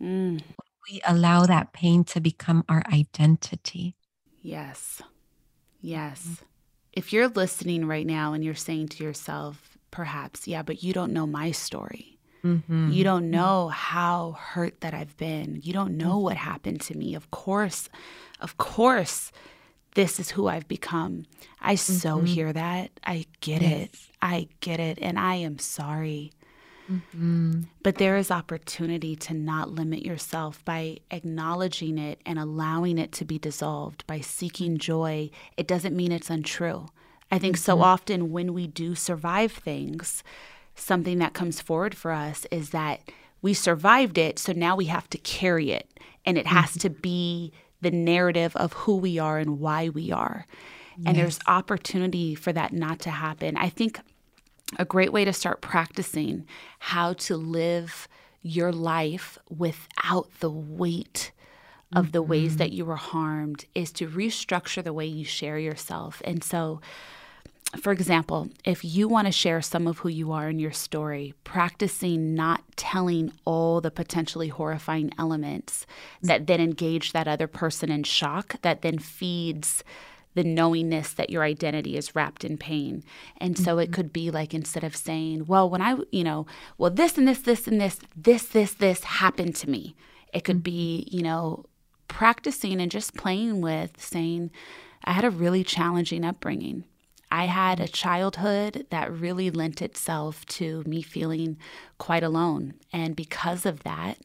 Mm. 0.03 0.43
we 0.91 1.01
allow 1.07 1.47
that 1.47 1.73
pain 1.73 2.05
to 2.05 2.21
become 2.21 2.65
our 2.69 2.83
identity 2.93 3.95
Yes. 4.43 5.03
Yes. 5.81 6.43
If 6.97 7.13
you're 7.13 7.29
listening 7.29 7.87
right 7.87 8.07
now 8.07 8.33
and 8.33 8.43
you're 8.43 8.55
saying 8.55 8.89
to 8.89 9.05
yourself, 9.05 9.77
perhaps, 9.91 10.49
yeah, 10.49 10.63
but 10.63 10.83
you 10.83 10.93
don't 10.93 11.13
know 11.13 11.27
my 11.27 11.51
story. 11.53 12.19
Mhm. 12.43 12.93
You 12.93 13.05
don't 13.05 13.31
know 13.31 13.69
how 13.69 14.33
hurt 14.33 14.81
that 14.81 14.95
I've 14.95 15.17
been. 15.17 15.61
You 15.63 15.73
don't 15.73 15.97
know 15.97 16.19
what 16.19 16.37
happened 16.37 16.81
to 16.83 16.97
me. 16.97 17.15
Of 17.15 17.31
course, 17.31 17.89
of 18.41 18.57
course, 18.57 19.31
this 19.95 20.19
is 20.19 20.31
who 20.31 20.47
I've 20.49 20.69
become. 20.69 21.27
I 21.61 21.75
so 21.75 22.19
Mhm. 22.21 22.27
hear 22.29 22.53
that. 22.53 22.91
I 23.05 23.27
get 23.41 23.63
it. 23.63 23.95
I 24.23 24.49
get 24.61 24.81
it. 24.81 24.99
And 25.01 25.19
I 25.19 25.35
am 25.37 25.59
sorry. 25.59 26.33
Mhm. 26.91 27.67
But 27.83 27.97
there 27.97 28.17
is 28.17 28.31
opportunity 28.31 29.17
to 29.17 29.35
not 29.35 29.71
limit 29.73 30.05
yourself 30.05 30.65
by 30.65 30.99
acknowledging 31.11 31.99
it 31.99 32.21
and 32.25 32.39
allowing 32.39 32.99
it 32.99 33.13
to 33.13 33.25
be 33.25 33.39
dissolved, 33.39 34.07
by 34.07 34.21
seeking 34.21 34.79
joy. 34.79 35.31
It 35.57 35.67
doesn't 35.67 35.97
mean 35.97 36.13
it's 36.13 36.31
untrue. 36.31 36.87
I 37.31 37.39
think 37.39 37.57
so 37.57 37.77
Mhm. 37.79 37.83
often 37.83 38.31
when 38.33 38.55
we 38.55 38.67
do 38.69 38.95
survive 38.95 39.53
things, 39.53 40.23
something 40.77 41.19
that 41.19 41.35
comes 41.35 41.61
forward 41.61 41.95
for 41.95 42.13
us 42.13 42.47
is 42.51 42.71
that 42.71 43.01
we 43.43 43.53
survived 43.55 44.17
it, 44.19 44.39
so 44.39 44.53
now 44.53 44.77
we 44.77 44.85
have 44.87 45.11
to 45.11 45.19
carry 45.19 45.71
it. 45.71 45.99
And 46.25 46.39
it 46.39 46.47
has 46.47 46.77
to 46.79 46.91
be 46.91 47.53
the 47.81 47.91
narrative 47.91 48.55
of 48.57 48.73
who 48.73 48.97
we 48.97 49.19
are 49.19 49.39
and 49.39 49.59
why 49.61 49.89
we 49.89 50.11
are. 50.13 50.47
And 51.05 51.19
there's 51.19 51.39
opportunity 51.47 52.35
for 52.35 52.53
that 52.55 52.73
not 52.73 53.01
to 53.01 53.11
happen. 53.11 53.57
I 53.57 53.69
think 53.69 54.01
a 54.79 54.85
great 54.85 55.13
way 55.13 55.25
to 55.25 55.33
start 55.33 55.61
practicing 55.61 56.47
how 56.79 57.13
to 57.13 57.37
live 57.37 58.09
your 58.43 58.73
life 58.73 59.39
without 59.49 60.29
the 60.41 60.51
weight 60.51 61.33
of 61.95 62.13
the 62.13 62.23
ways 62.23 62.51
mm-hmm. 62.51 62.59
that 62.59 62.73
you 62.73 62.85
were 62.85 62.97
harmed 62.97 63.65
is 63.75 63.93
to 63.93 64.09
restructure 64.09 64.83
the 64.83 64.93
way 64.93 65.07
you 65.07 65.25
share 65.25 65.59
yourself. 65.59 66.21
And 66.25 66.43
so, 66.43 66.81
for 67.81 67.93
example, 67.93 68.49
if 68.65 68.85
you 68.85 69.09
want 69.09 69.27
to 69.27 69.33
share 69.33 69.63
some 69.63 69.87
of 69.87 69.99
who 69.99 70.09
you 70.09 70.33
are 70.33 70.49
in 70.49 70.59
your 70.59 70.73
story, 70.73 71.35
practicing 71.45 72.35
not 72.35 72.63
telling 72.77 73.33
all 73.45 73.81
the 73.81 73.91
potentially 73.91 74.49
horrifying 74.49 75.13
elements 75.19 75.87
that 76.23 76.47
then 76.47 76.61
engage 76.61 77.13
that 77.13 77.29
other 77.29 77.47
person 77.47 77.91
in 77.91 78.03
shock, 78.03 78.61
that 78.63 78.83
then 78.83 78.99
feeds 78.99 79.85
the 80.37 80.45
knowingness 80.45 81.15
that 81.15 81.31
your 81.31 81.43
identity 81.43 81.97
is 81.97 82.15
wrapped 82.15 82.45
in 82.45 82.59
pain. 82.59 83.03
And 83.39 83.59
so 83.59 83.79
it 83.79 83.87
mm-hmm. 83.87 83.95
could 83.95 84.13
be 84.13 84.31
like 84.31 84.55
instead 84.55 84.85
of 84.85 84.95
saying, 84.95 85.47
well, 85.47 85.69
when 85.69 85.81
I, 85.81 85.97
you 86.13 86.23
know, 86.23 86.47
well, 86.79 86.91
this 86.91 87.19
and 87.19 87.27
this, 87.27 87.41
this 87.41 87.67
and 87.67 87.81
this, 87.81 87.99
this, 88.15 88.47
this, 88.47 88.75
this 88.75 89.03
happened 89.03 89.57
to 89.57 89.71
me. 89.71 89.97
It 90.33 90.45
could 90.45 90.63
be, 90.63 91.05
mm-hmm. 91.07 91.17
you 91.17 91.23
know, 91.23 91.65
practicing 92.07 92.81
and 92.81 92.91
just 92.91 93.17
playing 93.17 93.63
with 93.63 94.01
saying, 94.01 94.51
I 95.05 95.13
had 95.13 95.25
a 95.25 95.31
really 95.31 95.65
challenging 95.65 96.25
upbringing. 96.25 96.85
I 97.31 97.47
had 97.47 97.81
a 97.81 97.89
childhood 97.89 98.87
that 98.91 99.13
really 99.13 99.51
lent 99.51 99.81
itself 99.81 100.45
to 100.47 100.85
me 100.87 101.03
feeling 101.03 101.57
quite 101.99 102.23
alone. 102.23 102.75
And 102.93 103.17
because 103.17 103.65
of 103.67 103.83
that, 103.85 104.19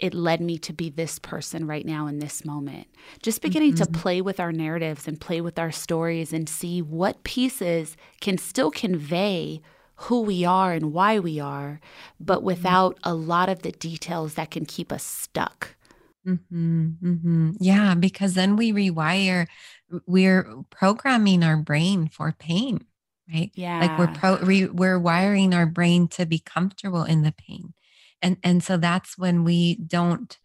it 0.00 0.14
led 0.14 0.40
me 0.40 0.58
to 0.58 0.72
be 0.72 0.90
this 0.90 1.18
person 1.18 1.66
right 1.66 1.86
now 1.86 2.06
in 2.06 2.18
this 2.18 2.44
moment. 2.44 2.86
Just 3.22 3.42
beginning 3.42 3.74
to 3.76 3.86
play 3.86 4.20
with 4.20 4.40
our 4.40 4.52
narratives 4.52 5.06
and 5.06 5.20
play 5.20 5.40
with 5.40 5.58
our 5.58 5.70
stories 5.70 6.32
and 6.32 6.48
see 6.48 6.82
what 6.82 7.22
pieces 7.22 7.96
can 8.20 8.38
still 8.38 8.70
convey 8.70 9.60
who 9.94 10.22
we 10.22 10.44
are 10.46 10.72
and 10.72 10.94
why 10.94 11.18
we 11.18 11.38
are, 11.38 11.78
but 12.18 12.42
without 12.42 12.98
a 13.04 13.14
lot 13.14 13.50
of 13.50 13.60
the 13.60 13.72
details 13.72 14.34
that 14.34 14.50
can 14.50 14.64
keep 14.64 14.90
us 14.90 15.04
stuck. 15.04 15.76
Mm-hmm, 16.26 16.88
mm-hmm. 17.02 17.50
Yeah, 17.60 17.94
because 17.94 18.32
then 18.34 18.56
we 18.56 18.72
rewire, 18.72 19.46
we're 20.06 20.50
programming 20.70 21.42
our 21.42 21.58
brain 21.58 22.08
for 22.08 22.32
pain, 22.32 22.80
right? 23.32 23.50
Yeah. 23.54 23.80
Like 23.80 23.98
we're 23.98 24.14
pro, 24.14 24.38
re, 24.38 24.66
we're 24.66 24.98
wiring 24.98 25.52
our 25.52 25.66
brain 25.66 26.08
to 26.08 26.24
be 26.24 26.38
comfortable 26.38 27.04
in 27.04 27.22
the 27.22 27.32
pain, 27.32 27.74
and 28.22 28.36
and 28.42 28.62
so 28.62 28.76
that's 28.76 29.16
when 29.18 29.44
we 29.44 29.76
don't 29.76 30.38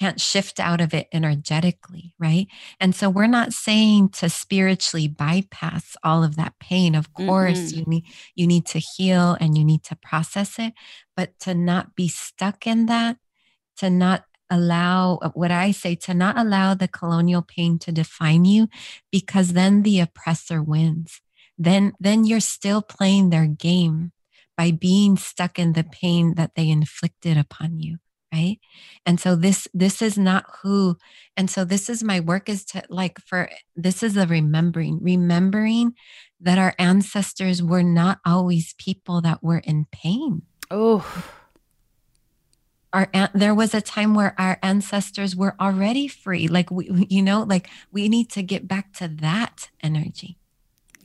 can't 0.00 0.20
shift 0.20 0.58
out 0.58 0.80
of 0.80 0.94
it 0.94 1.08
energetically, 1.12 2.14
right? 2.18 2.46
And 2.80 2.94
so 2.94 3.10
we're 3.10 3.26
not 3.26 3.52
saying 3.52 4.10
to 4.10 4.30
spiritually 4.30 5.08
bypass 5.08 5.94
all 6.02 6.24
of 6.24 6.36
that 6.36 6.54
pain. 6.58 6.94
Of 6.94 7.12
course, 7.12 7.58
Mm-mm. 7.58 7.76
you 7.76 7.82
mm-hmm. 7.82 7.90
need 7.90 8.04
you 8.34 8.46
need 8.46 8.66
to 8.66 8.78
heal 8.78 9.36
and 9.40 9.58
you 9.58 9.64
need 9.64 9.82
to 9.84 9.96
process 9.96 10.58
it, 10.58 10.72
but 11.16 11.38
to 11.40 11.54
not 11.54 11.94
be 11.94 12.08
stuck 12.08 12.66
in 12.66 12.86
that, 12.86 13.18
to 13.78 13.90
not 13.90 14.24
allow 14.48 15.16
uh, 15.22 15.30
what 15.34 15.50
I 15.50 15.70
say 15.70 15.94
to 15.94 16.14
not 16.14 16.38
allow 16.38 16.74
the 16.74 16.88
colonial 16.88 17.42
pain 17.42 17.78
to 17.80 17.92
define 17.92 18.44
you 18.44 18.68
because 19.12 19.52
then 19.52 19.82
the 19.82 20.00
oppressor 20.00 20.62
wins. 20.62 21.20
Then 21.58 21.92
then 22.00 22.24
you're 22.24 22.40
still 22.40 22.80
playing 22.80 23.30
their 23.30 23.46
game 23.46 24.12
by 24.60 24.70
being 24.70 25.16
stuck 25.16 25.58
in 25.58 25.72
the 25.72 25.84
pain 25.84 26.34
that 26.34 26.54
they 26.54 26.68
inflicted 26.68 27.38
upon 27.38 27.78
you 27.78 27.96
right? 28.30 28.58
And 29.06 29.18
so 29.18 29.34
this 29.34 29.66
this 29.72 30.02
is 30.02 30.18
not 30.18 30.44
who 30.62 30.98
and 31.34 31.50
so 31.50 31.64
this 31.64 31.88
is 31.88 32.04
my 32.04 32.20
work 32.20 32.50
is 32.50 32.62
to 32.66 32.82
like 32.90 33.18
for 33.18 33.48
this 33.74 34.02
is 34.02 34.18
a 34.18 34.26
remembering 34.26 34.98
remembering 35.02 35.94
that 36.40 36.58
our 36.58 36.74
ancestors 36.78 37.62
were 37.62 37.82
not 37.82 38.18
always 38.26 38.74
people 38.74 39.22
that 39.22 39.42
were 39.42 39.62
in 39.64 39.86
pain. 39.90 40.42
Oh 40.70 41.02
our 42.92 43.08
there 43.32 43.54
was 43.54 43.72
a 43.72 43.80
time 43.80 44.14
where 44.14 44.34
our 44.38 44.58
ancestors 44.62 45.34
were 45.34 45.56
already 45.58 46.06
free. 46.06 46.48
Like 46.48 46.70
we 46.70 47.06
you 47.08 47.22
know 47.22 47.44
like 47.44 47.70
we 47.90 48.10
need 48.10 48.28
to 48.32 48.42
get 48.42 48.68
back 48.68 48.92
to 48.98 49.08
that 49.08 49.70
energy 49.82 50.36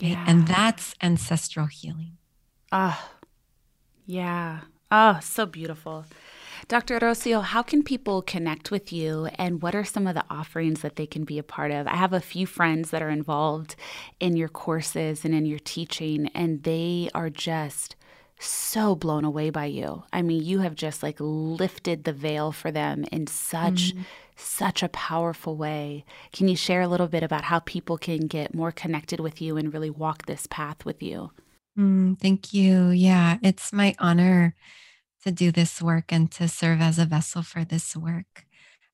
right? 0.01 0.17
and 0.27 0.45
that's 0.45 0.93
ancestral 1.01 1.67
healing. 1.67 2.17
Ah, 2.71 3.11
yeah. 4.05 4.61
Oh, 4.91 5.19
so 5.21 5.45
beautiful. 5.45 6.05
Dr. 6.67 6.99
Rocio, 6.99 7.43
how 7.43 7.61
can 7.61 7.83
people 7.83 8.21
connect 8.21 8.71
with 8.71 8.91
you 8.91 9.27
and 9.35 9.61
what 9.61 9.75
are 9.75 9.83
some 9.83 10.07
of 10.07 10.15
the 10.15 10.25
offerings 10.29 10.81
that 10.81 10.95
they 10.95 11.05
can 11.05 11.23
be 11.23 11.37
a 11.37 11.43
part 11.43 11.71
of? 11.71 11.85
I 11.85 11.95
have 11.95 12.13
a 12.13 12.21
few 12.21 12.47
friends 12.47 12.89
that 12.89 13.03
are 13.03 13.09
involved 13.09 13.75
in 14.19 14.35
your 14.35 14.47
courses 14.47 15.25
and 15.25 15.35
in 15.35 15.45
your 15.45 15.59
teaching, 15.59 16.29
and 16.33 16.63
they 16.63 17.09
are 17.13 17.29
just 17.29 17.95
so 18.39 18.95
blown 18.95 19.25
away 19.25 19.49
by 19.49 19.65
you. 19.65 20.03
I 20.11 20.21
mean, 20.21 20.43
you 20.43 20.59
have 20.59 20.75
just 20.75 21.03
like 21.03 21.17
lifted 21.19 22.03
the 22.03 22.13
veil 22.13 22.51
for 22.51 22.71
them 22.71 23.05
in 23.11 23.27
such 23.27 23.93
mm-hmm. 23.93 24.01
such 24.35 24.81
a 24.81 24.89
powerful 24.89 25.55
way. 25.55 26.03
Can 26.33 26.47
you 26.47 26.55
share 26.55 26.81
a 26.81 26.87
little 26.87 27.07
bit 27.07 27.23
about 27.23 27.43
how 27.45 27.59
people 27.59 27.97
can 27.97 28.27
get 28.27 28.55
more 28.55 28.71
connected 28.71 29.19
with 29.19 29.39
you 29.41 29.55
and 29.57 29.73
really 29.73 29.89
walk 29.89 30.25
this 30.25 30.47
path 30.49 30.83
with 30.83 31.03
you? 31.03 31.31
Mm, 31.77 32.19
thank 32.19 32.53
you. 32.53 32.89
Yeah, 32.89 33.37
it's 33.43 33.73
my 33.73 33.95
honor 33.99 34.55
to 35.23 35.31
do 35.31 35.51
this 35.51 35.81
work 35.81 36.05
and 36.11 36.31
to 36.33 36.47
serve 36.47 36.81
as 36.81 36.99
a 36.99 37.05
vessel 37.05 37.43
for 37.43 37.65
this 37.65 37.95
work. 37.95 38.45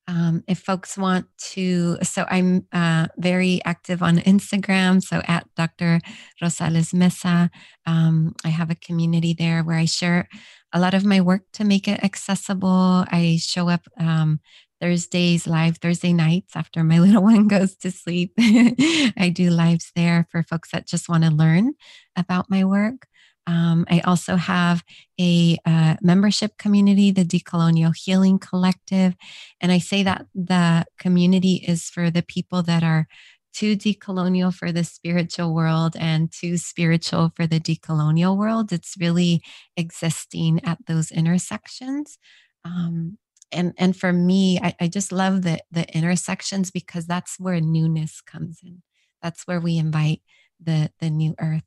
Um, 0.08 0.44
if 0.48 0.60
folks 0.60 0.98
want 0.98 1.28
to, 1.54 1.98
so 2.04 2.26
I'm 2.30 2.68
uh, 2.74 3.08
very 3.18 3.62
active 3.66 4.04
on 4.04 4.18
Instagram. 4.20 5.02
So 5.04 5.22
at 5.28 5.48
Dr. 5.56 6.02
Rosales 6.44 6.94
Meza, 6.94 7.50
um, 7.88 8.36
I 8.46 8.50
have 8.50 8.72
a 8.72 8.76
community 8.76 9.34
there 9.38 9.64
where 9.64 9.78
I 9.78 9.86
share 9.86 10.30
a 10.74 10.80
lot 10.80 10.94
of 10.94 11.06
my 11.06 11.22
work 11.22 11.44
to 11.54 11.64
make 11.66 11.88
it 11.88 12.04
accessible. 12.04 13.06
I 13.12 13.40
show 13.42 13.70
up 13.70 13.88
um, 14.00 14.42
Thursdays 14.82 15.48
live 15.48 15.78
Thursday 15.78 16.12
nights 16.12 16.56
after 16.56 16.84
my 16.84 17.00
little 17.06 17.24
one 17.24 17.48
goes 17.48 17.76
to 17.78 17.92
sleep. 17.92 18.34
I 18.40 19.32
do 19.34 19.50
lives 19.50 19.92
there 19.96 20.28
for 20.32 20.44
folks 20.44 20.72
that 20.72 20.88
just 20.88 21.08
want 21.08 21.24
to 21.24 21.30
learn 21.30 21.74
about 22.18 22.50
my 22.50 22.66
work. 22.66 23.08
Um, 23.48 23.86
I 23.90 24.02
also 24.02 24.36
have 24.36 24.84
a 25.20 25.58
uh, 25.66 25.96
membership 26.02 26.58
community, 26.58 27.12
the 27.12 27.26
Decolonial 27.26 27.94
Healing 27.96 28.40
Collective. 28.40 29.16
And 29.60 29.72
I 29.72 29.80
say 29.80 30.04
that 30.04 30.26
the 30.36 30.86
community 31.00 31.64
is 31.68 31.86
for 31.90 32.12
the 32.12 32.22
people 32.22 32.62
that 32.64 32.84
are 32.84 33.08
too 33.54 33.76
decolonial 33.76 34.54
for 34.54 34.72
the 34.72 34.84
spiritual 34.84 35.54
world 35.54 35.96
and 36.00 36.32
too 36.32 36.58
spiritual 36.58 37.32
for 37.36 37.46
the 37.48 37.60
decolonial 37.60 38.38
world. 38.38 38.72
It's 38.72 38.96
really 39.00 39.42
existing 39.76 40.62
at 40.64 40.86
those 40.88 41.12
intersections. 41.12 42.18
Um, 42.64 43.18
and 43.52 43.74
and 43.78 43.96
for 43.96 44.14
me, 44.14 44.60
I, 44.62 44.76
I 44.82 44.88
just 44.88 45.12
love 45.12 45.42
the 45.44 45.60
the 45.72 45.88
intersections 45.96 46.72
because 46.72 47.06
that's 47.06 47.40
where 47.40 47.60
newness 47.60 48.22
comes 48.22 48.60
in. 48.64 48.82
That's 49.22 49.48
where 49.48 49.60
we 49.60 49.78
invite 49.78 50.22
the 50.62 50.92
the 51.00 51.10
new 51.10 51.36
earth. 51.40 51.64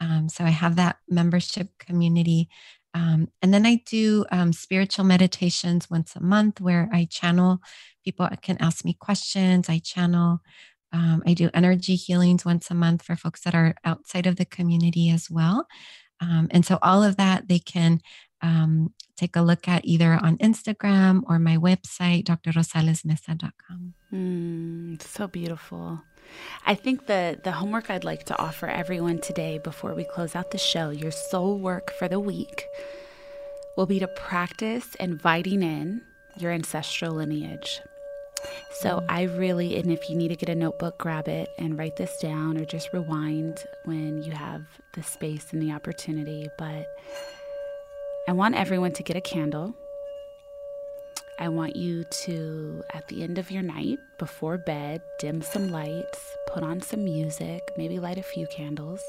Um, 0.00 0.28
so 0.28 0.44
I 0.44 0.50
have 0.50 0.76
that 0.76 0.96
membership 1.08 1.68
community. 1.78 2.48
Um, 2.92 3.28
and 3.40 3.54
then 3.54 3.66
I 3.66 3.82
do 3.86 4.24
um, 4.32 4.52
spiritual 4.52 5.04
meditations 5.04 5.88
once 5.88 6.16
a 6.16 6.20
month 6.20 6.60
where 6.60 6.88
I 6.92 7.04
channel 7.04 7.60
people 8.04 8.28
can 8.42 8.56
ask 8.58 8.84
me 8.84 8.94
questions. 8.94 9.68
I 9.68 9.78
channel 9.78 10.40
um, 10.92 11.22
I 11.26 11.34
do 11.34 11.50
energy 11.54 11.94
healings 11.94 12.44
once 12.44 12.70
a 12.70 12.74
month 12.74 13.02
for 13.02 13.14
folks 13.14 13.42
that 13.42 13.54
are 13.54 13.74
outside 13.84 14.26
of 14.26 14.36
the 14.36 14.44
community 14.44 15.10
as 15.10 15.30
well. 15.30 15.66
Um, 16.20 16.48
and 16.50 16.66
so 16.66 16.78
all 16.82 17.02
of 17.02 17.16
that 17.16 17.48
they 17.48 17.58
can 17.58 18.00
um, 18.42 18.92
take 19.16 19.36
a 19.36 19.42
look 19.42 19.68
at 19.68 19.84
either 19.84 20.12
on 20.14 20.38
Instagram 20.38 21.22
or 21.28 21.38
my 21.38 21.56
website, 21.56 22.24
drrosalesmeza.com. 22.24 23.94
Mm, 24.12 25.02
so 25.02 25.26
beautiful. 25.26 26.02
I 26.66 26.74
think 26.74 27.06
the, 27.06 27.38
the 27.42 27.52
homework 27.52 27.90
I'd 27.90 28.04
like 28.04 28.24
to 28.24 28.38
offer 28.38 28.66
everyone 28.66 29.20
today 29.20 29.58
before 29.58 29.94
we 29.94 30.04
close 30.04 30.36
out 30.36 30.52
the 30.52 30.58
show, 30.58 30.90
your 30.90 31.10
soul 31.10 31.58
work 31.58 31.92
for 31.92 32.08
the 32.08 32.20
week, 32.20 32.64
will 33.76 33.86
be 33.86 33.98
to 33.98 34.08
practice 34.08 34.94
inviting 34.96 35.62
in 35.62 36.02
your 36.38 36.52
ancestral 36.52 37.14
lineage. 37.14 37.80
So 38.80 39.04
I 39.08 39.22
really, 39.22 39.76
and 39.76 39.92
if 39.92 40.08
you 40.08 40.16
need 40.16 40.28
to 40.28 40.36
get 40.36 40.48
a 40.48 40.54
notebook, 40.54 40.98
grab 40.98 41.28
it 41.28 41.50
and 41.58 41.76
write 41.76 41.96
this 41.96 42.16
down 42.22 42.56
or 42.56 42.64
just 42.64 42.92
rewind 42.92 43.62
when 43.84 44.22
you 44.22 44.32
have 44.32 44.62
the 44.94 45.02
space 45.02 45.52
and 45.52 45.60
the 45.60 45.72
opportunity. 45.72 46.48
But 46.56 46.86
I 48.30 48.32
want 48.32 48.54
everyone 48.54 48.92
to 48.92 49.02
get 49.02 49.16
a 49.16 49.20
candle. 49.20 49.74
I 51.40 51.48
want 51.48 51.74
you 51.74 52.04
to, 52.04 52.84
at 52.94 53.08
the 53.08 53.24
end 53.24 53.38
of 53.38 53.50
your 53.50 53.64
night, 53.64 53.98
before 54.20 54.56
bed, 54.56 55.02
dim 55.18 55.42
some 55.42 55.72
lights, 55.72 56.36
put 56.46 56.62
on 56.62 56.80
some 56.80 57.02
music, 57.02 57.60
maybe 57.76 57.98
light 57.98 58.18
a 58.18 58.22
few 58.22 58.46
candles, 58.46 59.02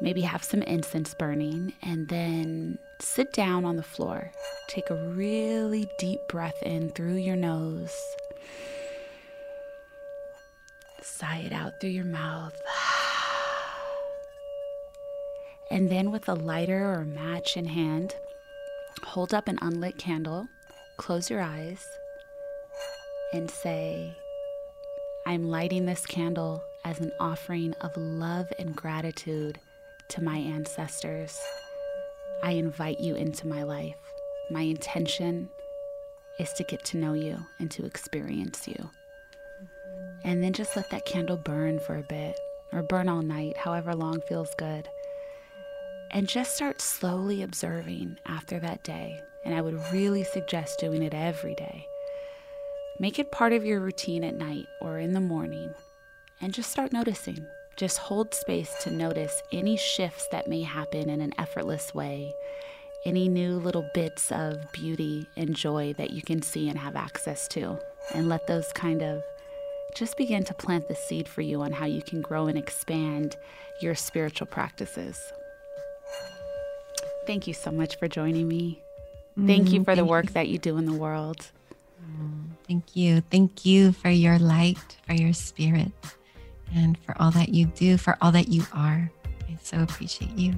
maybe 0.00 0.22
have 0.22 0.42
some 0.42 0.62
incense 0.62 1.12
burning, 1.12 1.74
and 1.82 2.08
then 2.08 2.78
sit 2.98 3.30
down 3.34 3.66
on 3.66 3.76
the 3.76 3.82
floor. 3.82 4.32
Take 4.68 4.88
a 4.88 5.10
really 5.10 5.86
deep 5.98 6.20
breath 6.30 6.62
in 6.62 6.88
through 6.92 7.16
your 7.16 7.36
nose 7.36 7.94
Sigh 11.02 11.42
it 11.44 11.52
out 11.52 11.78
through 11.78 11.90
your 11.90 12.06
mouth. 12.06 12.58
And 15.72 15.88
then, 15.88 16.10
with 16.10 16.28
a 16.28 16.34
lighter 16.34 16.92
or 16.92 17.04
match 17.04 17.56
in 17.56 17.66
hand, 17.66 18.16
hold 19.10 19.34
up 19.34 19.48
an 19.48 19.58
unlit 19.60 19.98
candle, 19.98 20.46
close 20.96 21.28
your 21.28 21.40
eyes, 21.40 21.84
and 23.32 23.50
say, 23.50 24.16
I'm 25.26 25.48
lighting 25.48 25.84
this 25.84 26.06
candle 26.06 26.62
as 26.84 27.00
an 27.00 27.10
offering 27.18 27.74
of 27.80 27.96
love 27.96 28.46
and 28.60 28.76
gratitude 28.76 29.58
to 30.10 30.22
my 30.22 30.36
ancestors. 30.36 31.36
I 32.44 32.52
invite 32.52 33.00
you 33.00 33.16
into 33.16 33.48
my 33.48 33.64
life. 33.64 33.98
My 34.48 34.62
intention 34.62 35.48
is 36.38 36.52
to 36.52 36.62
get 36.62 36.84
to 36.84 36.96
know 36.96 37.14
you 37.14 37.44
and 37.58 37.68
to 37.72 37.84
experience 37.84 38.68
you. 38.68 38.90
And 40.22 40.40
then 40.40 40.52
just 40.52 40.76
let 40.76 40.88
that 40.90 41.04
candle 41.04 41.36
burn 41.36 41.80
for 41.80 41.96
a 41.96 42.06
bit 42.08 42.38
or 42.72 42.84
burn 42.84 43.08
all 43.08 43.22
night, 43.22 43.56
however 43.56 43.92
long 43.92 44.20
feels 44.28 44.54
good. 44.56 44.88
And 46.12 46.28
just 46.28 46.56
start 46.56 46.80
slowly 46.80 47.42
observing 47.42 48.18
after 48.26 48.58
that 48.60 48.82
day. 48.82 49.20
And 49.44 49.54
I 49.54 49.60
would 49.60 49.80
really 49.92 50.24
suggest 50.24 50.80
doing 50.80 51.02
it 51.02 51.14
every 51.14 51.54
day. 51.54 51.86
Make 52.98 53.18
it 53.18 53.32
part 53.32 53.52
of 53.52 53.64
your 53.64 53.80
routine 53.80 54.24
at 54.24 54.34
night 54.34 54.66
or 54.80 54.98
in 54.98 55.14
the 55.14 55.20
morning 55.20 55.72
and 56.40 56.52
just 56.52 56.70
start 56.70 56.92
noticing. 56.92 57.46
Just 57.76 57.98
hold 57.98 58.34
space 58.34 58.74
to 58.82 58.90
notice 58.90 59.42
any 59.52 59.76
shifts 59.76 60.26
that 60.32 60.48
may 60.48 60.62
happen 60.62 61.08
in 61.08 61.20
an 61.20 61.32
effortless 61.38 61.94
way, 61.94 62.34
any 63.06 63.28
new 63.28 63.58
little 63.58 63.88
bits 63.94 64.30
of 64.32 64.70
beauty 64.72 65.26
and 65.36 65.56
joy 65.56 65.94
that 65.94 66.10
you 66.10 66.22
can 66.22 66.42
see 66.42 66.68
and 66.68 66.78
have 66.78 66.96
access 66.96 67.48
to, 67.48 67.78
and 68.14 68.28
let 68.28 68.46
those 68.46 68.70
kind 68.74 69.02
of 69.02 69.22
just 69.94 70.16
begin 70.16 70.44
to 70.44 70.54
plant 70.54 70.88
the 70.88 70.94
seed 70.94 71.28
for 71.28 71.40
you 71.40 71.62
on 71.62 71.72
how 71.72 71.86
you 71.86 72.02
can 72.02 72.20
grow 72.20 72.48
and 72.48 72.58
expand 72.58 73.36
your 73.80 73.94
spiritual 73.94 74.46
practices. 74.46 75.32
Thank 77.30 77.46
you 77.46 77.54
so 77.54 77.70
much 77.70 77.96
for 77.96 78.08
joining 78.08 78.48
me. 78.48 78.82
Thank 79.46 79.70
you 79.70 79.82
mm, 79.82 79.84
for 79.84 79.94
the 79.94 80.04
work 80.04 80.24
you. 80.24 80.30
that 80.32 80.48
you 80.48 80.58
do 80.58 80.78
in 80.78 80.84
the 80.84 80.92
world. 80.92 81.46
Mm, 82.04 82.48
thank 82.66 82.96
you. 82.96 83.20
Thank 83.30 83.64
you 83.64 83.92
for 83.92 84.10
your 84.10 84.36
light, 84.40 84.96
for 85.06 85.12
your 85.12 85.32
spirit, 85.32 85.92
and 86.74 86.98
for 86.98 87.14
all 87.22 87.30
that 87.30 87.50
you 87.50 87.66
do, 87.66 87.98
for 87.98 88.18
all 88.20 88.32
that 88.32 88.48
you 88.48 88.64
are. 88.74 89.12
I 89.24 89.56
so 89.62 89.80
appreciate 89.80 90.32
you. 90.32 90.54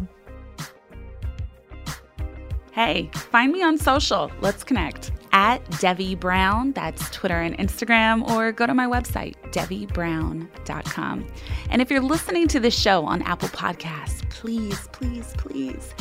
Hey, 2.72 3.10
find 3.12 3.52
me 3.52 3.62
on 3.62 3.76
social. 3.76 4.32
Let's 4.40 4.64
connect 4.64 5.12
at 5.32 5.58
Devi 5.78 6.14
Brown. 6.14 6.72
That's 6.72 7.10
Twitter 7.10 7.42
and 7.42 7.54
Instagram, 7.58 8.26
or 8.30 8.50
go 8.50 8.66
to 8.66 8.72
my 8.72 8.86
website, 8.86 9.34
devibrown.com. 9.52 11.26
And 11.68 11.82
if 11.82 11.90
you're 11.90 12.00
listening 12.00 12.48
to 12.48 12.60
this 12.60 12.74
show 12.74 13.04
on 13.04 13.20
Apple 13.24 13.50
Podcasts, 13.50 14.26
please, 14.30 14.88
please, 14.90 15.34
please 15.36 15.92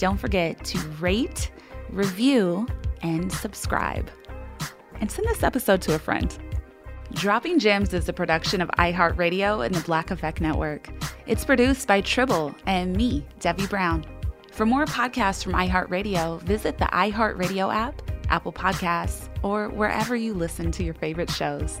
don't 0.00 0.16
forget 0.16 0.64
to 0.64 0.78
rate, 0.98 1.52
review, 1.90 2.66
and 3.02 3.30
subscribe. 3.30 4.10
And 5.00 5.10
send 5.10 5.28
this 5.28 5.42
episode 5.42 5.80
to 5.82 5.94
a 5.94 5.98
friend. 5.98 6.36
Dropping 7.12 7.58
Gems 7.58 7.92
is 7.92 8.08
a 8.08 8.12
production 8.12 8.60
of 8.60 8.68
iHeartRadio 8.70 9.64
and 9.64 9.74
the 9.74 9.80
Black 9.82 10.10
Effect 10.10 10.40
Network. 10.40 10.88
It's 11.26 11.44
produced 11.44 11.86
by 11.86 12.00
Tribble 12.00 12.54
and 12.66 12.96
me, 12.96 13.26
Devi 13.40 13.66
Brown. 13.66 14.04
For 14.52 14.66
more 14.66 14.86
podcasts 14.86 15.44
from 15.44 15.52
iHeartRadio, 15.52 16.40
visit 16.42 16.78
the 16.78 16.86
iHeartRadio 16.86 17.72
app 17.72 18.02
Apple 18.30 18.52
Podcasts, 18.52 19.28
or 19.42 19.68
wherever 19.68 20.16
you 20.16 20.32
listen 20.32 20.70
to 20.72 20.84
your 20.84 20.94
favorite 20.94 21.30
shows. 21.30 21.80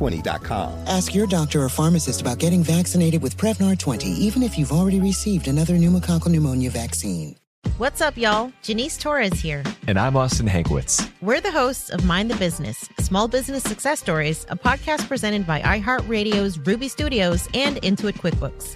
Prevnar20.com. 0.01 0.87
Ask 0.87 1.13
your 1.13 1.27
doctor 1.27 1.61
or 1.61 1.69
pharmacist 1.69 2.21
about 2.21 2.39
getting 2.39 2.63
vaccinated 2.63 3.21
with 3.21 3.37
Prevnar 3.37 3.77
20, 3.77 4.09
even 4.09 4.43
if 4.43 4.57
you've 4.57 4.71
already 4.71 4.99
received 4.99 5.47
another 5.47 5.75
pneumococcal 5.75 6.29
pneumonia 6.29 6.69
vaccine. 6.69 7.35
What's 7.77 8.01
up, 8.01 8.17
y'all? 8.17 8.51
Janice 8.63 8.97
Torres 8.97 9.39
here. 9.39 9.63
And 9.87 9.99
I'm 9.99 10.17
Austin 10.17 10.47
Hankwitz. 10.47 11.07
We're 11.21 11.41
the 11.41 11.51
hosts 11.51 11.89
of 11.91 12.03
Mind 12.05 12.31
the 12.31 12.35
Business 12.37 12.89
Small 12.99 13.27
Business 13.27 13.63
Success 13.63 13.99
Stories, 13.99 14.45
a 14.49 14.55
podcast 14.55 15.07
presented 15.07 15.45
by 15.45 15.61
iHeartRadio's 15.61 16.57
Ruby 16.59 16.87
Studios 16.87 17.47
and 17.53 17.77
Intuit 17.77 18.13
QuickBooks. 18.13 18.75